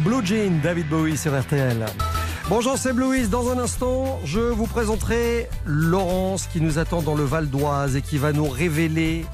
Blue 0.00 0.26
Jean, 0.26 0.60
David 0.60 0.88
Bowie 0.88 1.16
sur 1.16 1.40
RTL. 1.40 1.86
Bonjour, 2.48 2.76
c'est 2.76 2.92
Bluis. 2.92 3.28
Dans 3.28 3.52
un 3.52 3.58
instant, 3.58 4.18
je 4.24 4.40
vous 4.40 4.66
présenterai 4.66 5.48
Laurence 5.64 6.48
qui 6.52 6.60
nous 6.60 6.80
attend 6.80 7.00
dans 7.00 7.14
le 7.14 7.22
Val 7.22 7.48
d'Oise 7.48 7.94
et 7.94 8.02
qui 8.02 8.18
va 8.18 8.32
nous 8.32 8.48
révéler 8.48 9.24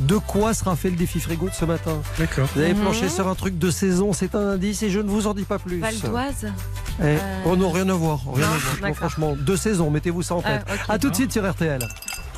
de 0.00 0.18
quoi 0.18 0.52
sera 0.52 0.76
fait 0.76 0.90
le 0.90 0.96
défi 0.96 1.18
frigo 1.18 1.48
de 1.48 1.54
ce 1.54 1.64
matin. 1.64 2.02
D'accord. 2.18 2.46
Vous 2.54 2.60
avez 2.60 2.74
planché 2.74 3.04
mhm. 3.04 3.10
sur 3.10 3.28
un 3.28 3.34
truc 3.34 3.58
de 3.58 3.70
saison, 3.70 4.12
c'est 4.12 4.34
un 4.34 4.50
indice 4.50 4.82
et 4.82 4.90
je 4.90 5.00
ne 5.00 5.08
vous 5.08 5.26
en 5.26 5.32
dis 5.32 5.44
pas 5.44 5.58
plus. 5.58 5.80
Val 5.80 5.98
d'Oise 5.98 6.52
eh, 7.00 7.02
euh... 7.02 7.18
Oh 7.46 7.56
rien 7.70 7.88
à 7.88 7.94
voir. 7.94 8.20
Rien 8.34 8.44
à 8.44 8.50
ah, 8.52 8.76
voir. 8.80 8.94
Franchement, 8.94 9.34
de 9.34 9.56
saison, 9.56 9.88
mettez-vous 9.90 10.22
ça 10.22 10.34
en 10.34 10.42
tête. 10.42 10.62
Euh, 10.68 10.74
okay, 10.74 10.92
à 10.92 10.98
tout 10.98 11.08
de 11.08 11.14
suite 11.14 11.32
sur 11.32 11.50
RTL. 11.50 11.80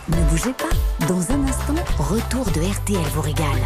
Ne 0.08 0.16
bougez 0.30 0.52
pas. 0.52 1.06
Dans 1.08 1.32
un 1.32 1.42
instant, 1.48 1.74
retour 1.98 2.44
de 2.52 2.60
RTL 2.60 3.02
vous 3.14 3.22
régale. 3.22 3.62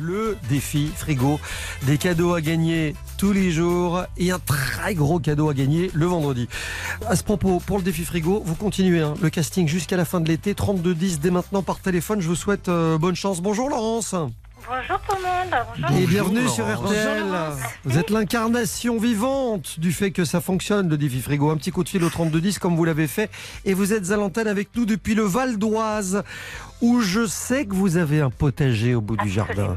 Le 0.00 0.36
défi 0.48 0.90
frigo, 0.94 1.40
des 1.82 1.98
cadeaux 1.98 2.34
à 2.34 2.40
gagner 2.40 2.94
tous 3.16 3.32
les 3.32 3.50
jours 3.50 4.04
et 4.16 4.30
un 4.30 4.38
très 4.38 4.94
gros 4.94 5.18
cadeau 5.18 5.48
à 5.48 5.54
gagner 5.54 5.90
le 5.92 6.06
vendredi. 6.06 6.48
À 7.08 7.16
ce 7.16 7.24
propos, 7.24 7.60
pour 7.64 7.78
le 7.78 7.82
défi 7.82 8.04
frigo, 8.04 8.42
vous 8.44 8.54
continuez 8.54 9.00
hein, 9.00 9.14
le 9.20 9.30
casting 9.30 9.66
jusqu'à 9.66 9.96
la 9.96 10.04
fin 10.04 10.20
de 10.20 10.28
l'été, 10.28 10.54
32-10 10.54 11.18
dès 11.18 11.30
maintenant 11.30 11.62
par 11.62 11.80
téléphone. 11.80 12.20
Je 12.20 12.28
vous 12.28 12.36
souhaite 12.36 12.68
euh, 12.68 12.98
bonne 12.98 13.16
chance. 13.16 13.40
Bonjour 13.40 13.68
Laurence. 13.68 14.14
Bonjour 14.68 15.00
tout 15.00 15.16
le 15.16 15.22
monde. 15.22 15.64
Bonjour. 15.80 15.98
Et 15.98 16.06
bienvenue 16.06 16.48
sur 16.48 16.66
RTL. 16.66 17.24
Vous 17.84 17.96
êtes 17.96 18.10
l'incarnation 18.10 18.98
vivante 18.98 19.80
du 19.80 19.92
fait 19.92 20.10
que 20.10 20.26
ça 20.26 20.42
fonctionne, 20.42 20.90
le 20.90 20.98
défi 20.98 21.20
frigo. 21.20 21.50
Un 21.50 21.56
petit 21.56 21.70
coup 21.70 21.84
de 21.84 21.88
fil 21.88 22.04
au 22.04 22.10
3210 22.10 22.58
comme 22.58 22.76
vous 22.76 22.84
l'avez 22.84 23.06
fait. 23.06 23.30
Et 23.64 23.72
vous 23.72 23.94
êtes 23.94 24.10
à 24.10 24.16
l'antenne 24.16 24.46
avec 24.46 24.68
nous 24.76 24.84
depuis 24.84 25.14
le 25.14 25.22
Val 25.22 25.56
d'Oise, 25.56 26.22
où 26.80 27.00
je 27.00 27.26
sais 27.26 27.66
que 27.66 27.74
vous 27.74 27.96
avez 27.96 28.20
un 28.20 28.30
potager 28.30 28.94
au 28.94 29.00
bout 29.00 29.16
du 29.16 29.28
jardin. 29.28 29.76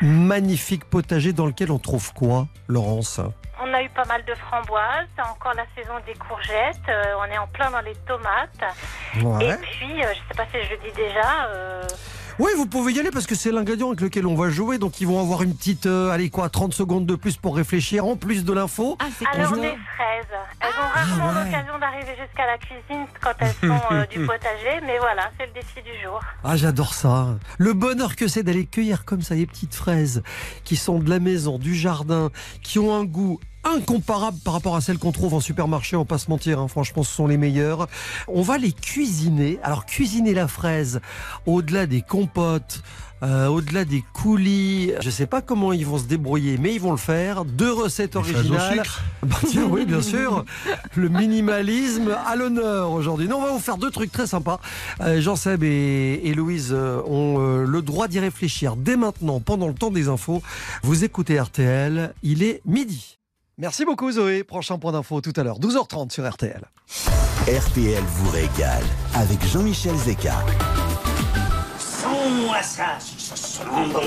Magnifique 0.00 0.84
potager 0.84 1.32
dans 1.32 1.46
lequel 1.46 1.70
on 1.70 1.78
trouve 1.78 2.12
quoi, 2.14 2.48
Laurence? 2.68 3.20
On 3.62 3.74
a 3.74 3.82
eu 3.82 3.90
pas 3.90 4.06
mal 4.06 4.24
de 4.24 4.34
framboises, 4.34 5.06
encore 5.18 5.52
la 5.54 5.66
saison 5.76 5.94
des 6.06 6.14
courgettes, 6.14 6.80
euh, 6.88 7.12
on 7.20 7.24
est 7.24 7.36
en 7.36 7.46
plein 7.48 7.70
dans 7.70 7.80
les 7.80 7.94
tomates. 8.06 8.64
Ouais. 9.22 9.50
Et 9.50 9.56
puis, 9.56 10.02
euh, 10.02 10.08
je 10.14 10.18
sais 10.28 10.34
pas 10.34 10.46
si 10.46 10.64
je 10.64 10.70
le 10.70 10.78
dis 10.78 10.96
déjà, 10.96 11.44
euh, 11.48 11.82
Oui, 12.40 12.52
vous 12.56 12.64
pouvez 12.64 12.94
y 12.94 12.98
aller 12.98 13.10
parce 13.10 13.26
que 13.26 13.34
c'est 13.34 13.52
l'ingrédient 13.52 13.88
avec 13.88 14.00
lequel 14.00 14.26
on 14.26 14.34
va 14.34 14.48
jouer. 14.48 14.78
Donc 14.78 14.98
ils 15.02 15.06
vont 15.06 15.20
avoir 15.20 15.42
une 15.42 15.54
petite, 15.54 15.84
euh, 15.84 16.08
allez 16.08 16.30
quoi, 16.30 16.48
30 16.48 16.72
secondes 16.72 17.04
de 17.04 17.14
plus 17.14 17.36
pour 17.36 17.54
réfléchir, 17.54 18.06
en 18.06 18.16
plus 18.16 18.46
de 18.46 18.52
l'info. 18.54 18.96
alors 19.30 19.50
Bonjour. 19.50 19.62
les 19.62 19.68
fraises. 19.68 20.24
Elles 20.62 20.68
ont 20.68 20.88
rarement 20.94 21.38
ouais. 21.38 21.44
l'occasion 21.44 21.78
d'arriver 21.78 22.16
jusqu'à 22.18 22.46
la 22.46 22.56
cuisine 22.56 23.04
quand 23.20 23.34
elles 23.40 23.52
sont 23.68 23.94
euh, 23.94 24.06
du 24.06 24.24
potager, 24.24 24.80
mais 24.86 24.96
voilà, 24.98 25.30
c'est 25.38 25.48
le 25.48 25.52
défi 25.52 25.82
du 25.82 26.02
jour. 26.02 26.18
Ah, 26.42 26.56
j'adore 26.56 26.94
ça. 26.94 27.36
Le 27.58 27.74
bonheur 27.74 28.16
que 28.16 28.26
c'est 28.26 28.42
d'aller 28.42 28.64
cueillir 28.64 29.04
comme 29.04 29.20
ça 29.20 29.34
les 29.34 29.44
petites 29.44 29.74
fraises 29.74 30.22
qui 30.64 30.76
sont 30.76 30.98
de 30.98 31.10
la 31.10 31.20
maison, 31.20 31.58
du 31.58 31.74
jardin, 31.74 32.30
qui 32.62 32.78
ont 32.78 32.94
un 32.94 33.04
goût 33.04 33.38
incomparable 33.64 34.38
par 34.44 34.54
rapport 34.54 34.76
à 34.76 34.80
celles 34.80 34.98
qu'on 34.98 35.12
trouve 35.12 35.34
en 35.34 35.40
supermarché, 35.40 35.96
on 35.96 36.00
va 36.00 36.04
pas 36.04 36.18
se 36.18 36.30
mentir, 36.30 36.60
hein. 36.60 36.68
franchement 36.68 37.02
ce 37.02 37.14
sont 37.14 37.26
les 37.26 37.36
meilleures. 37.36 37.88
On 38.28 38.42
va 38.42 38.58
les 38.58 38.72
cuisiner. 38.72 39.58
Alors 39.62 39.86
cuisiner 39.86 40.34
la 40.34 40.48
fraise, 40.48 41.00
au-delà 41.46 41.86
des 41.86 42.02
compotes, 42.02 42.82
euh, 43.22 43.48
au-delà 43.48 43.84
des 43.84 44.02
coulis, 44.14 44.92
je 45.00 45.10
sais 45.10 45.26
pas 45.26 45.42
comment 45.42 45.72
ils 45.72 45.84
vont 45.84 45.98
se 45.98 46.04
débrouiller, 46.04 46.56
mais 46.58 46.74
ils 46.74 46.80
vont 46.80 46.92
le 46.92 46.96
faire. 46.96 47.44
Deux 47.44 47.72
recettes 47.72 48.16
originales. 48.16 48.82
Bah, 49.22 49.36
tiens, 49.46 49.66
oui, 49.68 49.84
bien 49.84 50.00
sûr. 50.00 50.46
Le 50.94 51.10
minimalisme 51.10 52.16
à 52.26 52.36
l'honneur 52.36 52.90
aujourd'hui. 52.90 53.28
Non, 53.28 53.36
on 53.36 53.42
va 53.42 53.52
vous 53.52 53.58
faire 53.58 53.76
deux 53.76 53.90
trucs 53.90 54.10
très 54.10 54.26
sympas. 54.26 54.60
Euh, 55.02 55.20
Jean-Seb 55.20 55.62
et, 55.62 56.20
et 56.24 56.32
Louise 56.32 56.70
euh, 56.72 57.02
ont 57.06 57.36
euh, 57.38 57.64
le 57.66 57.82
droit 57.82 58.08
d'y 58.08 58.18
réfléchir 58.18 58.76
dès 58.76 58.96
maintenant, 58.96 59.38
pendant 59.40 59.68
le 59.68 59.74
temps 59.74 59.90
des 59.90 60.08
infos. 60.08 60.42
Vous 60.82 61.04
écoutez 61.04 61.38
RTL, 61.38 62.14
il 62.22 62.42
est 62.42 62.62
midi. 62.64 63.19
Merci 63.60 63.84
beaucoup 63.84 64.10
Zoé. 64.10 64.42
Prochain 64.42 64.78
point 64.78 64.92
d'info 64.92 65.20
tout 65.20 65.34
à 65.36 65.42
l'heure, 65.42 65.60
12h30 65.60 66.10
sur 66.10 66.26
RTL. 66.26 66.62
RTL 67.46 68.02
vous 68.02 68.30
régale 68.30 68.82
avec 69.14 69.46
Jean-Michel 69.46 69.94
Zeka. 69.96 70.34
Sens-moi 71.78 72.62
ça, 72.62 72.96
ça 72.98 73.36
sent 73.36 73.62
bon. 73.92 74.00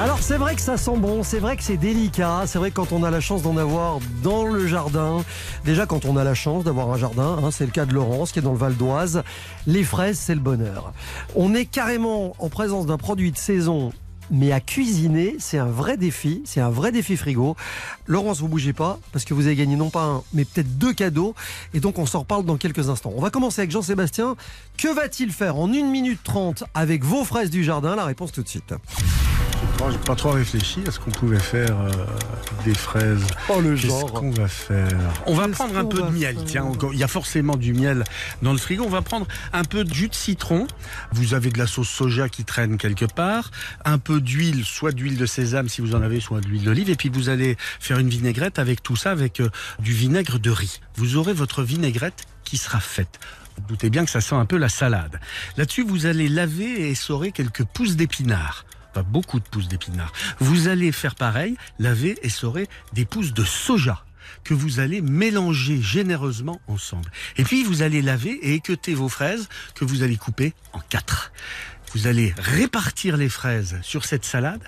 Alors 0.00 0.18
c'est 0.18 0.36
vrai 0.36 0.56
que 0.56 0.60
ça 0.60 0.76
sent 0.76 0.96
bon, 0.96 1.22
c'est 1.22 1.38
vrai 1.38 1.56
que 1.56 1.62
c'est 1.62 1.76
délicat, 1.76 2.42
c'est 2.46 2.58
vrai 2.58 2.70
que 2.70 2.74
quand 2.74 2.90
on 2.90 3.04
a 3.04 3.10
la 3.12 3.20
chance 3.20 3.42
d'en 3.42 3.56
avoir 3.56 4.00
dans 4.24 4.46
le 4.46 4.66
jardin, 4.66 5.22
déjà 5.64 5.86
quand 5.86 6.06
on 6.06 6.16
a 6.16 6.24
la 6.24 6.34
chance 6.34 6.64
d'avoir 6.64 6.90
un 6.90 6.98
jardin, 6.98 7.38
hein, 7.40 7.52
c'est 7.52 7.66
le 7.66 7.70
cas 7.70 7.86
de 7.86 7.92
Laurence 7.92 8.32
qui 8.32 8.40
est 8.40 8.42
dans 8.42 8.50
le 8.50 8.58
Val 8.58 8.74
d'Oise, 8.74 9.22
les 9.68 9.84
fraises 9.84 10.18
c'est 10.18 10.34
le 10.34 10.40
bonheur. 10.40 10.92
On 11.36 11.54
est 11.54 11.66
carrément 11.66 12.34
en 12.40 12.48
présence 12.48 12.86
d'un 12.86 12.98
produit 12.98 13.30
de 13.30 13.38
saison. 13.38 13.92
Mais 14.30 14.52
à 14.52 14.60
cuisiner, 14.60 15.36
c'est 15.38 15.58
un 15.58 15.66
vrai 15.66 15.96
défi, 15.96 16.42
c'est 16.44 16.60
un 16.60 16.70
vrai 16.70 16.92
défi 16.92 17.16
frigo. 17.16 17.56
Laurence, 18.06 18.40
vous 18.40 18.48
bougez 18.48 18.72
pas, 18.72 18.98
parce 19.12 19.24
que 19.24 19.34
vous 19.34 19.46
avez 19.46 19.56
gagné 19.56 19.76
non 19.76 19.90
pas 19.90 20.04
un, 20.04 20.22
mais 20.32 20.44
peut-être 20.44 20.78
deux 20.78 20.92
cadeaux. 20.92 21.34
Et 21.74 21.80
donc, 21.80 21.98
on 21.98 22.06
s'en 22.06 22.20
reparle 22.20 22.44
dans 22.44 22.56
quelques 22.56 22.88
instants. 22.88 23.12
On 23.16 23.20
va 23.20 23.30
commencer 23.30 23.60
avec 23.60 23.70
Jean-Sébastien. 23.70 24.36
Que 24.78 24.94
va-t-il 24.94 25.32
faire 25.32 25.56
en 25.56 25.68
1 25.68 25.90
minute 25.90 26.20
30 26.22 26.64
avec 26.74 27.04
vos 27.04 27.24
fraises 27.24 27.50
du 27.50 27.64
jardin? 27.64 27.96
La 27.96 28.04
réponse 28.04 28.32
tout 28.32 28.42
de 28.42 28.48
suite. 28.48 28.74
Moi, 29.80 29.90
j'ai 29.92 29.98
pas 29.98 30.14
trop 30.14 30.32
réfléchi 30.32 30.80
à 30.86 30.90
ce 30.90 30.98
qu'on 31.00 31.10
pouvait 31.10 31.38
faire 31.38 31.74
euh, 31.80 31.90
des 32.66 32.74
fraises. 32.74 33.24
Oh, 33.48 33.62
le 33.62 33.74
Qu'est-ce 33.74 33.86
genre. 33.86 34.12
qu'on 34.12 34.30
va 34.30 34.46
faire 34.46 34.86
On 35.24 35.34
va 35.34 35.48
prendre 35.48 35.78
un 35.78 35.86
peu 35.86 36.02
de 36.02 36.10
miel. 36.10 36.36
Tiens, 36.44 36.64
encore- 36.64 36.92
il 36.92 36.98
y 36.98 37.02
a 37.02 37.08
forcément 37.08 37.56
du 37.56 37.72
miel 37.72 38.04
dans 38.42 38.52
le 38.52 38.58
frigo. 38.58 38.84
On 38.84 38.90
va 38.90 39.00
prendre 39.00 39.26
un 39.54 39.64
peu 39.64 39.84
de 39.84 39.92
jus 39.94 40.08
de 40.08 40.14
citron. 40.14 40.66
Vous 41.12 41.32
avez 41.32 41.50
de 41.50 41.56
la 41.58 41.66
sauce 41.66 41.88
soja 41.88 42.28
qui 42.28 42.44
traîne 42.44 42.76
quelque 42.76 43.06
part. 43.06 43.50
Un 43.86 43.96
peu 43.96 44.20
d'huile, 44.20 44.66
soit 44.66 44.92
d'huile 44.92 45.16
de 45.16 45.24
sésame 45.24 45.70
si 45.70 45.80
vous 45.80 45.94
en 45.94 46.02
avez, 46.02 46.20
soit 46.20 46.42
d'huile 46.42 46.62
d'olive. 46.64 46.90
Et 46.90 46.94
puis 46.96 47.08
vous 47.08 47.30
allez 47.30 47.56
faire 47.80 47.98
une 47.98 48.10
vinaigrette 48.10 48.58
avec 48.58 48.82
tout 48.82 48.96
ça, 48.96 49.10
avec 49.12 49.40
euh, 49.40 49.48
du 49.78 49.92
vinaigre 49.94 50.38
de 50.38 50.50
riz. 50.50 50.80
Vous 50.96 51.16
aurez 51.16 51.32
votre 51.32 51.62
vinaigrette 51.62 52.24
qui 52.44 52.58
sera 52.58 52.80
faite. 52.80 53.18
Vous 53.56 53.62
doutez 53.70 53.88
bien 53.88 54.04
que 54.04 54.10
ça 54.10 54.20
sent 54.20 54.34
un 54.34 54.44
peu 54.46 54.58
la 54.58 54.68
salade. 54.68 55.18
Là-dessus, 55.56 55.84
vous 55.84 56.04
allez 56.04 56.28
laver 56.28 56.82
et 56.82 56.90
essorer 56.90 57.32
quelques 57.32 57.64
pousses 57.64 57.96
d'épinards. 57.96 58.66
Pas 58.92 59.02
beaucoup 59.02 59.40
de 59.40 59.44
pousses 59.44 59.68
d'épinards. 59.68 60.12
Vous 60.38 60.68
allez 60.68 60.92
faire 60.92 61.14
pareil, 61.14 61.56
laver 61.78 62.18
et 62.22 62.26
essorer 62.26 62.68
des 62.92 63.04
pousses 63.04 63.32
de 63.32 63.44
soja 63.44 64.04
que 64.44 64.54
vous 64.54 64.80
allez 64.80 65.00
mélanger 65.00 65.80
généreusement 65.80 66.60
ensemble. 66.66 67.10
Et 67.36 67.44
puis 67.44 67.64
vous 67.64 67.82
allez 67.82 68.02
laver 68.02 68.38
et 68.42 68.54
équeuter 68.54 68.94
vos 68.94 69.08
fraises 69.08 69.48
que 69.74 69.84
vous 69.84 70.02
allez 70.02 70.16
couper 70.16 70.54
en 70.72 70.80
quatre. 70.80 71.32
Vous 71.92 72.06
allez 72.06 72.34
répartir 72.38 73.16
les 73.16 73.28
fraises 73.28 73.78
sur 73.82 74.04
cette 74.04 74.24
salade 74.24 74.62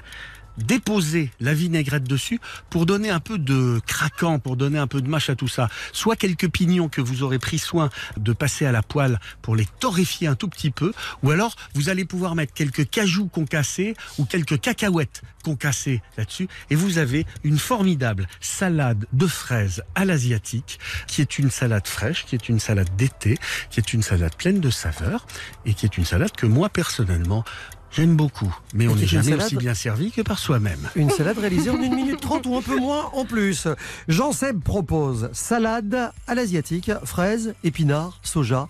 déposer 0.58 1.30
la 1.40 1.54
vinaigrette 1.54 2.04
dessus 2.04 2.40
pour 2.70 2.86
donner 2.86 3.10
un 3.10 3.20
peu 3.20 3.38
de 3.38 3.80
craquant, 3.86 4.38
pour 4.38 4.56
donner 4.56 4.78
un 4.78 4.86
peu 4.86 5.00
de 5.00 5.08
mâche 5.08 5.30
à 5.30 5.36
tout 5.36 5.48
ça. 5.48 5.68
Soit 5.92 6.16
quelques 6.16 6.48
pignons 6.48 6.88
que 6.88 7.00
vous 7.00 7.22
aurez 7.22 7.38
pris 7.38 7.58
soin 7.58 7.90
de 8.16 8.32
passer 8.32 8.66
à 8.66 8.72
la 8.72 8.82
poêle 8.82 9.20
pour 9.40 9.56
les 9.56 9.66
torréfier 9.80 10.28
un 10.28 10.34
tout 10.34 10.48
petit 10.48 10.70
peu, 10.70 10.92
ou 11.22 11.30
alors 11.30 11.56
vous 11.74 11.88
allez 11.88 12.04
pouvoir 12.04 12.34
mettre 12.34 12.52
quelques 12.52 12.88
cajous 12.88 13.26
concassés 13.26 13.94
ou 14.18 14.24
quelques 14.24 14.60
cacahuètes 14.60 15.22
concassées 15.42 16.02
là-dessus, 16.16 16.48
et 16.70 16.74
vous 16.74 16.98
avez 16.98 17.26
une 17.42 17.58
formidable 17.58 18.28
salade 18.40 19.06
de 19.12 19.26
fraises 19.26 19.82
à 19.94 20.04
l'asiatique, 20.04 20.78
qui 21.06 21.20
est 21.20 21.38
une 21.38 21.50
salade 21.50 21.86
fraîche, 21.86 22.24
qui 22.26 22.34
est 22.34 22.48
une 22.48 22.60
salade 22.60 22.94
d'été, 22.96 23.38
qui 23.70 23.80
est 23.80 23.92
une 23.92 24.02
salade 24.02 24.36
pleine 24.36 24.60
de 24.60 24.70
saveurs, 24.70 25.26
et 25.66 25.74
qui 25.74 25.86
est 25.86 25.98
une 25.98 26.04
salade 26.04 26.32
que 26.32 26.46
moi 26.46 26.68
personnellement 26.68 27.44
J'aime 27.92 28.16
beaucoup, 28.16 28.54
mais 28.72 28.88
on 28.88 28.94
n'est 28.94 29.06
jamais 29.06 29.30
salade 29.30 29.46
aussi 29.46 29.56
bien 29.56 29.74
servi 29.74 30.10
que 30.10 30.22
par 30.22 30.38
soi-même. 30.38 30.88
Une 30.96 31.10
salade 31.10 31.36
réalisée 31.36 31.68
en 31.68 31.76
1 31.76 31.94
minute 31.94 32.20
30 32.20 32.46
ou 32.46 32.56
un 32.56 32.62
peu 32.62 32.78
moins 32.78 33.10
en 33.12 33.26
plus. 33.26 33.68
Jean-Seb 34.08 34.62
propose 34.62 35.28
salade 35.32 36.10
à 36.26 36.34
l'asiatique, 36.34 36.90
fraises, 37.04 37.54
épinards, 37.64 38.18
soja. 38.22 38.66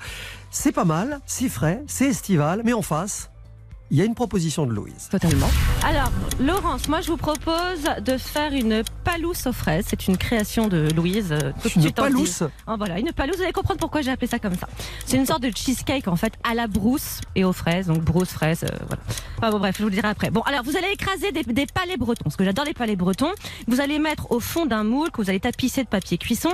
C'est 0.50 0.72
pas 0.72 0.84
mal, 0.84 1.20
c'est 1.24 1.48
frais, 1.48 1.82
c'est 1.86 2.06
estival, 2.06 2.62
mais 2.64 2.72
en 2.72 2.82
face, 2.82 3.30
il 3.92 3.98
y 3.98 4.00
a 4.00 4.04
une 4.06 4.14
proposition 4.14 4.64
de 4.66 4.72
Louise. 4.72 5.08
Totalement. 5.10 5.50
Alors, 5.84 6.10
Laurence, 6.40 6.88
moi 6.88 7.02
je 7.02 7.08
vous 7.10 7.18
propose 7.18 7.82
de 8.04 8.16
faire 8.16 8.52
une 8.54 8.82
palousse 9.04 9.46
aux 9.46 9.52
fraises. 9.52 9.84
C'est 9.86 10.08
une 10.08 10.16
création 10.16 10.66
de 10.66 10.88
Louise. 10.96 11.30
euh, 11.30 11.52
tout 11.62 11.68
Une 11.76 11.82
suite 11.82 11.96
palousse 11.96 12.42
Oh, 12.66 12.74
Voilà, 12.78 12.98
une 12.98 13.12
palousse. 13.12 13.36
Vous 13.36 13.42
allez 13.42 13.52
comprendre 13.52 13.78
pourquoi 13.78 14.00
j'ai 14.00 14.10
appelé 14.10 14.26
ça 14.26 14.38
comme 14.38 14.56
ça. 14.56 14.66
C'est 15.04 15.18
une 15.18 15.26
sorte 15.26 15.42
de 15.42 15.50
cheesecake 15.54 16.08
en 16.08 16.16
fait 16.16 16.32
à 16.42 16.54
la 16.54 16.68
brousse 16.68 17.20
et 17.36 17.44
aux 17.44 17.52
fraises. 17.52 17.88
Donc 17.88 18.00
brousse, 18.02 18.30
fraises, 18.30 18.64
euh, 18.64 18.68
voilà. 18.86 19.02
Enfin 19.36 19.50
bon, 19.50 19.58
bref, 19.58 19.76
je 19.76 19.82
vous 19.82 19.90
le 19.90 19.94
dirai 19.94 20.08
après. 20.08 20.30
Bon, 20.30 20.40
alors 20.40 20.62
vous 20.64 20.76
allez 20.78 20.88
écraser 20.90 21.30
des, 21.30 21.42
des 21.42 21.66
palais 21.66 21.98
bretons, 21.98 22.24
parce 22.24 22.36
que 22.36 22.44
j'adore 22.44 22.64
les 22.64 22.72
palais 22.74 22.96
bretons. 22.96 23.32
Vous 23.68 23.82
allez 23.82 23.98
mettre 23.98 24.32
au 24.32 24.40
fond 24.40 24.64
d'un 24.64 24.84
moule 24.84 25.10
que 25.10 25.20
vous 25.20 25.28
allez 25.28 25.40
tapisser 25.40 25.84
de 25.84 25.88
papier 25.88 26.16
cuisson 26.16 26.50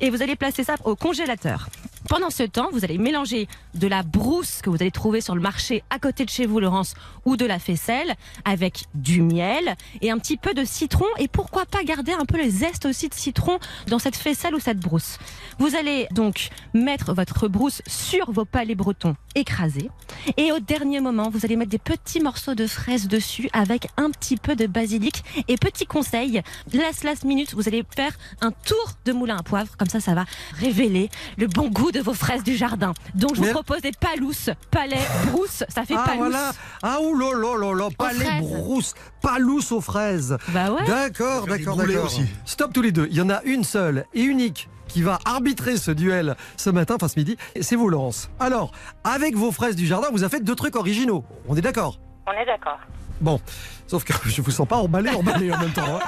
et 0.00 0.10
vous 0.10 0.20
allez 0.20 0.34
placer 0.34 0.64
ça 0.64 0.74
au 0.84 0.96
congélateur. 0.96 1.68
Pendant 2.08 2.30
ce 2.30 2.42
temps, 2.42 2.68
vous 2.72 2.84
allez 2.84 2.98
mélanger 2.98 3.48
de 3.74 3.86
la 3.86 4.02
brousse 4.02 4.60
que 4.62 4.70
vous 4.70 4.76
allez 4.80 4.90
trouver 4.90 5.20
sur 5.20 5.34
le 5.34 5.40
marché 5.40 5.82
à 5.90 5.98
côté 5.98 6.24
de 6.24 6.30
chez 6.30 6.46
vous, 6.46 6.60
Laurence, 6.60 6.94
ou 7.24 7.36
de 7.36 7.46
la 7.46 7.58
faisselle, 7.58 8.14
avec 8.44 8.84
du 8.94 9.22
miel 9.22 9.76
et 10.00 10.10
un 10.10 10.18
petit 10.18 10.36
peu 10.36 10.52
de 10.52 10.64
citron. 10.64 11.06
Et 11.18 11.28
pourquoi 11.28 11.64
pas 11.64 11.84
garder 11.84 12.12
un 12.12 12.24
peu 12.24 12.38
les 12.38 12.50
zestes 12.50 12.86
aussi 12.86 13.08
de 13.08 13.14
citron 13.14 13.58
dans 13.86 13.98
cette 13.98 14.16
faisselle 14.16 14.54
ou 14.54 14.60
cette 14.60 14.80
brousse. 14.80 15.18
Vous 15.58 15.76
allez 15.76 16.06
donc 16.10 16.48
mettre 16.74 17.14
votre 17.14 17.48
brousse 17.48 17.82
sur 17.86 18.30
vos 18.30 18.44
palais 18.44 18.74
bretons 18.74 19.14
écrasés. 19.34 19.90
Et 20.36 20.52
au 20.52 20.58
dernier 20.58 21.00
moment, 21.00 21.30
vous 21.30 21.44
allez 21.44 21.56
mettre 21.56 21.70
des 21.70 21.78
petits 21.78 22.20
morceaux 22.20 22.54
de 22.54 22.66
fraises 22.66 23.08
dessus 23.08 23.48
avec 23.52 23.88
un 23.96 24.10
petit 24.10 24.36
peu 24.36 24.56
de 24.56 24.66
basilic. 24.66 25.22
Et 25.48 25.56
petit 25.56 25.86
conseil, 25.86 26.42
last 26.72 27.04
last 27.04 27.24
minute, 27.24 27.54
vous 27.54 27.68
allez 27.68 27.84
faire 27.94 28.12
un 28.40 28.50
tour 28.50 28.92
de 29.04 29.12
moulin 29.12 29.36
à 29.38 29.42
poivre. 29.42 29.76
Comme 29.76 29.88
ça, 29.88 30.00
ça 30.00 30.14
va 30.14 30.24
révéler 30.58 31.08
le 31.38 31.46
bon 31.46 31.68
goût 31.68 31.91
de 31.92 32.00
vos 32.00 32.14
fraises 32.14 32.42
du 32.42 32.56
jardin. 32.56 32.92
Donc, 33.14 33.34
je 33.34 33.40
vous 33.40 33.46
Mais- 33.46 33.52
propose 33.52 33.80
des 33.82 33.92
palousses, 33.92 34.50
palais, 34.70 34.98
brousse. 35.30 35.62
Ça 35.68 35.84
fait 35.84 35.94
Ah 35.96 36.02
palousse. 36.04 36.18
voilà 36.18 36.52
Ah 36.82 36.98
ouh 37.00 37.16
là 37.18 37.32
là 37.38 37.56
là 37.58 37.74
là 37.74 37.88
Palais 37.96 38.40
brousse 38.40 38.94
Palousse 39.20 39.70
aux 39.72 39.80
fraises 39.80 40.36
Bah 40.48 40.72
ouais. 40.72 40.84
D'accord, 40.86 41.46
d'accord, 41.46 41.76
d'accord. 41.76 42.04
aussi. 42.06 42.24
Stop 42.44 42.72
tous 42.72 42.82
les 42.82 42.90
deux. 42.92 43.06
Il 43.10 43.16
y 43.16 43.20
en 43.20 43.30
a 43.30 43.42
une 43.44 43.62
seule 43.64 44.06
et 44.14 44.22
unique 44.22 44.68
qui 44.88 45.02
va 45.02 45.18
arbitrer 45.24 45.76
ce 45.76 45.90
duel 45.90 46.34
ce 46.56 46.68
matin, 46.70 46.96
enfin 46.96 47.08
ce 47.08 47.18
midi. 47.18 47.36
Et 47.54 47.62
C'est 47.62 47.76
vous, 47.76 47.88
Laurence. 47.88 48.28
Alors, 48.40 48.72
avec 49.04 49.36
vos 49.36 49.52
fraises 49.52 49.76
du 49.76 49.86
jardin, 49.86 50.08
vous 50.12 50.22
avez 50.24 50.36
fait 50.36 50.42
deux 50.44 50.54
trucs 50.56 50.76
originaux. 50.76 51.24
On 51.48 51.56
est 51.56 51.60
d'accord? 51.62 51.98
On 52.26 52.32
est 52.32 52.44
d'accord. 52.46 52.78
Bon, 53.22 53.40
sauf 53.86 54.04
que 54.04 54.12
je 54.28 54.42
vous 54.42 54.50
sens 54.50 54.68
pas 54.68 54.76
emballé, 54.76 55.10
emballé 55.14 55.52
en 55.52 55.58
même 55.58 55.72
temps. 55.72 55.82
hein. 55.96 56.00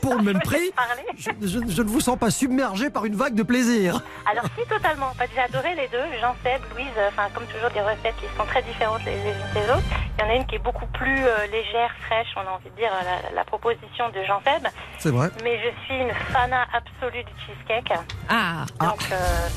pour 0.00 0.16
le 0.16 0.22
même 0.22 0.40
prix, 0.40 0.72
je, 1.16 1.30
je- 1.42 1.60
je 1.68 1.82
ne 1.82 1.88
vous 1.88 2.00
sens 2.00 2.18
pas 2.18 2.30
submergé 2.30 2.90
par 2.90 3.04
une 3.04 3.14
vague 3.14 3.34
de 3.36 3.44
plaisir. 3.44 4.02
Alors 4.28 4.44
si 4.58 4.66
totalement, 4.66 5.12
j'ai 5.32 5.40
adoré 5.40 5.76
les 5.76 5.86
deux, 5.88 6.02
Jean-Seb, 6.20 6.60
Louise, 6.74 6.86
euh, 6.98 7.08
enfin 7.12 7.28
comme 7.34 7.44
toujours 7.46 7.70
des 7.70 7.80
recettes 7.82 8.16
qui 8.18 8.26
sont 8.36 8.44
très 8.46 8.62
différentes 8.62 9.04
les, 9.04 9.12
les 9.14 9.30
unes 9.30 9.52
des 9.54 9.70
autres. 9.70 9.82
Il 10.18 10.24
y 10.24 10.26
en 10.26 10.30
a 10.30 10.34
une 10.34 10.46
qui 10.46 10.56
est 10.56 10.64
beaucoup 10.64 10.86
plus 10.86 11.20
euh, 11.24 11.46
légère, 11.52 11.90
fraîche, 12.06 12.26
on 12.36 12.40
a 12.40 12.50
envie 12.54 12.68
de 12.70 12.76
dire 12.76 12.90
euh, 12.92 13.28
la, 13.30 13.34
la 13.36 13.44
proposition 13.44 14.08
de 14.10 14.24
Jean-Seb. 14.24 14.66
C'est 14.98 15.10
vrai. 15.10 15.28
Mais 15.44 15.58
je 15.62 15.70
suis 15.84 15.96
une 16.02 16.12
fana 16.32 16.66
absolue 16.72 17.22
du 17.22 17.32
cheesecake. 17.46 17.92
Ah, 18.28 18.64
Donc 18.80 18.98
euh, 19.12 19.48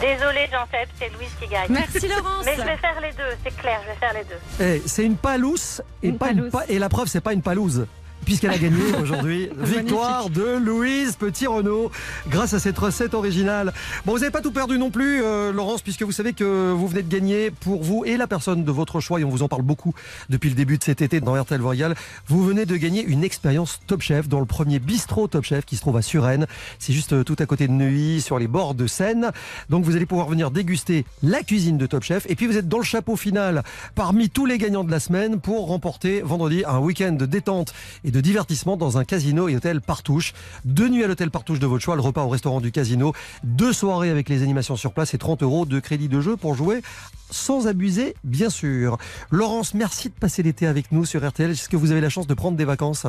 désolée 0.00 0.48
Jean-Seb, 0.50 0.88
c'est 0.98 1.08
Louise 1.12 1.30
qui 1.40 1.46
gagne. 1.48 1.66
Merci, 1.70 2.08
Laurence. 2.08 2.44
Mais 2.44 2.56
je 2.56 2.62
vais 2.62 2.76
faire 2.76 3.00
les 3.00 3.12
deux, 3.12 3.36
c'est 3.44 3.56
clair, 3.56 3.80
je 3.84 3.90
vais 3.92 3.96
faire 3.98 4.12
les 4.14 4.24
deux. 4.24 4.64
Eh, 4.64 4.82
c'est 4.88 5.04
une 5.04 5.16
palousse 5.16 5.82
et, 6.02 6.08
Une 6.08 6.18
pas 6.18 6.30
une 6.30 6.36
palouse. 6.36 6.52
pa- 6.52 6.64
et 6.68 6.78
la 6.78 6.88
preuve, 6.88 7.08
c'est 7.08 7.20
pas 7.20 7.32
une 7.32 7.42
palouse. 7.42 7.86
Puisqu'elle 8.28 8.50
a 8.50 8.58
gagné 8.58 8.82
aujourd'hui. 9.00 9.48
Victoire 9.56 10.28
de 10.28 10.58
Louise 10.58 11.16
Petit-Renault 11.16 11.90
grâce 12.28 12.52
à 12.52 12.58
cette 12.58 12.76
recette 12.76 13.14
originale. 13.14 13.72
Bon, 14.04 14.12
vous 14.12 14.18
n'avez 14.18 14.30
pas 14.30 14.42
tout 14.42 14.52
perdu 14.52 14.76
non 14.76 14.90
plus, 14.90 15.22
euh, 15.22 15.50
Laurence, 15.50 15.80
puisque 15.80 16.02
vous 16.02 16.12
savez 16.12 16.34
que 16.34 16.72
vous 16.72 16.86
venez 16.88 17.02
de 17.02 17.08
gagner 17.08 17.50
pour 17.50 17.82
vous 17.82 18.04
et 18.04 18.18
la 18.18 18.26
personne 18.26 18.64
de 18.64 18.70
votre 18.70 19.00
choix, 19.00 19.18
et 19.18 19.24
on 19.24 19.30
vous 19.30 19.42
en 19.42 19.48
parle 19.48 19.62
beaucoup 19.62 19.94
depuis 20.28 20.50
le 20.50 20.56
début 20.56 20.76
de 20.76 20.84
cet 20.84 21.00
été 21.00 21.22
dans 21.22 21.40
RTL 21.40 21.62
Royal. 21.62 21.94
Vous 22.26 22.44
venez 22.44 22.66
de 22.66 22.76
gagner 22.76 23.02
une 23.02 23.24
expérience 23.24 23.80
Top 23.86 24.02
Chef 24.02 24.28
dans 24.28 24.40
le 24.40 24.44
premier 24.44 24.78
bistrot 24.78 25.26
Top 25.28 25.44
Chef 25.44 25.64
qui 25.64 25.76
se 25.76 25.80
trouve 25.80 25.96
à 25.96 26.02
Suresnes. 26.02 26.46
C'est 26.78 26.92
juste 26.92 27.14
euh, 27.14 27.24
tout 27.24 27.36
à 27.38 27.46
côté 27.46 27.66
de 27.66 27.72
Neuilly, 27.72 28.20
sur 28.20 28.38
les 28.38 28.46
bords 28.46 28.74
de 28.74 28.86
Seine. 28.86 29.30
Donc 29.70 29.86
vous 29.86 29.96
allez 29.96 30.04
pouvoir 30.04 30.28
venir 30.28 30.50
déguster 30.50 31.06
la 31.22 31.42
cuisine 31.42 31.78
de 31.78 31.86
Top 31.86 32.02
Chef. 32.02 32.26
Et 32.28 32.36
puis 32.36 32.46
vous 32.46 32.58
êtes 32.58 32.68
dans 32.68 32.76
le 32.76 32.84
chapeau 32.84 33.16
final 33.16 33.62
parmi 33.94 34.28
tous 34.28 34.44
les 34.44 34.58
gagnants 34.58 34.84
de 34.84 34.90
la 34.90 35.00
semaine 35.00 35.40
pour 35.40 35.68
remporter 35.68 36.20
vendredi 36.20 36.62
un 36.66 36.78
week-end 36.78 37.12
de 37.12 37.24
détente 37.24 37.72
et 38.04 38.10
de 38.10 38.17
divertissement 38.20 38.76
dans 38.76 38.98
un 38.98 39.04
casino 39.04 39.48
et 39.48 39.56
hôtel 39.56 39.80
Partouche. 39.80 40.34
Deux 40.64 40.88
nuits 40.88 41.04
à 41.04 41.06
l'hôtel 41.06 41.30
Partouche 41.30 41.58
de 41.58 41.66
votre 41.66 41.82
choix, 41.82 41.94
le 41.94 42.02
repas 42.02 42.22
au 42.22 42.28
restaurant 42.28 42.60
du 42.60 42.72
casino, 42.72 43.12
deux 43.44 43.72
soirées 43.72 44.10
avec 44.10 44.28
les 44.28 44.42
animations 44.42 44.76
sur 44.76 44.92
place 44.92 45.14
et 45.14 45.18
30 45.18 45.42
euros 45.42 45.66
de 45.66 45.80
crédit 45.80 46.08
de 46.08 46.20
jeu 46.20 46.36
pour 46.36 46.54
jouer 46.54 46.82
sans 47.30 47.66
abuser, 47.66 48.14
bien 48.24 48.50
sûr. 48.50 48.98
Laurence, 49.30 49.74
merci 49.74 50.08
de 50.08 50.14
passer 50.14 50.42
l'été 50.42 50.66
avec 50.66 50.92
nous 50.92 51.04
sur 51.04 51.26
RTL. 51.26 51.50
Est-ce 51.50 51.68
que 51.68 51.76
vous 51.76 51.92
avez 51.92 52.00
la 52.00 52.08
chance 52.08 52.26
de 52.26 52.34
prendre 52.34 52.56
des 52.56 52.64
vacances? 52.64 53.06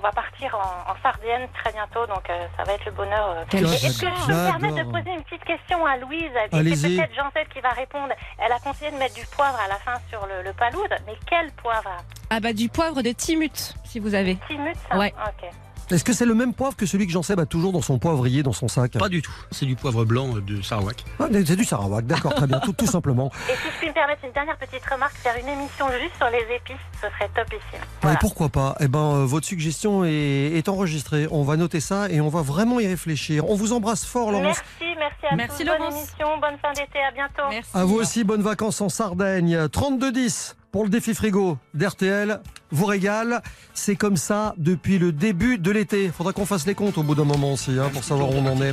On 0.00 0.02
va 0.02 0.12
partir 0.12 0.54
en, 0.54 0.90
en 0.92 0.96
Sardaigne 1.02 1.46
très 1.52 1.72
bientôt, 1.72 2.06
donc 2.06 2.28
euh, 2.30 2.46
ça 2.56 2.64
va 2.64 2.72
être 2.72 2.86
le 2.86 2.92
bonheur. 2.92 3.30
euh. 3.36 3.44
Est-ce 3.52 4.00
que 4.00 4.06
je 4.06 4.26
peux 4.26 4.32
me 4.32 4.50
permettre 4.50 4.76
de 4.86 4.90
poser 4.90 5.10
une 5.14 5.22
petite 5.24 5.44
question 5.44 5.84
à 5.84 5.98
Louise? 5.98 6.30
Et 6.52 6.74
c'est 6.74 6.88
peut-être 6.96 7.14
Jean-Seb 7.14 7.48
qui 7.52 7.60
va 7.60 7.70
répondre. 7.70 8.14
Elle 8.38 8.52
a 8.52 8.58
conseillé 8.60 8.90
de 8.90 8.96
mettre 8.96 9.14
du 9.14 9.26
poivre 9.26 9.58
à 9.62 9.68
la 9.68 9.76
fin 9.76 9.94
sur 10.08 10.26
le, 10.26 10.42
le 10.42 10.52
palourde, 10.54 10.94
mais 11.06 11.12
quel 11.28 11.52
poivre? 11.52 11.90
Ah 12.30 12.40
bah 12.40 12.52
du 12.54 12.68
poivre 12.70 13.02
de 13.02 13.10
Timut, 13.12 13.74
si 13.84 13.98
vous 14.00 14.14
avez. 14.14 14.36
Timut, 14.48 14.74
ça? 14.88 14.96
Ouais. 14.96 15.12
Ok. 15.26 15.50
Est-ce 15.90 16.04
que 16.04 16.12
c'est 16.12 16.24
le 16.26 16.34
même 16.34 16.54
poivre 16.54 16.76
que 16.76 16.86
celui 16.86 17.06
que 17.06 17.12
Jean-Seb 17.12 17.40
a 17.40 17.46
toujours 17.46 17.72
dans 17.72 17.82
son 17.82 17.98
poivrier, 17.98 18.42
dans 18.42 18.52
son 18.52 18.68
sac 18.68 18.92
Pas 18.98 19.08
du 19.08 19.22
tout. 19.22 19.32
C'est 19.50 19.66
du 19.66 19.74
poivre 19.76 20.04
blanc 20.04 20.36
euh, 20.36 20.40
de 20.40 20.62
Sarawak. 20.62 21.04
Ah, 21.18 21.26
C'est 21.32 21.56
du 21.56 21.64
Sarawak, 21.64 22.06
d'accord, 22.06 22.34
très 22.34 22.46
bien, 22.46 22.60
tout, 22.60 22.72
tout 22.72 22.86
simplement. 22.86 23.30
Et 23.50 23.52
si 23.54 23.58
je 23.72 23.78
puis 23.78 23.88
me 23.88 23.92
permettre 23.94 24.24
une 24.24 24.32
dernière 24.32 24.56
petite 24.56 24.84
remarque, 24.90 25.14
faire 25.16 25.34
une 25.36 25.48
émission 25.48 25.86
juste 26.00 26.14
sur 26.16 26.28
les 26.30 26.54
épices, 26.54 26.76
ce 27.00 27.08
serait 27.08 27.28
topissime. 27.34 27.60
Ouais, 27.74 27.88
Voilà. 28.02 28.18
pourquoi 28.18 28.48
pas? 28.48 28.76
Eh 28.80 28.88
ben, 28.88 28.98
euh, 29.16 29.24
votre 29.26 29.46
suggestion 29.46 30.04
est, 30.04 30.52
est 30.56 30.68
enregistrée. 30.68 31.26
On 31.30 31.42
va 31.42 31.56
noter 31.56 31.80
ça 31.80 32.08
et 32.08 32.20
on 32.20 32.28
va 32.28 32.42
vraiment 32.42 32.78
y 32.80 32.86
réfléchir. 32.86 33.48
On 33.48 33.54
vous 33.56 33.72
embrasse 33.72 34.04
fort, 34.04 34.30
Laurence. 34.30 34.58
Merci, 34.80 34.96
merci 34.98 35.26
à 35.30 35.36
Merci, 35.36 35.58
tous. 35.64 35.64
Bonne 35.70 35.78
Laurence. 35.78 35.94
émission, 35.96 36.28
bonne 36.40 36.58
fin 36.62 36.72
d'été, 36.72 36.98
à 37.06 37.10
bientôt. 37.12 37.42
Merci. 37.50 37.70
À 37.74 37.84
vous 37.84 37.96
aussi, 37.96 38.24
bonnes 38.24 38.42
vacances 38.42 38.80
en 38.80 38.88
Sardaigne. 38.88 39.56
32-10 39.66 40.54
pour 40.72 40.84
le 40.84 40.90
défi 40.90 41.14
frigo 41.14 41.58
d'RTL. 41.74 42.40
Vous 42.70 42.86
régale. 42.86 43.42
C'est 43.74 43.96
comme 43.96 44.16
ça 44.16 44.54
depuis 44.56 44.98
le 44.98 45.12
début 45.12 45.58
de 45.58 45.70
l'été. 45.70 46.10
Faudra 46.16 46.32
qu'on 46.32 46.46
fasse 46.46 46.66
les 46.66 46.74
comptes 46.74 46.98
au 46.98 47.02
bout 47.02 47.14
d'un 47.14 47.24
moment 47.24 47.52
aussi, 47.52 47.72
hein, 47.78 47.90
pour 47.92 48.04
savoir 48.04 48.30
où 48.30 48.34
on 48.34 48.46
en 48.46 48.62
est. 48.62 48.72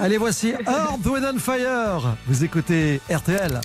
Allez, 0.00 0.16
voici 0.18 0.50
Earth, 0.66 1.04
Wind 1.04 1.24
and 1.24 1.38
Fire. 1.38 2.16
Vous 2.26 2.44
écoutez 2.44 3.00
RTL. 3.10 3.60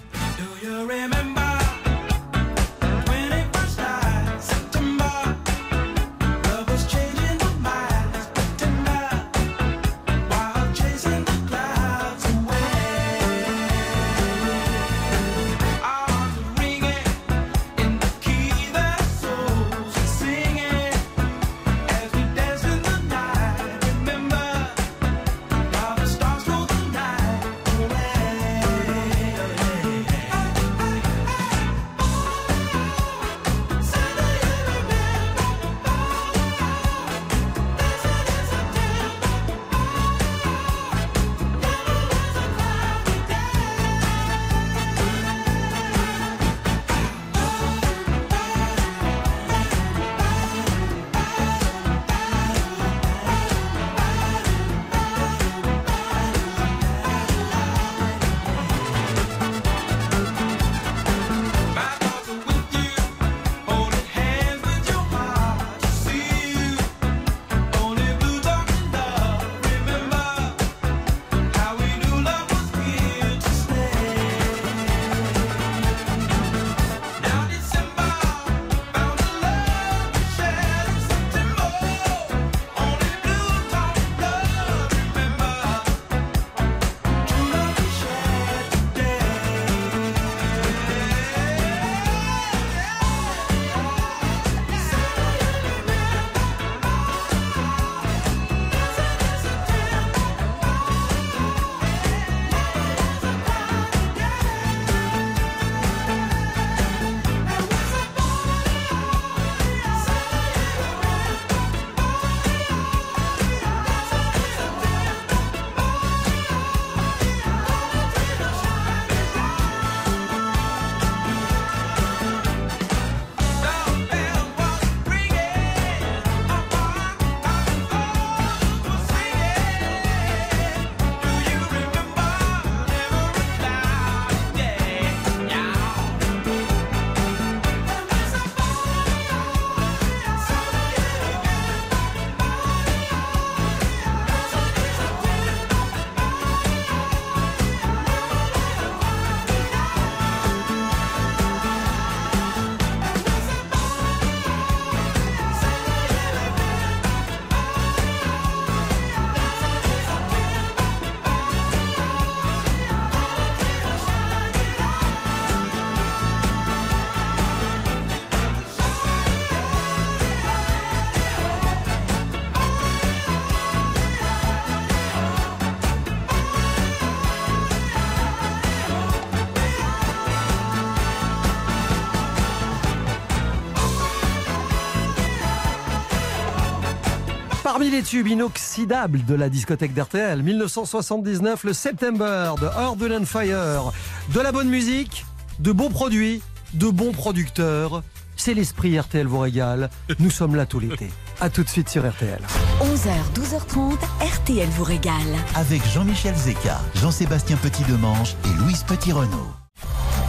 Parmi 187.82 187.95
les 187.95 188.03
tubes 188.03 188.27
inoxydables 188.27 189.25
de 189.25 189.34
la 189.34 189.49
discothèque 189.49 189.95
d'RTL, 189.95 190.43
1979, 190.43 191.63
le 191.63 191.73
September 191.73 192.53
de 192.61 192.67
Earth 192.67 193.01
and 193.01 193.25
Fire. 193.25 193.91
De 194.32 194.39
la 194.39 194.51
bonne 194.51 194.69
musique, 194.69 195.25
de 195.57 195.71
bons 195.71 195.89
produits, 195.89 196.43
de 196.75 196.89
bons 196.89 197.11
producteurs. 197.11 198.03
C'est 198.36 198.53
l'esprit 198.53 198.99
RTL 198.99 199.25
vous 199.25 199.39
régale. 199.39 199.89
Nous 200.19 200.29
sommes 200.29 200.55
là 200.55 200.67
tout 200.67 200.79
l'été. 200.79 201.09
A 201.39 201.49
tout 201.49 201.63
de 201.63 201.69
suite 201.69 201.89
sur 201.89 202.07
RTL. 202.07 202.39
11h, 202.82 203.09
12h30, 203.34 203.97
RTL 204.32 204.69
vous 204.77 204.84
régale. 204.84 205.15
Avec 205.55 205.84
Jean-Michel 205.88 206.36
Zeka, 206.36 206.79
Jean-Sébastien 206.93 207.57
Petit-Demange 207.57 208.36
et 208.45 208.59
Louise 208.59 208.84
Petit-Renault. 208.84 209.53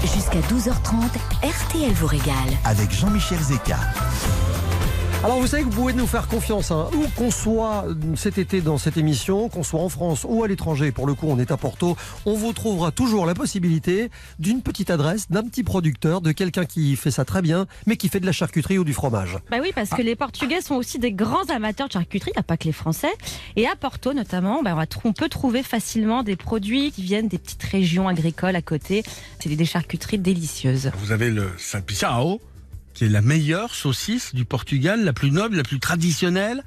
Jusqu'à 0.00 0.40
12h30, 0.40 1.05
RTL 1.42 1.92
vous 1.92 2.07
régale. 2.07 2.34
Avec 2.64 2.90
Jean-Michel 2.90 3.40
Zeka. 3.40 3.78
Alors 5.25 5.39
vous 5.39 5.47
savez 5.47 5.62
que 5.62 5.68
vous 5.68 5.81
pouvez 5.83 5.93
nous 5.93 6.09
faire 6.09 6.27
confiance, 6.27 6.73
hein. 6.73 6.89
où 6.95 7.07
qu'on 7.16 7.31
soit 7.31 7.87
cet 8.16 8.39
été 8.39 8.61
dans 8.61 8.77
cette 8.77 8.97
émission, 8.97 9.49
qu'on 9.49 9.62
soit 9.62 9.79
en 9.79 9.89
France 9.89 10.27
ou 10.29 10.43
à 10.43 10.49
l'étranger, 10.49 10.91
pour 10.91 11.07
le 11.07 11.14
coup 11.14 11.27
on 11.29 11.39
est 11.39 11.53
à 11.53 11.57
Porto, 11.57 11.97
on 12.27 12.35
vous 12.35 12.53
trouvera 12.53 12.91
toujours 12.91 13.25
la 13.25 13.33
possibilité 13.35 14.11
d'une 14.41 14.62
petite 14.62 14.91
adresse, 14.91 15.31
d'un 15.31 15.45
petit 15.45 15.62
producteur, 15.62 16.23
de 16.23 16.33
quelqu'un 16.33 16.64
qui 16.64 16.97
fait 16.97 17.12
ça 17.12 17.25
très 17.25 17.41
bien, 17.41 17.66
mais 17.87 17.97
qui 17.97 18.09
fait 18.09 18.18
de 18.18 18.27
la 18.27 18.33
charcuterie 18.33 18.79
ou 18.79 18.85
du 18.85 18.93
fromage. 18.95 19.39
Bah 19.49 19.59
oui, 19.62 19.70
parce 19.73 19.91
que 19.91 20.03
les 20.03 20.16
Portugais 20.16 20.61
sont 20.61 20.75
aussi 20.75 20.99
des 20.99 21.12
grands 21.12 21.49
amateurs 21.55 21.87
de 21.87 21.93
charcuterie, 21.93 22.33
il 22.35 22.39
n'y 22.39 22.41
a 22.41 22.43
pas 22.43 22.57
que 22.57 22.64
les 22.64 22.73
Français. 22.73 23.12
Et 23.55 23.68
à 23.68 23.77
Porto 23.77 24.14
notamment, 24.14 24.64
bah, 24.64 24.73
on, 24.73 24.77
va 24.77 24.87
tr- 24.87 25.03
on 25.05 25.12
peut 25.12 25.29
trouver 25.29 25.62
facilement 25.62 26.25
des 26.25 26.35
produits 26.35 26.91
qui 26.91 27.03
viennent 27.03 27.29
des 27.29 27.39
petites 27.39 27.62
régions 27.62 28.09
agricoles 28.09 28.57
à 28.57 28.62
côté. 28.62 29.05
C'est 29.39 29.55
des 29.55 29.64
charcuteries 29.64 30.18
délicieuses. 30.18 30.91
Vous 30.99 31.12
avez 31.12 31.31
le 31.31 31.49
salpichao, 31.59 32.41
qui 33.03 33.07
est 33.07 33.11
la 33.11 33.20
meilleure 33.20 33.74
saucisse 33.74 34.32
du 34.32 34.44
Portugal, 34.44 35.03
la 35.05 35.12
plus 35.12 35.32
noble, 35.32 35.57
la 35.57 35.64
plus 35.64 35.80
traditionnelle. 35.80 36.62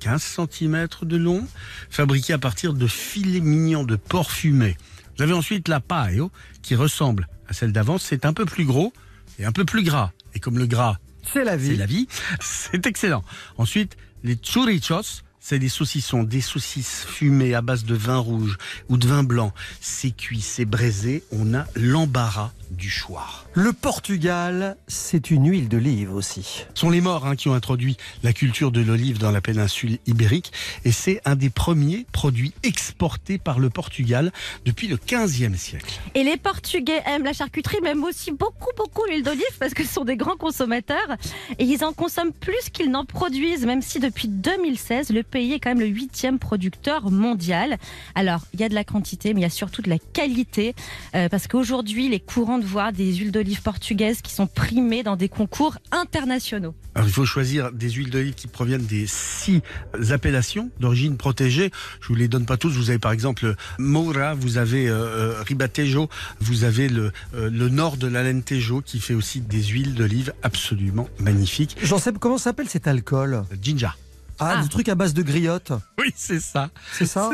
15 0.00 0.22
cm 0.50 0.86
de 1.00 1.16
long, 1.16 1.48
fabriquée 1.88 2.34
à 2.34 2.38
partir 2.38 2.74
de 2.74 2.86
filets 2.86 3.40
mignons 3.40 3.84
de 3.84 3.96
porc 3.96 4.30
fumé. 4.30 4.76
Vous 5.16 5.22
avez 5.22 5.32
ensuite 5.32 5.66
la 5.66 5.80
paio, 5.80 6.30
qui 6.60 6.74
ressemble 6.74 7.26
à 7.48 7.54
celle 7.54 7.72
d'avant. 7.72 7.96
C'est 7.96 8.26
un 8.26 8.34
peu 8.34 8.44
plus 8.44 8.66
gros 8.66 8.92
et 9.38 9.46
un 9.46 9.52
peu 9.52 9.64
plus 9.64 9.82
gras. 9.82 10.12
Et 10.34 10.40
comme 10.40 10.58
le 10.58 10.66
gras, 10.66 10.98
C'est 11.22 11.42
la 11.42 11.56
vie. 11.56 11.68
c'est 11.68 11.76
la 11.76 11.86
vie, 11.86 12.06
c'est 12.38 12.86
excellent. 12.86 13.24
Ensuite, 13.56 13.96
les 14.24 14.36
churrichos, 14.36 15.22
c'est 15.40 15.58
des 15.58 15.70
saucissons, 15.70 16.22
des 16.22 16.42
saucisses 16.42 17.06
fumées 17.08 17.54
à 17.54 17.62
base 17.62 17.84
de 17.84 17.94
vin 17.94 18.18
rouge 18.18 18.58
ou 18.90 18.98
de 18.98 19.08
vin 19.08 19.22
blanc. 19.22 19.54
C'est 19.80 20.10
cuit, 20.10 20.42
c'est 20.42 20.66
braisé. 20.66 21.24
On 21.32 21.54
a 21.54 21.64
l'embarras 21.76 22.52
du 22.70 22.90
choix. 22.90 23.47
Le 23.60 23.72
Portugal, 23.72 24.76
c'est 24.86 25.32
une 25.32 25.50
huile 25.50 25.68
d'olive 25.68 26.14
aussi. 26.14 26.64
Ce 26.74 26.80
sont 26.80 26.90
les 26.90 27.00
morts 27.00 27.26
hein, 27.26 27.34
qui 27.34 27.48
ont 27.48 27.54
introduit 27.54 27.96
la 28.22 28.32
culture 28.32 28.70
de 28.70 28.80
l'olive 28.80 29.18
dans 29.18 29.32
la 29.32 29.40
péninsule 29.40 29.98
ibérique 30.06 30.52
et 30.84 30.92
c'est 30.92 31.20
un 31.24 31.34
des 31.34 31.50
premiers 31.50 32.06
produits 32.12 32.54
exportés 32.62 33.36
par 33.36 33.58
le 33.58 33.68
Portugal 33.68 34.30
depuis 34.64 34.86
le 34.86 34.96
15e 34.96 35.56
siècle. 35.56 35.98
Et 36.14 36.22
les 36.22 36.36
Portugais 36.36 37.02
aiment 37.04 37.24
la 37.24 37.32
charcuterie, 37.32 37.78
mais 37.82 37.88
aiment 37.90 38.04
aussi 38.04 38.30
beaucoup, 38.30 38.70
beaucoup 38.76 39.04
l'huile 39.06 39.24
d'olive 39.24 39.42
parce 39.58 39.74
que 39.74 39.82
ce 39.82 39.92
sont 39.92 40.04
des 40.04 40.16
grands 40.16 40.36
consommateurs 40.36 41.16
et 41.58 41.64
ils 41.64 41.82
en 41.84 41.92
consomment 41.92 42.32
plus 42.32 42.70
qu'ils 42.72 42.92
n'en 42.92 43.04
produisent, 43.04 43.66
même 43.66 43.82
si 43.82 43.98
depuis 43.98 44.28
2016, 44.28 45.10
le 45.10 45.24
pays 45.24 45.54
est 45.54 45.58
quand 45.58 45.70
même 45.70 45.80
le 45.80 45.86
huitième 45.86 46.38
producteur 46.38 47.10
mondial. 47.10 47.76
Alors, 48.14 48.42
il 48.54 48.60
y 48.60 48.62
a 48.62 48.68
de 48.68 48.74
la 48.74 48.84
quantité, 48.84 49.34
mais 49.34 49.40
il 49.40 49.42
y 49.42 49.46
a 49.46 49.50
surtout 49.50 49.82
de 49.82 49.90
la 49.90 49.98
qualité 49.98 50.76
euh, 51.16 51.28
parce 51.28 51.48
qu'aujourd'hui, 51.48 52.08
les 52.08 52.20
courants 52.20 52.58
de 52.58 52.64
voir 52.64 52.92
des 52.92 53.16
huiles 53.16 53.32
d'olive 53.32 53.47
portugaises 53.56 54.22
qui 54.22 54.32
sont 54.32 54.46
primées 54.46 55.02
dans 55.02 55.16
des 55.16 55.28
concours 55.28 55.78
internationaux. 55.90 56.74
Alors 56.94 57.08
il 57.08 57.12
faut 57.12 57.24
choisir 57.24 57.72
des 57.72 57.90
huiles 57.90 58.10
d'olive 58.10 58.34
qui 58.34 58.48
proviennent 58.48 58.86
des 58.86 59.06
six 59.06 59.60
appellations 60.10 60.70
d'origine 60.80 61.16
protégée. 61.16 61.70
Je 62.00 62.08
vous 62.08 62.14
les 62.14 62.28
donne 62.28 62.46
pas 62.46 62.56
tous. 62.56 62.70
Vous 62.70 62.90
avez 62.90 62.98
par 62.98 63.12
exemple 63.12 63.54
Moura, 63.78 64.34
vous 64.34 64.58
avez 64.58 64.88
euh, 64.88 64.94
euh, 64.94 65.42
Ribatejo, 65.42 66.08
vous 66.40 66.64
avez 66.64 66.88
le, 66.88 67.12
euh, 67.34 67.50
le 67.50 67.68
nord 67.68 67.96
de 67.96 68.06
l'Alentejo 68.06 68.80
qui 68.80 69.00
fait 69.00 69.14
aussi 69.14 69.40
des 69.40 69.62
huiles 69.62 69.94
d'olive 69.94 70.32
absolument 70.42 71.08
magnifiques. 71.20 71.76
J'en 71.82 71.98
sais 71.98 72.12
comment 72.18 72.38
s'appelle 72.38 72.68
cet 72.68 72.86
alcool? 72.86 73.44
Ginger. 73.62 73.90
Ah, 74.40 74.54
Ah. 74.58 74.62
du 74.62 74.68
truc 74.68 74.88
à 74.88 74.94
base 74.94 75.14
de 75.14 75.22
griotte. 75.22 75.72
Oui, 75.98 76.12
c'est 76.16 76.40
ça. 76.40 76.70
C'est 76.92 77.06
ça 77.06 77.30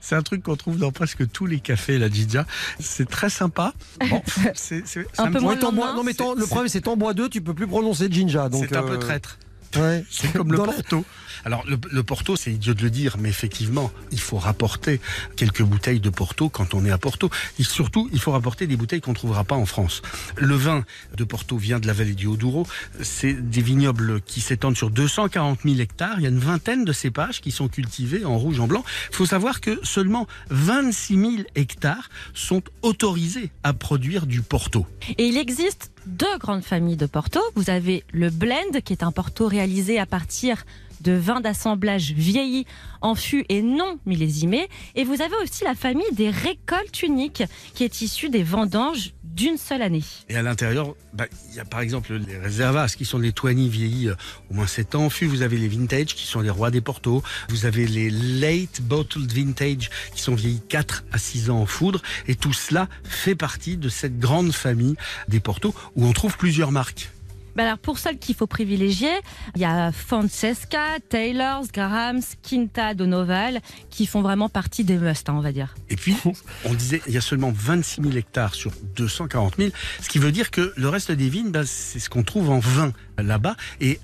C'est- 0.00 0.14
un 0.14 0.22
truc 0.22 0.42
qu'on 0.42 0.56
trouve 0.56 0.76
dans 0.78 0.92
presque 0.92 1.30
tous 1.30 1.46
les 1.46 1.60
cafés, 1.60 1.98
la 1.98 2.10
Ginger. 2.10 2.42
C'est 2.78 3.08
très 3.08 3.30
sympa. 3.30 3.72
Bon, 4.10 4.22
c'est 4.54 4.84
Un 5.18 5.30
peu 5.30 5.40
moins 5.40 5.56
bois- 5.56 5.94
non 5.94 6.02
mais 6.04 6.12
le 6.12 6.46
problème 6.46 6.68
c'est 6.68 6.82
t'en 6.82 6.96
bois 6.96 7.14
deux, 7.14 7.28
tu 7.28 7.40
peux 7.40 7.54
plus 7.54 7.66
prononcer 7.66 8.08
Jinja. 8.10 8.48
donc, 8.48 8.66
C'est 8.68 8.76
un 8.76 8.82
peu 8.82 8.94
euh, 8.94 8.98
traître. 8.98 9.38
ouais. 9.76 10.04
C'est 10.10 10.32
comme 10.32 10.52
le 10.52 10.58
Dans 10.58 10.64
Porto. 10.66 11.04
Alors 11.44 11.64
le, 11.66 12.02
Porto, 12.02 12.36
c'est 12.36 12.52
idiot 12.52 12.74
de 12.74 12.82
le 12.82 12.90
dire, 12.90 13.16
mais 13.18 13.28
effectivement, 13.28 13.90
il 14.10 14.20
faut 14.20 14.38
rapporter 14.38 15.00
quelques 15.36 15.62
bouteilles 15.62 16.00
de 16.00 16.10
Porto 16.10 16.48
quand 16.48 16.74
on 16.74 16.84
est 16.84 16.90
à 16.90 16.98
Porto. 16.98 17.30
Et 17.58 17.64
surtout, 17.64 18.08
il 18.12 18.20
faut 18.20 18.32
rapporter 18.32 18.66
des 18.66 18.76
bouteilles 18.76 19.00
qu'on 19.00 19.14
trouvera 19.14 19.44
pas 19.44 19.56
en 19.56 19.66
France. 19.66 20.02
Le 20.36 20.54
vin 20.54 20.84
de 21.16 21.24
Porto 21.24 21.56
vient 21.56 21.78
de 21.78 21.86
la 21.86 21.92
vallée 21.92 22.14
du 22.14 22.26
Haut-Douro. 22.26 22.66
C'est 23.00 23.34
des 23.34 23.62
vignobles 23.62 24.20
qui 24.22 24.40
s'étendent 24.40 24.76
sur 24.76 24.90
240 24.90 25.60
000 25.64 25.76
hectares. 25.76 26.14
Il 26.18 26.22
y 26.22 26.26
a 26.26 26.30
une 26.30 26.38
vingtaine 26.38 26.84
de 26.84 26.92
cépages 26.92 27.40
qui 27.40 27.50
sont 27.50 27.68
cultivés 27.68 28.24
en 28.24 28.38
rouge, 28.38 28.60
en 28.60 28.66
blanc. 28.66 28.84
Il 29.10 29.16
faut 29.16 29.26
savoir 29.26 29.60
que 29.60 29.78
seulement 29.82 30.26
26 30.50 31.16
000 31.16 31.32
hectares 31.54 32.10
sont 32.34 32.62
autorisés 32.82 33.50
à 33.62 33.72
produire 33.72 34.26
du 34.26 34.42
Porto. 34.42 34.86
Et 35.18 35.26
il 35.26 35.36
existe 35.36 35.90
deux 36.06 36.38
grandes 36.38 36.64
familles 36.64 36.96
de 36.96 37.06
Porto. 37.06 37.40
Vous 37.54 37.70
avez 37.70 38.04
le 38.12 38.30
blend, 38.30 38.80
qui 38.84 38.92
est 38.92 39.02
un 39.02 39.12
Porto 39.12 39.46
réalisé 39.46 39.98
à 39.98 40.06
partir 40.06 40.64
de 41.02 41.12
vins 41.12 41.40
d'assemblage 41.40 42.12
vieillis 42.12 42.66
en 43.00 43.14
fût 43.14 43.44
et 43.48 43.62
non 43.62 43.98
millésimés. 44.06 44.68
Et 44.94 45.04
vous 45.04 45.20
avez 45.20 45.36
aussi 45.42 45.64
la 45.64 45.74
famille 45.74 46.12
des 46.12 46.30
récoltes 46.30 47.02
uniques, 47.02 47.42
qui 47.74 47.84
est 47.84 48.00
issue 48.02 48.30
des 48.30 48.42
vendanges 48.42 49.12
d'une 49.34 49.56
seule 49.56 49.82
année. 49.82 50.02
Et 50.28 50.36
à 50.36 50.42
l'intérieur, 50.42 50.94
bah, 51.14 51.24
il 51.50 51.56
y 51.56 51.60
a 51.60 51.64
par 51.64 51.80
exemple 51.80 52.12
les 52.14 52.36
réservas 52.36 52.88
qui 52.88 53.04
sont 53.04 53.18
les 53.18 53.32
Twenty 53.32 53.68
vieillis 53.68 54.08
euh, 54.08 54.14
au 54.50 54.54
moins 54.54 54.66
7 54.66 54.94
ans 54.94 55.06
en 55.06 55.10
fût. 55.10 55.26
Vous 55.26 55.42
avez 55.42 55.56
les 55.56 55.68
vintage 55.68 56.14
qui 56.14 56.26
sont 56.26 56.40
les 56.40 56.50
rois 56.50 56.70
des 56.70 56.80
portos. 56.80 57.22
Vous 57.48 57.64
avez 57.64 57.86
les 57.86 58.10
late 58.10 58.82
bottled 58.82 59.32
vintage 59.32 59.90
qui 60.14 60.20
sont 60.20 60.34
vieillis 60.34 60.62
4 60.68 61.04
à 61.12 61.18
6 61.18 61.50
ans 61.50 61.60
en 61.60 61.66
foudre. 61.66 62.02
Et 62.28 62.34
tout 62.34 62.52
cela 62.52 62.88
fait 63.04 63.34
partie 63.34 63.76
de 63.76 63.88
cette 63.88 64.18
grande 64.18 64.52
famille 64.52 64.96
des 65.28 65.40
portos 65.40 65.74
où 65.96 66.04
on 66.06 66.12
trouve 66.12 66.36
plusieurs 66.36 66.72
marques. 66.72 67.10
Bah 67.56 67.64
alors 67.64 67.78
pour 67.78 67.98
celles 67.98 68.18
qu'il 68.18 68.34
faut 68.34 68.46
privilégier, 68.46 69.12
il 69.54 69.60
y 69.60 69.64
a 69.64 69.92
Francesca, 69.92 70.98
Taylor's, 71.08 71.70
Graham's, 71.72 72.36
Quinta, 72.42 72.94
Donoval, 72.94 73.60
qui 73.90 74.06
font 74.06 74.22
vraiment 74.22 74.48
partie 74.48 74.84
des 74.84 74.96
must, 74.96 75.28
hein, 75.28 75.34
on 75.36 75.40
va 75.40 75.52
dire. 75.52 75.74
Et 75.90 75.96
puis, 75.96 76.16
on 76.64 76.74
disait, 76.74 77.02
il 77.06 77.12
y 77.12 77.18
a 77.18 77.20
seulement 77.20 77.52
26 77.54 78.02
000 78.02 78.16
hectares 78.16 78.54
sur 78.54 78.72
240 78.96 79.56
000, 79.58 79.70
ce 80.00 80.08
qui 80.08 80.18
veut 80.18 80.32
dire 80.32 80.50
que 80.50 80.72
le 80.76 80.88
reste 80.88 81.12
des 81.12 81.28
vignes, 81.28 81.50
bah, 81.50 81.66
c'est 81.66 81.98
ce 81.98 82.08
qu'on 82.08 82.22
trouve 82.22 82.50
en 82.50 82.58
vin 82.58 82.92
là-bas. 83.18 83.56
Et 83.80 84.00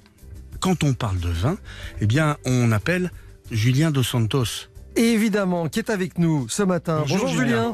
quand 0.60 0.84
on 0.84 0.94
parle 0.94 1.18
de 1.20 1.28
vin, 1.28 1.56
eh 2.00 2.06
bien, 2.06 2.36
on 2.44 2.72
appelle 2.72 3.10
Julien 3.50 3.90
Dos 3.90 4.02
Santos. 4.02 4.68
Et 4.98 5.12
évidemment, 5.12 5.68
qui 5.68 5.78
est 5.78 5.90
avec 5.90 6.18
nous 6.18 6.48
ce 6.48 6.64
matin? 6.64 7.04
Bonjour, 7.08 7.28
Julien. 7.28 7.72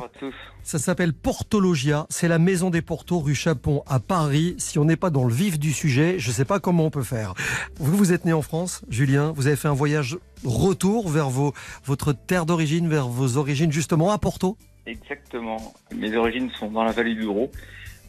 Ça 0.63 0.79
s'appelle 0.79 1.15
Portologia. 1.15 2.05
C'est 2.11 2.29
la 2.29 2.39
maison 2.39 2.69
des 2.69 2.83
Portos 2.83 3.19
rue 3.19 3.35
Chapon 3.35 3.83
à 3.87 3.99
Paris. 3.99 4.57
Si 4.59 4.79
on 4.79 4.85
n'est 4.85 4.97
pas 4.97 5.09
dans 5.09 5.25
le 5.25 5.33
vif 5.33 5.59
du 5.59 5.73
sujet, 5.73 6.17
je 6.19 6.29
ne 6.29 6.35
sais 6.35 6.45
pas 6.45 6.61
comment 6.61 6.85
on 6.85 6.91
peut 6.91 7.03
faire. 7.03 7.33
Vous, 7.77 7.97
vous 7.97 8.13
êtes 8.13 8.27
né 8.27 8.35
en 8.35 8.43
France, 8.43 8.83
Julien. 8.91 9.33
Vous 9.35 9.47
avez 9.47 9.57
fait 9.57 9.69
un 9.69 9.75
voyage 9.75 10.19
retour 10.45 11.09
vers 11.09 11.31
vos, 11.31 11.55
votre 11.87 12.13
terre 12.13 12.45
d'origine, 12.45 12.91
vers 12.91 13.09
vos 13.09 13.39
origines 13.39 13.73
justement 13.73 14.13
à 14.13 14.19
Porto? 14.19 14.59
Exactement. 14.85 15.73
Mes 15.97 16.15
origines 16.15 16.51
sont 16.61 16.71
dans 16.71 16.85
la 16.85 16.93
vallée 16.93 17.15
du 17.15 17.23
Douro. 17.23 17.51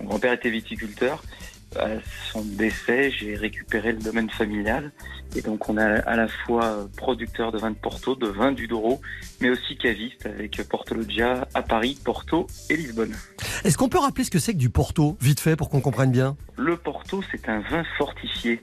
Mon 0.01 0.07
grand-père 0.07 0.33
était 0.33 0.49
viticulteur. 0.49 1.23
À 1.77 1.89
son 2.31 2.41
décès, 2.41 3.11
j'ai 3.11 3.35
récupéré 3.35 3.91
le 3.91 3.99
domaine 3.99 4.29
familial. 4.29 4.91
Et 5.35 5.41
donc, 5.41 5.67
on 5.69 5.77
est 5.77 5.81
à 5.81 6.15
la 6.15 6.27
fois 6.27 6.87
producteur 6.95 7.51
de 7.51 7.57
vin 7.57 7.71
de 7.71 7.75
Porto, 7.75 8.15
de 8.15 8.27
vin 8.27 8.51
du 8.51 8.67
Douro, 8.67 9.01
mais 9.41 9.49
aussi 9.49 9.77
caviste 9.77 10.25
avec 10.25 10.61
Portologia 10.69 11.47
à 11.53 11.61
Paris, 11.61 11.97
Porto 12.03 12.47
et 12.69 12.77
Lisbonne. 12.77 13.15
Est-ce 13.63 13.77
qu'on 13.77 13.89
peut 13.89 13.99
rappeler 13.99 14.23
ce 14.23 14.31
que 14.31 14.39
c'est 14.39 14.53
que 14.53 14.57
du 14.57 14.69
Porto, 14.69 15.17
vite 15.19 15.39
fait, 15.39 15.55
pour 15.55 15.69
qu'on 15.69 15.81
comprenne 15.81 16.11
bien? 16.11 16.37
Le 16.57 16.77
Porto, 16.77 17.21
c'est 17.31 17.49
un 17.49 17.59
vin 17.59 17.83
fortifié. 17.97 18.61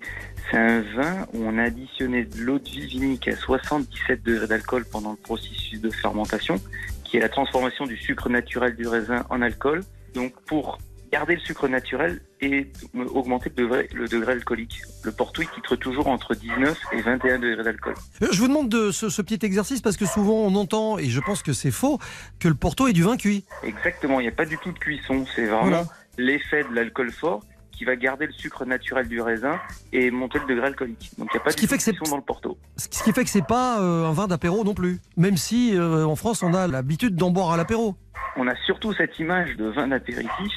C'est 0.50 0.56
un 0.56 0.80
vin 0.80 1.26
où 1.34 1.44
on 1.44 1.58
a 1.58 1.64
additionné 1.64 2.24
de 2.24 2.38
l'eau 2.40 2.58
de 2.58 2.68
vie 2.68 2.86
vinique 2.86 3.28
à 3.28 3.36
77 3.36 4.22
degrés 4.22 4.46
d'alcool 4.46 4.84
pendant 4.90 5.10
le 5.10 5.16
processus 5.16 5.80
de 5.80 5.90
fermentation, 5.90 6.60
qui 7.04 7.18
est 7.18 7.20
la 7.20 7.28
transformation 7.28 7.84
du 7.84 7.96
sucre 7.96 8.28
naturel 8.28 8.74
du 8.74 8.86
raisin 8.86 9.26
en 9.28 9.42
alcool. 9.42 9.82
Donc, 10.14 10.32
pour 10.46 10.78
garder 11.12 11.34
le 11.34 11.40
sucre 11.40 11.68
naturel 11.68 12.20
et 12.40 12.72
augmenter 13.14 13.50
le 13.54 13.62
degré, 13.64 13.88
le 13.92 14.08
degré 14.08 14.32
alcoolique. 14.32 14.80
Le 15.04 15.12
Porto, 15.12 15.42
il 15.42 15.48
titre 15.50 15.76
toujours 15.76 16.06
entre 16.08 16.34
19 16.34 16.80
et 16.92 17.02
21 17.02 17.38
degrés 17.38 17.62
d'alcool. 17.62 17.94
Euh, 18.22 18.28
Je 18.32 18.38
vous 18.40 18.48
demande 18.48 18.70
de 18.70 18.90
ce, 18.90 19.10
ce 19.10 19.20
petit 19.20 19.44
exercice 19.44 19.82
parce 19.82 19.98
que 19.98 20.06
souvent 20.06 20.34
on 20.36 20.54
entend, 20.54 20.96
et 20.98 21.10
je 21.10 21.20
pense 21.20 21.42
que 21.42 21.52
c'est 21.52 21.70
faux, 21.70 21.98
que 22.40 22.48
le 22.48 22.54
Porto 22.54 22.88
est 22.88 22.94
du 22.94 23.02
vin 23.02 23.16
cuit. 23.18 23.44
Exactement, 23.62 24.20
il 24.20 24.22
n'y 24.24 24.28
a 24.30 24.34
pas 24.34 24.46
du 24.46 24.56
tout 24.58 24.72
de 24.72 24.78
cuisson. 24.78 25.26
C'est 25.36 25.44
vraiment 25.46 25.62
Voilà. 25.64 25.84
l'effet 26.16 26.64
de 26.64 26.74
l'alcool 26.74 27.12
fort 27.12 27.44
qui 27.82 27.84
qui 27.84 27.86
va 27.86 27.96
garder 27.96 28.26
le 28.26 28.32
sucre 28.32 28.64
naturel 28.64 29.08
du 29.08 29.20
raisin 29.20 29.58
et 29.92 30.10
monter 30.12 30.38
le 30.38 30.46
degré 30.46 30.68
alcoolique. 30.68 31.10
Donc 31.18 31.28
il 31.32 31.36
n'y 31.36 31.40
a 31.40 31.44
pas 31.44 31.50
Ce 31.50 31.56
qui 31.56 31.64
de 31.66 31.70
fait 31.70 31.78
que 31.78 31.82
c'est- 31.82 32.10
dans 32.10 32.16
le 32.16 32.22
Porto. 32.22 32.56
Ce 32.76 32.86
qui 32.88 33.12
fait 33.12 33.24
que 33.24 33.30
c'est 33.30 33.44
pas 33.44 33.80
euh, 33.80 34.06
un 34.06 34.12
vin 34.12 34.28
d'apéro 34.28 34.62
non 34.62 34.72
plus. 34.74 35.00
Même 35.16 35.36
si 35.36 35.76
euh, 35.76 36.04
en 36.06 36.14
France 36.14 36.44
on 36.44 36.54
a 36.54 36.68
l'habitude 36.68 37.16
d'en 37.16 37.30
boire 37.30 37.50
à 37.50 37.56
l'apéro. 37.56 37.96
On 38.36 38.46
a 38.46 38.54
surtout 38.66 38.92
cette 38.94 39.18
image 39.18 39.56
de 39.56 39.64
vin 39.66 39.88
d'apéritif, 39.88 40.52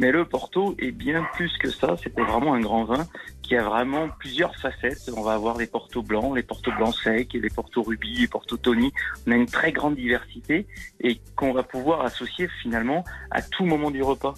mais 0.00 0.10
le 0.10 0.24
Porto 0.24 0.74
est 0.80 0.90
bien 0.90 1.24
plus 1.34 1.50
que 1.58 1.70
ça. 1.70 1.94
C'était 2.02 2.22
vraiment 2.22 2.54
un 2.54 2.60
grand 2.60 2.84
vin 2.84 3.06
qui 3.44 3.54
a 3.56 3.62
vraiment 3.62 4.08
plusieurs 4.18 4.56
facettes. 4.56 5.10
On 5.16 5.22
va 5.22 5.34
avoir 5.34 5.58
les 5.58 5.66
Porto 5.66 6.02
blancs, 6.02 6.34
les 6.34 6.42
Porto 6.42 6.72
blancs 6.72 6.94
secs, 6.94 7.34
les 7.34 7.50
Porto 7.50 7.82
rubis, 7.82 8.20
les 8.22 8.26
Porto 8.26 8.56
tony. 8.56 8.92
On 9.26 9.32
a 9.32 9.36
une 9.36 9.46
très 9.46 9.70
grande 9.70 9.96
diversité 9.96 10.66
et 11.00 11.20
qu'on 11.36 11.52
va 11.52 11.62
pouvoir 11.62 12.00
associer 12.00 12.48
finalement 12.62 13.04
à 13.30 13.42
tout 13.42 13.66
moment 13.66 13.90
du 13.90 14.02
repas. 14.02 14.34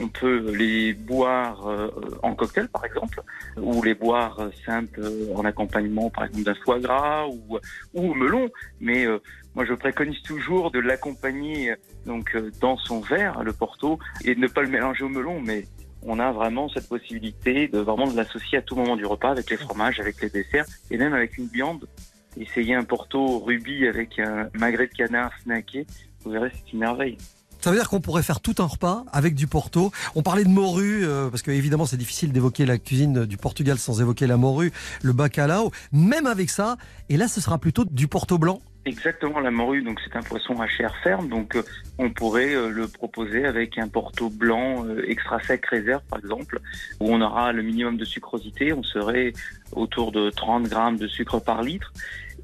On 0.00 0.08
peut 0.08 0.52
les 0.56 0.92
boire 0.92 1.68
euh, 1.68 1.88
en 2.22 2.34
cocktail, 2.34 2.68
par 2.68 2.84
exemple, 2.84 3.22
ou 3.56 3.80
les 3.82 3.94
boire 3.94 4.48
simples 4.66 5.00
en 5.34 5.44
accompagnement, 5.44 6.10
par 6.10 6.24
exemple, 6.24 6.44
d'un 6.44 6.54
foie 6.64 6.80
gras 6.80 7.26
ou, 7.26 7.58
ou 7.94 8.10
au 8.10 8.14
melon. 8.14 8.48
Mais 8.80 9.06
euh, 9.06 9.20
moi, 9.54 9.64
je 9.64 9.74
préconise 9.74 10.22
toujours 10.22 10.70
de 10.70 10.78
l'accompagner 10.78 11.72
euh, 11.72 11.76
donc 12.06 12.34
euh, 12.36 12.50
dans 12.60 12.76
son 12.76 13.00
verre, 13.00 13.42
le 13.42 13.52
Porto, 13.52 13.98
et 14.24 14.34
de 14.34 14.40
ne 14.40 14.46
pas 14.46 14.62
le 14.62 14.68
mélanger 14.68 15.04
au 15.04 15.08
melon. 15.08 15.40
Mais 15.40 15.64
on 16.08 16.18
a 16.18 16.32
vraiment 16.32 16.68
cette 16.68 16.88
possibilité 16.88 17.68
de 17.68 17.78
vraiment 17.78 18.06
de 18.06 18.16
l'associer 18.16 18.58
à 18.58 18.62
tout 18.62 18.74
moment 18.74 18.96
du 18.96 19.04
repas 19.04 19.30
avec 19.30 19.50
les 19.50 19.56
fromages, 19.56 20.00
avec 20.00 20.20
les 20.20 20.30
desserts, 20.30 20.64
et 20.90 20.96
même 20.96 21.12
avec 21.12 21.36
une 21.38 21.46
viande. 21.46 21.86
Essayez 22.36 22.74
un 22.74 22.84
Porto 22.84 23.38
rubis 23.40 23.86
avec 23.86 24.18
un 24.18 24.48
magret 24.54 24.86
de 24.86 24.94
canard 24.94 25.32
snacké, 25.42 25.86
vous 26.24 26.30
verrez, 26.30 26.50
c'est 26.54 26.72
une 26.72 26.80
merveille. 26.80 27.18
Ça 27.60 27.70
veut 27.70 27.76
dire 27.76 27.88
qu'on 27.88 28.00
pourrait 28.00 28.22
faire 28.22 28.40
tout 28.40 28.54
un 28.58 28.66
repas 28.66 29.04
avec 29.12 29.34
du 29.34 29.48
Porto. 29.48 29.90
On 30.14 30.22
parlait 30.22 30.44
de 30.44 30.48
morue, 30.48 31.04
euh, 31.04 31.28
parce 31.28 31.42
que 31.42 31.50
évidemment 31.50 31.86
c'est 31.86 31.96
difficile 31.96 32.32
d'évoquer 32.32 32.64
la 32.64 32.78
cuisine 32.78 33.26
du 33.26 33.36
Portugal 33.36 33.78
sans 33.78 34.00
évoquer 34.00 34.26
la 34.28 34.36
morue, 34.36 34.72
le 35.02 35.12
bacalao. 35.12 35.72
Même 35.92 36.26
avec 36.26 36.50
ça, 36.50 36.76
et 37.08 37.16
là 37.16 37.26
ce 37.26 37.40
sera 37.40 37.58
plutôt 37.58 37.84
du 37.84 38.06
Porto 38.06 38.38
blanc. 38.38 38.60
Exactement, 38.88 39.38
la 39.40 39.50
morue, 39.50 39.82
donc 39.82 40.00
c'est 40.02 40.16
un 40.16 40.22
poisson 40.22 40.58
à 40.62 40.66
chair 40.66 40.96
ferme, 41.02 41.28
donc 41.28 41.56
euh, 41.56 41.62
on 41.98 42.08
pourrait 42.08 42.54
euh, 42.54 42.70
le 42.70 42.88
proposer 42.88 43.44
avec 43.44 43.76
un 43.76 43.86
porto 43.86 44.30
blanc 44.30 44.86
euh, 44.86 45.04
extra 45.06 45.38
sec 45.42 45.66
réserve 45.66 46.00
par 46.08 46.18
exemple, 46.18 46.58
où 46.98 47.12
on 47.12 47.20
aura 47.20 47.52
le 47.52 47.60
minimum 47.60 47.98
de 47.98 48.06
sucrosité, 48.06 48.72
on 48.72 48.82
serait 48.82 49.34
autour 49.72 50.10
de 50.10 50.30
30 50.30 50.70
grammes 50.70 50.96
de 50.96 51.06
sucre 51.06 51.38
par 51.38 51.62
litre, 51.62 51.92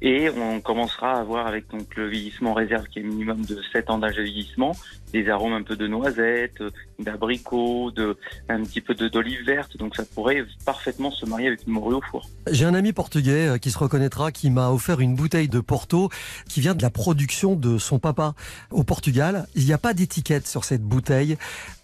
et 0.03 0.29
on 0.29 0.61
commencera 0.61 1.13
à 1.13 1.19
avoir 1.19 1.47
avec 1.47 1.67
donc 1.71 1.95
le 1.95 2.07
vieillissement 2.07 2.53
réserve 2.53 2.85
qui 2.89 2.99
est 2.99 3.03
minimum 3.03 3.43
de 3.43 3.59
7 3.73 3.89
ans 3.89 3.97
d'âge 3.97 4.17
de 4.17 4.21
vieillissement, 4.21 4.73
des 5.15 5.29
arômes 5.29 5.53
un 5.53 5.63
peu 5.63 5.75
de 5.77 5.87
noisettes, 5.87 6.61
d'abricots, 6.99 7.91
de 7.91 8.17
un 8.49 8.63
petit 8.63 8.81
peu 8.81 8.93
de 8.93 9.07
d'olive 9.07 9.45
verte, 9.45 9.77
donc 9.77 9.95
ça 9.95 10.03
pourrait 10.03 10.43
parfaitement 10.65 11.11
se 11.11 11.25
marier 11.25 11.47
avec 11.47 11.65
une 11.65 11.73
morue 11.73 11.95
au 11.95 12.01
four. 12.01 12.29
J'ai 12.51 12.65
un 12.65 12.73
ami 12.73 12.91
portugais 12.91 13.47
euh, 13.47 13.57
qui 13.57 13.71
se 13.71 13.77
reconnaîtra, 13.77 14.31
qui 14.31 14.49
m'a 14.49 14.71
offert 14.71 14.99
une 14.99 15.15
bouteille 15.15 15.47
de 15.47 15.59
Porto 15.59 16.09
qui 16.49 16.59
vient 16.61 16.75
de 16.75 16.81
la 16.81 16.89
production 16.89 17.55
de 17.55 17.77
son 17.77 17.99
papa 17.99 18.33
au 18.71 18.83
Portugal. 18.83 19.47
Il 19.55 19.65
n'y 19.65 19.73
a 19.73 19.77
pas 19.77 19.93
d'étiquette 19.93 20.47
sur 20.47 20.65
cette 20.65 20.83
bouteille. 20.83 21.37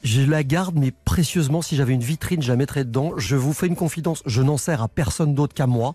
Je 0.03 0.21
la 0.23 0.43
garde, 0.43 0.75
mais 0.77 0.91
précieusement. 1.05 1.61
Si 1.61 1.75
j'avais 1.75 1.93
une 1.93 2.01
vitrine, 2.01 2.41
je 2.41 2.49
la 2.51 2.55
mettrais 2.57 2.83
dedans. 2.83 3.13
Je 3.17 3.35
vous 3.35 3.53
fais 3.53 3.67
une 3.67 3.75
confidence. 3.75 4.23
Je 4.25 4.41
n'en 4.41 4.57
sers 4.57 4.81
à 4.81 4.87
personne 4.87 5.35
d'autre 5.35 5.53
qu'à 5.53 5.67
moi. 5.67 5.93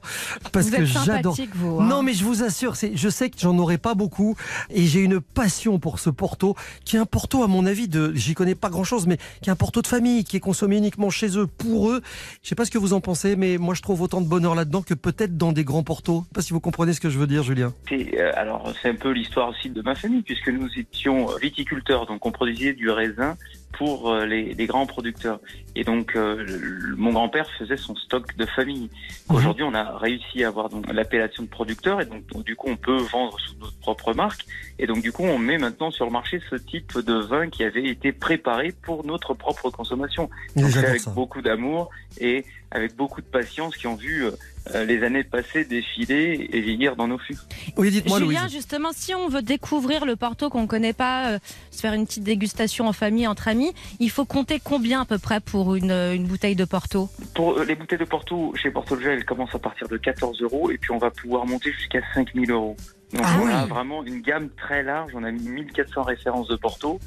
Parce 0.53 0.69
Vous 0.69 0.77
que 0.77 0.85
j'adore. 0.85 1.37
hein. 1.39 1.85
Non, 1.89 2.03
mais 2.03 2.13
je 2.15 2.25
vous 2.25 2.45
assure, 2.45 2.77
c'est, 2.77 2.97
je 2.97 3.09
sais 3.09 3.31
que 3.31 3.39
j'en 3.39 3.59
aurai 3.59 3.79
pas 3.79 3.95
beaucoup. 3.95 4.37
Et 4.71 4.87
j'ai 4.87 5.01
une 5.01 5.21
passion 5.21 5.81
pour 5.81 5.99
ce 5.99 6.09
Porto, 6.11 6.55
qui 6.85 6.97
est 6.97 7.01
un 7.01 7.07
Porto, 7.27 7.43
à 7.43 7.49
mon 7.49 7.67
avis, 7.67 7.89
de, 7.89 8.13
j'y 8.15 8.35
connais 8.35 8.55
pas 8.55 8.71
grand 8.71 8.85
chose, 8.85 9.09
mais 9.09 9.17
qui 9.43 9.49
est 9.49 9.53
un 9.53 9.57
Porto 9.57 9.83
de 9.83 9.89
famille, 9.89 10.23
qui 10.23 10.37
est 10.37 10.41
consommé 10.41 10.77
uniquement 10.77 11.11
chez 11.11 11.37
eux, 11.37 11.49
pour 11.49 11.91
eux. 11.91 12.01
Je 12.41 12.49
sais 12.49 12.55
pas 12.55 12.65
ce 12.65 12.71
que 12.71 12.79
vous 12.79 12.93
en 12.93 13.01
pensez, 13.01 13.35
mais 13.35 13.59
moi, 13.59 13.75
je 13.75 13.83
trouve 13.83 14.01
autant 14.01 14.21
de 14.21 14.29
bonheur 14.29 14.55
là-dedans 14.55 14.81
que 14.81 14.95
peut-être 14.95 15.37
dans 15.37 15.51
des 15.51 15.65
grands 15.65 15.83
Portos. 15.83 16.21
Je 16.21 16.29
sais 16.29 16.35
pas 16.35 16.43
si 16.43 16.53
vous 16.53 16.61
comprenez 16.61 16.93
ce 16.93 17.01
que 17.01 17.11
je 17.11 17.19
veux 17.19 17.27
dire, 17.27 17.43
Julien. 17.43 17.75
Euh, 17.91 18.31
alors 18.37 18.73
c'est 18.81 18.91
un 18.91 18.95
peu 18.95 19.11
l'histoire 19.11 19.49
aussi 19.49 19.71
de 19.71 19.83
ma 19.83 19.97
famille 19.97 20.23
puisque 20.23 20.51
nous 20.51 20.69
étions 20.77 21.27
viticulteurs, 21.43 22.07
donc 22.07 22.25
on 22.25 22.31
produisait 22.31 22.75
du 22.75 22.91
raisin 22.91 23.37
pour 23.77 24.11
euh, 24.11 24.25
les, 24.27 24.55
les 24.55 24.67
grands 24.67 24.87
producteurs. 24.87 25.39
Et 25.75 25.85
donc 25.85 26.17
euh, 26.17 26.43
le- 26.45 26.97
mon 26.97 27.13
grand-père 27.13 27.47
faisait 27.59 27.77
son 27.77 27.95
stock 27.97 28.37
de 28.37 28.47
famille. 28.47 28.89
Aujourd'hui, 29.29 29.65
on 29.65 29.75
a 29.75 29.97
réussi 29.99 30.45
à 30.45 30.49
avoir 30.49 30.69
donc 30.69 30.91
l'appellation 30.93 31.43
de 31.43 31.49
producteur 31.49 32.01
et 32.01 32.07
donc, 32.07 32.27
donc, 32.29 32.45
du 32.45 32.57
coup 32.57 32.69
on 32.71 32.77
peut 32.77 32.97
vendre 32.97 33.39
sous 33.41 33.55
notre 33.61 33.79
propre 33.81 34.15
marque. 34.15 34.47
Et 34.79 34.87
donc 34.87 35.03
du 35.03 35.13
coup 35.13 35.25
on 35.25 35.39
met 35.39 35.59
maintenant 35.59 35.91
sur 35.91 36.07
le 36.07 36.13
marché 36.13 36.41
ce 36.51 36.57
type 36.57 36.99
de 36.99 37.15
vin 37.15 37.49
qui 37.51 37.65
avait 37.65 37.87
été 37.87 38.13
préparé 38.13 38.73
pour 38.83 39.05
notre 39.05 39.35
propre 39.35 39.71
consommation. 39.71 40.31
Donc 40.57 40.71
c'est 40.71 40.87
avec 40.87 41.01
ça. 41.01 41.11
beaucoup 41.11 41.43
d'amour 41.43 41.91
et 42.19 42.45
avec 42.71 42.97
beaucoup 42.97 43.21
de 43.21 43.27
patience 43.27 43.77
qui 43.77 43.87
ont 43.87 43.95
vu 43.97 44.25
euh, 44.25 44.31
les 44.75 45.03
années 45.03 45.25
passées 45.25 45.65
défiler 45.65 46.49
et 46.53 46.61
vieillir 46.61 46.97
dans 46.97 47.07
nos 47.09 47.19
fûts. 47.19 47.37
Oui, 47.77 47.91
dites-moi, 47.91 48.19
Julien, 48.19 48.43
Louise. 48.43 48.53
justement, 48.53 48.91
si 48.93 49.15
on 49.15 49.29
veut 49.29 49.43
découvrir 49.43 50.05
le 50.05 50.17
Porto 50.17 50.51
qu'on 50.51 50.63
ne 50.63 50.67
connaît 50.67 50.93
pas, 50.93 51.29
euh, 51.33 51.39
se 51.71 51.81
faire 51.81 51.93
une 51.93 52.07
petite 52.07 52.25
dégustation 52.25 52.89
en 52.89 52.93
famille, 52.93 53.27
entre 53.27 53.49
amis, 53.49 53.73
il 54.01 54.11
faut 54.11 54.25
compter 54.25 54.61
combien 54.63 55.03
à 55.03 55.05
peu 55.05 55.19
près 55.19 55.41
pour 55.41 55.75
une, 55.75 55.91
euh, 55.91 56.15
une 56.15 56.27
bouteille 56.27 56.57
de 56.57 56.65
Porto? 56.65 57.09
Pour 57.35 57.59
euh, 57.59 57.65
les 57.65 57.75
bouteilles 57.75 57.99
de 57.99 58.05
Porto, 58.05 58.53
chez 58.57 58.71
Porto 58.71 58.99
Gel, 58.99 59.13
elles 59.19 59.25
commencent 59.25 59.55
à 59.55 59.59
partir 59.59 59.89
de 59.89 59.97
14 59.97 60.43
euros 60.43 60.71
et 60.71 60.79
puis 60.79 60.91
on 60.91 60.99
va 60.99 61.11
pouvoir 61.11 61.47
monter 61.47 61.73
jusqu'à 61.73 62.01
5000 62.15 62.51
euros. 62.51 62.77
Donc 63.13 63.23
Ah 63.25 63.39
on 63.41 63.47
a 63.47 63.63
oui. 63.63 63.69
vraiment 63.69 64.05
une 64.05 64.21
gamme 64.21 64.49
très 64.57 64.83
large, 64.83 65.13
on 65.15 65.23
a 65.23 65.31
mis 65.31 65.49
1400 65.49 66.03
références 66.03 66.49
de 66.49 66.57
Porto. 66.57 66.99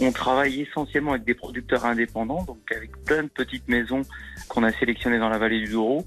On 0.00 0.10
travaille 0.10 0.62
essentiellement 0.62 1.12
avec 1.12 1.24
des 1.24 1.34
producteurs 1.34 1.84
indépendants, 1.84 2.42
donc 2.44 2.58
avec 2.74 2.90
plein 3.04 3.24
de 3.24 3.28
petites 3.28 3.68
maisons 3.68 4.00
qu'on 4.48 4.62
a 4.62 4.72
sélectionnées 4.72 5.18
dans 5.18 5.28
la 5.28 5.36
vallée 5.38 5.60
du 5.60 5.68
Douro. 5.72 6.06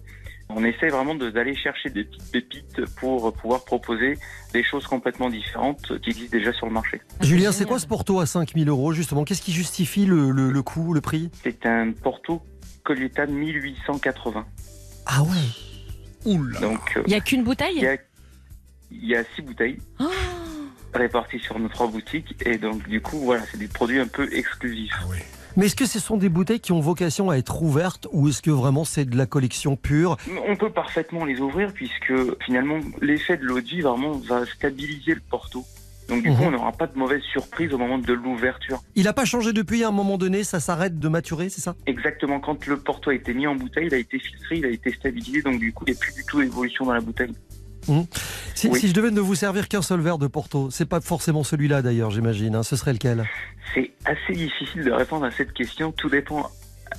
On 0.49 0.63
essaie 0.63 0.89
vraiment 0.89 1.15
de- 1.15 1.29
d'aller 1.31 1.55
chercher 1.55 1.89
des 1.89 2.03
petites 2.03 2.31
pépites 2.31 2.85
pour 2.97 3.33
pouvoir 3.33 3.65
proposer 3.65 4.17
des 4.53 4.63
choses 4.63 4.85
complètement 4.85 5.29
différentes 5.29 5.99
qui 6.01 6.11
existent 6.11 6.37
déjà 6.37 6.53
sur 6.53 6.67
le 6.67 6.71
marché. 6.73 7.01
Julien, 7.21 7.51
c'est 7.51 7.65
quoi 7.65 7.79
ce 7.79 7.87
Porto 7.87 8.19
à 8.19 8.25
5000 8.25 8.69
euros, 8.69 8.93
justement? 8.93 9.23
Qu'est-ce 9.23 9.41
qui 9.41 9.51
justifie 9.51 10.05
le, 10.05 10.29
le, 10.31 10.51
le 10.51 10.61
coût, 10.63 10.93
le 10.93 11.01
prix? 11.01 11.29
C'est 11.43 11.65
un 11.65 11.91
Porto 11.91 12.41
Collietta 12.83 13.25
1880. 13.25 14.45
Ah 15.07 15.23
ouais 15.23 15.29
Oula. 16.25 16.59
Donc, 16.59 16.79
euh, 16.97 17.03
Il 17.05 17.09
n'y 17.09 17.15
a 17.15 17.21
qu'une 17.21 17.43
bouteille? 17.43 17.75
Il 17.77 17.83
y 17.83 17.87
a, 17.87 17.97
il 18.91 19.05
y 19.05 19.15
a 19.15 19.23
six 19.35 19.41
bouteilles 19.41 19.79
Oh 19.99 20.05
réparties 20.93 21.39
sur 21.39 21.59
nos 21.59 21.67
trois 21.67 21.87
boutiques 21.87 22.35
et 22.45 22.57
donc 22.57 22.87
du 22.87 23.01
coup 23.01 23.19
voilà 23.19 23.43
c'est 23.51 23.57
des 23.57 23.67
produits 23.67 23.99
un 23.99 24.07
peu 24.07 24.33
exclusifs. 24.33 24.93
Mais 25.57 25.67
est-ce 25.67 25.75
que 25.75 25.85
ce 25.85 25.99
sont 25.99 26.17
des 26.17 26.29
bouteilles 26.29 26.59
qui 26.59 26.71
ont 26.73 26.81
vocation 26.81 27.29
à 27.29 27.37
être 27.37 27.61
ouvertes 27.61 28.07
ou 28.11 28.27
est-ce 28.27 28.41
que 28.41 28.51
vraiment 28.51 28.83
c'est 28.83 29.05
de 29.05 29.17
la 29.17 29.25
collection 29.25 29.75
pure? 29.77 30.17
On 30.47 30.55
peut 30.57 30.69
parfaitement 30.71 31.23
les 31.23 31.39
ouvrir 31.39 31.71
puisque 31.73 32.13
finalement 32.45 32.79
l'effet 33.01 33.37
de 33.37 33.45
vraiment 33.81 34.17
va 34.19 34.45
stabiliser 34.45 35.13
le 35.15 35.21
Porto. 35.29 35.63
Donc 36.09 36.21
du 36.23 36.29
coup 36.29 36.41
Mhm. 36.41 36.47
on 36.47 36.51
n'aura 36.51 36.71
pas 36.71 36.85
de 36.87 36.97
mauvaise 36.97 37.21
surprise 37.31 37.73
au 37.73 37.77
moment 37.77 37.97
de 37.97 38.13
l'ouverture. 38.13 38.79
Il 38.95 39.05
n'a 39.05 39.13
pas 39.13 39.25
changé 39.25 39.53
depuis 39.53 39.83
à 39.83 39.87
un 39.87 39.91
moment 39.91 40.17
donné, 40.17 40.43
ça 40.43 40.59
s'arrête 40.59 40.99
de 40.99 41.07
maturer, 41.07 41.49
c'est 41.49 41.61
ça? 41.61 41.73
Exactement 41.87 42.39
quand 42.39 42.67
le 42.67 42.77
Porto 42.77 43.09
a 43.09 43.15
été 43.15 43.33
mis 43.33 43.47
en 43.47 43.55
bouteille, 43.55 43.87
il 43.87 43.93
a 43.93 43.97
été 43.97 44.19
filtré, 44.19 44.57
il 44.57 44.65
a 44.65 44.69
été 44.69 44.91
stabilisé 44.91 45.41
donc 45.41 45.57
du 45.59 45.73
coup 45.73 45.83
il 45.87 45.91
n'y 45.93 45.97
a 45.97 45.99
plus 45.99 46.13
du 46.13 46.23
tout 46.25 46.41
d'évolution 46.41 46.85
dans 46.85 46.93
la 46.93 47.01
bouteille. 47.01 47.33
Mhm. 47.87 48.05
si, 48.55 48.67
Oui. 48.67 48.79
si 48.79 48.87
je 48.87 48.93
devais 48.93 49.11
ne 49.11 49.19
vous 49.21 49.35
servir 49.35 49.67
qu'un 49.67 49.81
seul 49.81 49.99
verre 50.01 50.17
de 50.17 50.27
Porto, 50.27 50.69
c'est 50.71 50.85
pas 50.87 51.01
forcément 51.01 51.43
celui-là 51.43 51.81
d'ailleurs, 51.81 52.11
j'imagine, 52.11 52.55
hein, 52.55 52.63
ce 52.63 52.75
serait 52.75 52.93
lequel? 52.93 53.23
C'est 53.73 53.91
assez 54.05 54.33
difficile 54.33 54.83
de 54.83 54.91
répondre 54.91 55.25
à 55.25 55.31
cette 55.31 55.53
question, 55.53 55.91
tout 55.91 56.09
dépend 56.09 56.49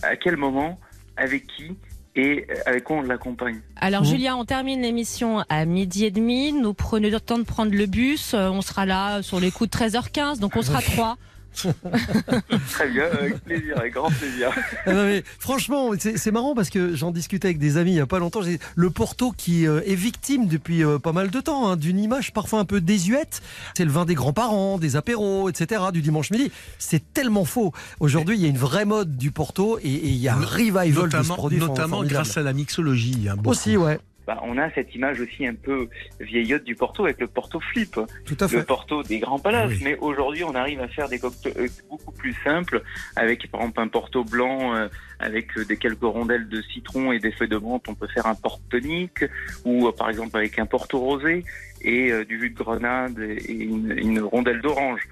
à 0.03 0.17
quel 0.17 0.37
moment, 0.37 0.79
avec 1.17 1.47
qui 1.47 1.77
et 2.19 2.47
avec 2.65 2.85
quoi 2.85 2.97
on 2.97 3.03
l'accompagne. 3.03 3.61
Alors 3.77 4.01
Mhm. 4.03 4.07
Julien, 4.09 4.37
on 4.37 4.45
termine 4.47 4.81
l'émission 4.81 5.45
à 5.51 5.65
midi 5.67 6.07
et 6.07 6.11
demi. 6.11 6.53
Nous 6.53 6.73
prenons 6.73 7.11
le 7.11 7.21
temps 7.21 7.39
de 7.39 7.45
prendre 7.45 7.73
le 7.75 7.87
bus. 7.87 8.33
Euh, 8.35 8.49
On 8.49 8.63
sera 8.63 8.87
là 8.87 9.23
sur 9.23 9.39
les 9.39 9.51
coups 9.51 9.69
de 9.71 9.77
13h15, 9.77 10.39
donc 10.41 10.57
on 10.57 10.63
sera 10.63 10.81
trois. 10.81 11.17
Très 12.71 12.89
bien, 12.91 13.05
avec 13.13 13.41
plaisir, 13.45 13.79
avec 13.79 13.95
grand 13.95 14.11
plaisir. 14.11 14.51
Ah 14.87 14.93
non, 14.93 15.05
mais 15.05 15.23
franchement, 15.39 15.91
c'est 15.99 16.31
marrant 16.31 16.55
parce 16.55 16.71
que 16.71 16.95
j'en 16.95 17.11
discutais 17.11 17.49
avec 17.49 17.59
des 17.59 17.77
amis 17.77 17.93
il 17.93 17.97
y 17.97 18.01
a 18.01 18.07
pas 18.07 18.19
longtemps. 18.19 18.41
Le 18.75 18.91
Porto 18.91 19.33
qui 19.37 19.67
euh, 19.67 19.81
est 19.87 19.95
victime 19.95 20.47
depuis 20.47 20.85
euh, 20.85 20.99
pas 20.99 21.13
mal 21.13 21.31
de 21.31 21.41
temps 21.41 21.69
hein, 21.69 21.77
d'une 21.77 21.99
image 21.99 22.33
parfois 22.33 22.61
un 22.61 22.65
peu 22.65 22.81
désuète. 22.81 23.43
C'est 23.77 23.85
le 23.85 23.91
vin 23.91 24.05
des 24.05 24.15
grands-parents, 24.15 24.79
des 24.79 24.97
apéros, 24.97 25.49
etc. 25.49 25.83
du 25.93 26.03
dimanche 26.03 26.31
midi. 26.31 26.51
C'est 26.79 27.13
tellement 27.15 27.45
faux. 27.45 27.73
Aujourd'hui, 28.01 28.37
il 28.37 28.43
y 28.43 28.47
a 28.47 28.49
une 28.49 28.59
vraie 28.59 28.85
mode 28.85 29.17
du 29.17 29.31
Porto 29.31 29.79
et, 29.83 29.89
et 29.89 30.09
il 30.09 30.17
y 30.17 30.29
a 30.29 30.35
un 30.37 30.41
revival 30.45 30.89
de 30.91 30.95
ce 30.95 31.01
Notamment, 31.01 31.35
produit. 31.35 31.59
for- 31.59 31.69
notamment 31.69 31.97
formidable. 31.97 32.15
grâce 32.25 32.37
à 32.37 32.43
la 32.43 32.53
mixologie. 32.53 33.29
hein. 33.31 33.37
Aussi, 33.45 33.77
ouais. 33.77 33.99
Bah, 34.27 34.41
on 34.43 34.59
a 34.59 34.71
cette 34.73 34.93
image 34.95 35.21
aussi 35.21 35.47
un 35.47 35.55
peu 35.55 35.89
vieillotte 36.19 36.65
du 36.65 36.75
Porto 36.75 37.05
avec 37.05 37.21
le 37.21 37.29
Porto 37.29 37.61
Flip. 37.61 37.95
Tout 38.25 38.37
à 38.41 38.45
Le 38.45 38.49
fait. 38.49 38.65
Porto 38.65 39.03
des 39.05 39.21
grands 39.21 39.39
palaces. 39.39 39.71
Oui. 39.71 39.81
Mais 39.85 39.97
aujourd'hui, 39.99 40.43
on 40.43 40.55
arrive 40.55 40.81
à 40.81 40.89
faire 40.89 41.09
des 41.09 41.19
cocktails 41.21 41.53
euh, 41.57 41.69
beaucoup 41.89 42.11
plus 42.13 42.35
simples 42.43 42.83
avec 43.15 43.49
par 43.51 43.61
exemple 43.61 43.81
un 43.81 43.89
Porto 43.89 44.25
blanc 44.25 44.75
euh, 44.75 44.89
avec 45.21 45.57
euh, 45.57 45.65
des 45.65 45.77
quelques 45.77 46.03
rondelles 46.03 46.49
de 46.49 46.61
citron 46.63 47.13
et 47.13 47.21
des 47.21 47.31
feuilles 47.31 47.49
de 47.49 47.57
menthe. 47.59 47.85
On 47.89 47.95
peut 47.95 48.09
faire 48.09 48.27
un 48.27 48.35
Porto 48.35 48.63
tonique 48.69 49.25
ou 49.65 49.87
euh, 49.87 49.93
par 49.93 50.11
exemple 50.11 50.37
avec 50.37 50.59
un 50.59 50.67
Porto 50.67 50.99
rosé 50.99 51.45
et 51.83 52.11
euh, 52.11 52.25
du 52.25 52.41
jus 52.41 52.51
de 52.51 52.57
grenade 52.59 53.19
et 53.21 53.53
une, 53.53 53.93
une 53.97 54.21
rondelle 54.21 54.61
d'orange. 54.61 55.03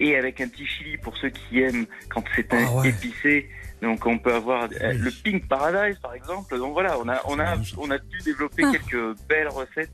Et 0.00 0.16
avec 0.16 0.40
un 0.40 0.48
petit 0.48 0.66
chili 0.66 0.96
pour 0.96 1.16
ceux 1.18 1.28
qui 1.30 1.60
aiment 1.60 1.86
quand 2.08 2.24
c'est 2.34 2.52
un 2.54 2.64
Ah 2.66 2.76
ouais. 2.80 2.88
épicé. 2.88 3.48
Donc 3.84 4.04
on 4.06 4.18
peut 4.18 4.34
avoir 4.34 4.64
euh, 4.64 4.92
le 4.94 5.10
Pink 5.10 5.46
Paradise 5.46 5.98
par 6.02 6.14
exemple. 6.14 6.58
Donc 6.58 6.72
voilà, 6.72 6.98
on 6.98 7.08
a 7.08 7.20
on 7.26 7.38
a 7.38 7.54
on 7.78 7.90
a 7.90 7.98
pu 7.98 8.18
développer 8.24 8.64
Ah. 8.66 8.72
quelques 8.72 9.18
belles 9.28 9.48
recettes 9.48 9.92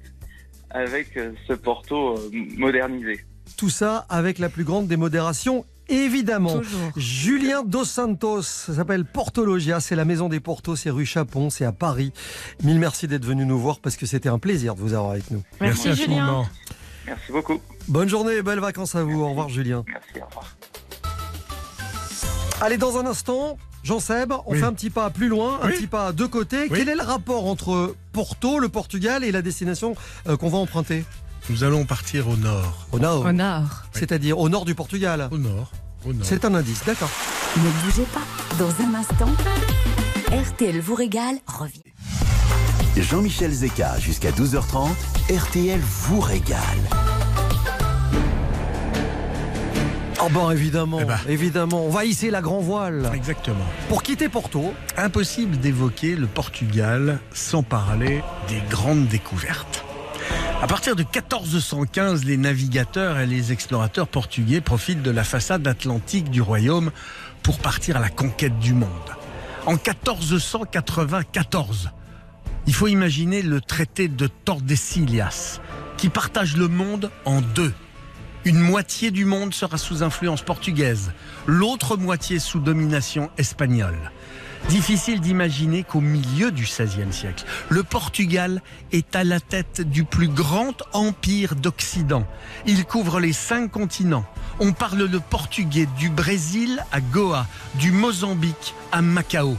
avec 0.71 1.17
euh, 1.17 1.33
ce 1.47 1.53
Porto 1.53 2.17
euh, 2.17 2.31
modernisé. 2.57 3.25
Tout 3.57 3.69
ça 3.71 4.07
avec 4.09 4.39
la 4.39 4.49
plus 4.49 4.65
grande 4.65 4.87
démodération. 4.87 5.67
Évidemment, 5.89 6.61
Julien 6.97 7.65
Dos 7.65 7.85
Santos, 7.85 8.43
ça 8.43 8.73
s'appelle 8.75 9.05
Portologia, 9.05 9.81
c'est 9.81 9.97
la 9.97 10.05
maison 10.05 10.29
des 10.29 10.39
Portos, 10.39 10.77
c'est 10.77 10.91
rue 10.91 11.05
Chapon, 11.05 11.51
c'est 11.51 11.65
à 11.65 11.73
Paris. 11.73 12.13
Mille 12.63 12.79
merci 12.79 13.09
d'être 13.09 13.25
venu 13.25 13.45
nous 13.45 13.59
voir 13.59 13.81
parce 13.81 13.97
que 13.97 14.07
c'était 14.07 14.29
un 14.29 14.39
plaisir 14.39 14.77
de 14.77 14.81
vous 14.81 14.95
avoir 14.95 15.11
avec 15.11 15.33
nous. 15.33 15.43
Merci, 15.61 15.89
Merci 15.89 16.03
Julien. 16.05 16.19
infiniment. 16.23 16.47
Merci 17.09 17.33
beaucoup. 17.33 17.61
Bonne 17.89 18.09
journée 18.09 18.35
et 18.37 18.43
belles 18.43 18.61
vacances 18.61 18.95
à 18.95 19.03
vous. 19.03 19.21
Au 19.21 19.31
revoir 19.31 19.49
Julien. 19.49 19.83
Merci, 19.89 20.21
au 20.23 20.27
revoir. 20.27 20.57
Allez, 22.61 22.77
dans 22.77 22.97
un 22.99 23.07
instant, 23.07 23.59
Jean-Seb, 23.83 24.33
on 24.47 24.55
fait 24.55 24.63
un 24.63 24.73
petit 24.73 24.91
pas 24.91 25.11
plus 25.11 25.29
loin, 25.29 25.59
un 25.63 25.69
petit 25.69 25.87
pas 25.87 26.13
de 26.13 26.27
côté. 26.27 26.69
Quel 26.69 26.89
est 26.89 26.95
le 26.95 27.03
rapport 27.03 27.47
entre 27.47 27.95
Porto, 28.13 28.59
le 28.59 28.69
Portugal, 28.69 29.25
et 29.25 29.33
la 29.33 29.43
destination 29.43 29.95
euh, 30.29 30.37
qu'on 30.37 30.49
va 30.49 30.59
emprunter? 30.59 31.05
Nous 31.49 31.65
allons 31.65 31.85
partir 31.85 32.29
au 32.29 32.37
nord. 32.37 32.87
Au 32.93 32.99
nord 32.99 33.25
Au 33.25 33.33
nord. 33.33 33.85
C'est-à-dire 33.93 34.39
au 34.39 34.49
nord 34.49 34.65
du 34.65 34.75
Portugal 34.75 35.29
Au 35.31 35.39
nord. 35.39 35.73
Au 36.05 36.13
nord. 36.13 36.25
C'est 36.27 36.45
un 36.45 36.55
indice, 36.55 36.85
d'accord. 36.85 37.11
Ne 37.57 37.85
bougez 37.85 38.07
pas. 38.15 38.21
Dans 38.59 38.71
un 38.85 38.95
instant, 38.95 39.33
RTL 40.31 40.81
vous 40.81 40.95
régale 40.95 41.37
revient. 41.47 41.83
Jean-Michel 42.97 43.53
Zeka 43.53 43.99
jusqu'à 43.99 44.31
12h30, 44.31 44.91
RTL 45.31 45.81
vous 45.81 46.21
régale. 46.21 47.10
Oh 50.23 50.29
bon, 50.31 50.51
évidemment, 50.51 50.99
Eh 51.01 51.05
ben. 51.05 51.19
évidemment. 51.29 51.85
On 51.87 51.91
va 51.91 52.05
hisser 52.05 52.31
la 52.31 52.41
grand 52.43 52.61
voile. 52.61 53.11
Exactement. 53.15 53.65
Pour 53.89 54.03
quitter 54.03 54.29
Porto, 54.29 54.75
Impossible 54.97 55.57
d'évoquer 55.59 56.17
le 56.17 56.27
Portugal 56.27 57.21
sans 57.33 57.63
parler 57.63 58.23
des 58.49 58.61
grandes 58.69 59.07
découvertes. 59.09 59.85
À 60.63 60.67
partir 60.67 60.95
de 60.95 61.03
1415, 61.03 62.25
les 62.27 62.37
navigateurs 62.37 63.19
et 63.19 63.27
les 63.27 63.51
explorateurs 63.51 64.09
portugais 64.09 64.61
profitent 64.61 65.01
de 65.03 65.11
la 65.11 65.25
façade 65.25 65.67
atlantique 65.67 66.31
du 66.31 66.43
royaume 66.43 66.91
pour 67.43 67.59
partir 67.59 67.97
à 67.97 68.01
la 68.01 68.11
conquête 68.11 68.59
du 68.59 68.75
monde. 68.75 68.91
En 69.65 69.73
1494, 69.73 71.91
il 72.67 72.75
faut 72.75 72.89
imaginer 72.89 73.41
le 73.41 73.63
traité 73.63 74.09
de 74.09 74.27
Tordesillas 74.27 75.61
qui 75.97 76.11
partage 76.11 76.59
le 76.59 76.69
monde 76.69 77.11
en 77.25 77.41
deux. 77.41 77.73
Une 78.47 78.59
moitié 78.59 79.11
du 79.11 79.27
monde 79.27 79.53
sera 79.53 79.77
sous 79.77 80.03
influence 80.03 80.41
portugaise, 80.41 81.13
l'autre 81.47 81.99
moitié 81.99 82.39
sous 82.39 82.59
domination 82.59 83.29
espagnole. 83.37 83.99
Difficile 84.71 85.21
d'imaginer 85.21 85.83
qu'au 85.83 86.01
milieu 86.01 86.51
du 86.51 86.63
XVIe 86.65 87.13
siècle, 87.13 87.45
le 87.69 87.83
Portugal 87.83 88.63
est 88.93 89.15
à 89.15 89.25
la 89.25 89.41
tête 89.41 89.83
du 89.83 90.05
plus 90.05 90.29
grand 90.29 90.75
empire 90.95 91.55
d'Occident. 91.55 92.27
Il 92.67 92.87
couvre 92.87 93.21
les 93.21 93.35
cinq 93.35 93.71
continents. 93.71 94.25
On 94.59 94.73
parle 94.73 95.05
le 95.05 95.21
portugais 95.21 95.87
du 95.99 96.09
Brésil 96.09 96.83
à 96.93 97.03
Goa, 97.03 97.47
du 97.75 97.93
Mozambique 97.93 98.75
à 98.91 99.03
Macao. 99.03 99.59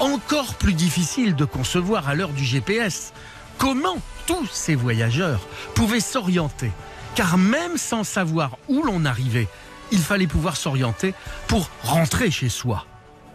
Encore 0.00 0.54
plus 0.56 0.74
difficile 0.74 1.34
de 1.34 1.46
concevoir 1.46 2.10
à 2.10 2.14
l'heure 2.14 2.32
du 2.32 2.44
GPS 2.44 3.14
comment 3.56 3.96
tous 4.26 4.48
ces 4.52 4.74
voyageurs 4.74 5.40
pouvaient 5.74 6.00
s'orienter. 6.00 6.72
Car 7.18 7.36
même 7.36 7.78
sans 7.78 8.04
savoir 8.04 8.58
où 8.68 8.84
l'on 8.84 9.04
arrivait, 9.04 9.48
il 9.90 9.98
fallait 9.98 10.28
pouvoir 10.28 10.56
s'orienter 10.56 11.14
pour 11.48 11.68
rentrer 11.82 12.30
chez 12.30 12.48
soi. 12.48 12.86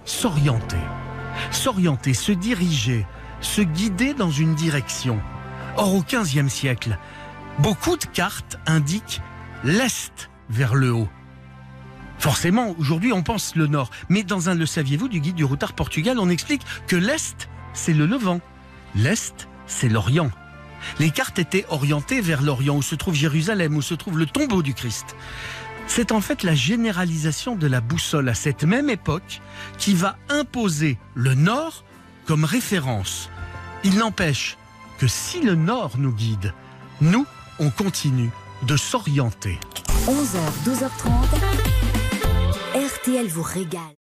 S'orienter. 0.05 0.77
S'orienter, 1.51 2.13
se 2.13 2.31
diriger, 2.31 3.05
se 3.41 3.59
guider 3.59 4.13
dans 4.13 4.31
une 4.31 4.55
direction. 4.55 5.19
Or, 5.75 5.95
au 5.95 6.01
XVe 6.01 6.47
siècle, 6.47 6.97
beaucoup 7.59 7.97
de 7.97 8.05
cartes 8.05 8.57
indiquent 8.67 9.21
l'Est 9.65 10.29
vers 10.49 10.75
le 10.75 10.93
haut. 10.93 11.09
Forcément, 12.19 12.75
aujourd'hui, 12.79 13.11
on 13.11 13.21
pense 13.21 13.53
le 13.57 13.67
nord. 13.67 13.89
Mais 14.07 14.23
dans 14.23 14.47
un 14.47 14.55
Le 14.55 14.65
saviez-vous 14.65 15.09
du 15.09 15.19
guide 15.19 15.35
du 15.35 15.43
routard 15.43 15.73
Portugal, 15.73 16.19
on 16.19 16.29
explique 16.29 16.61
que 16.87 16.95
l'Est, 16.95 17.49
c'est 17.73 17.91
le 17.91 18.05
Levant. 18.05 18.39
L'Est, 18.95 19.49
c'est 19.67 19.89
l'Orient. 19.89 20.31
Les 20.99 21.11
cartes 21.11 21.39
étaient 21.39 21.65
orientées 21.69 22.21
vers 22.21 22.41
l'Orient, 22.41 22.77
où 22.77 22.81
se 22.81 22.95
trouve 22.95 23.15
Jérusalem, 23.15 23.75
où 23.75 23.81
se 23.81 23.93
trouve 23.93 24.17
le 24.17 24.25
tombeau 24.25 24.61
du 24.61 24.73
Christ. 24.73 25.15
C'est 25.87 26.11
en 26.11 26.21
fait 26.21 26.43
la 26.43 26.55
généralisation 26.55 27.55
de 27.55 27.67
la 27.67 27.81
boussole 27.81 28.29
à 28.29 28.33
cette 28.33 28.63
même 28.63 28.89
époque 28.89 29.41
qui 29.77 29.93
va 29.93 30.17
imposer 30.29 30.97
le 31.13 31.33
Nord 31.33 31.83
comme 32.25 32.45
référence. 32.45 33.29
Il 33.83 33.97
n'empêche 33.97 34.57
que 34.97 35.07
si 35.07 35.41
le 35.41 35.55
Nord 35.55 35.91
nous 35.97 36.13
guide, 36.13 36.53
nous, 37.01 37.25
on 37.59 37.69
continue 37.69 38.29
de 38.63 38.77
s'orienter. 38.77 39.59
11h, 40.07 40.39
12h30, 40.65 41.09
RTL 42.75 43.27
vous 43.27 43.43
régale. 43.43 44.02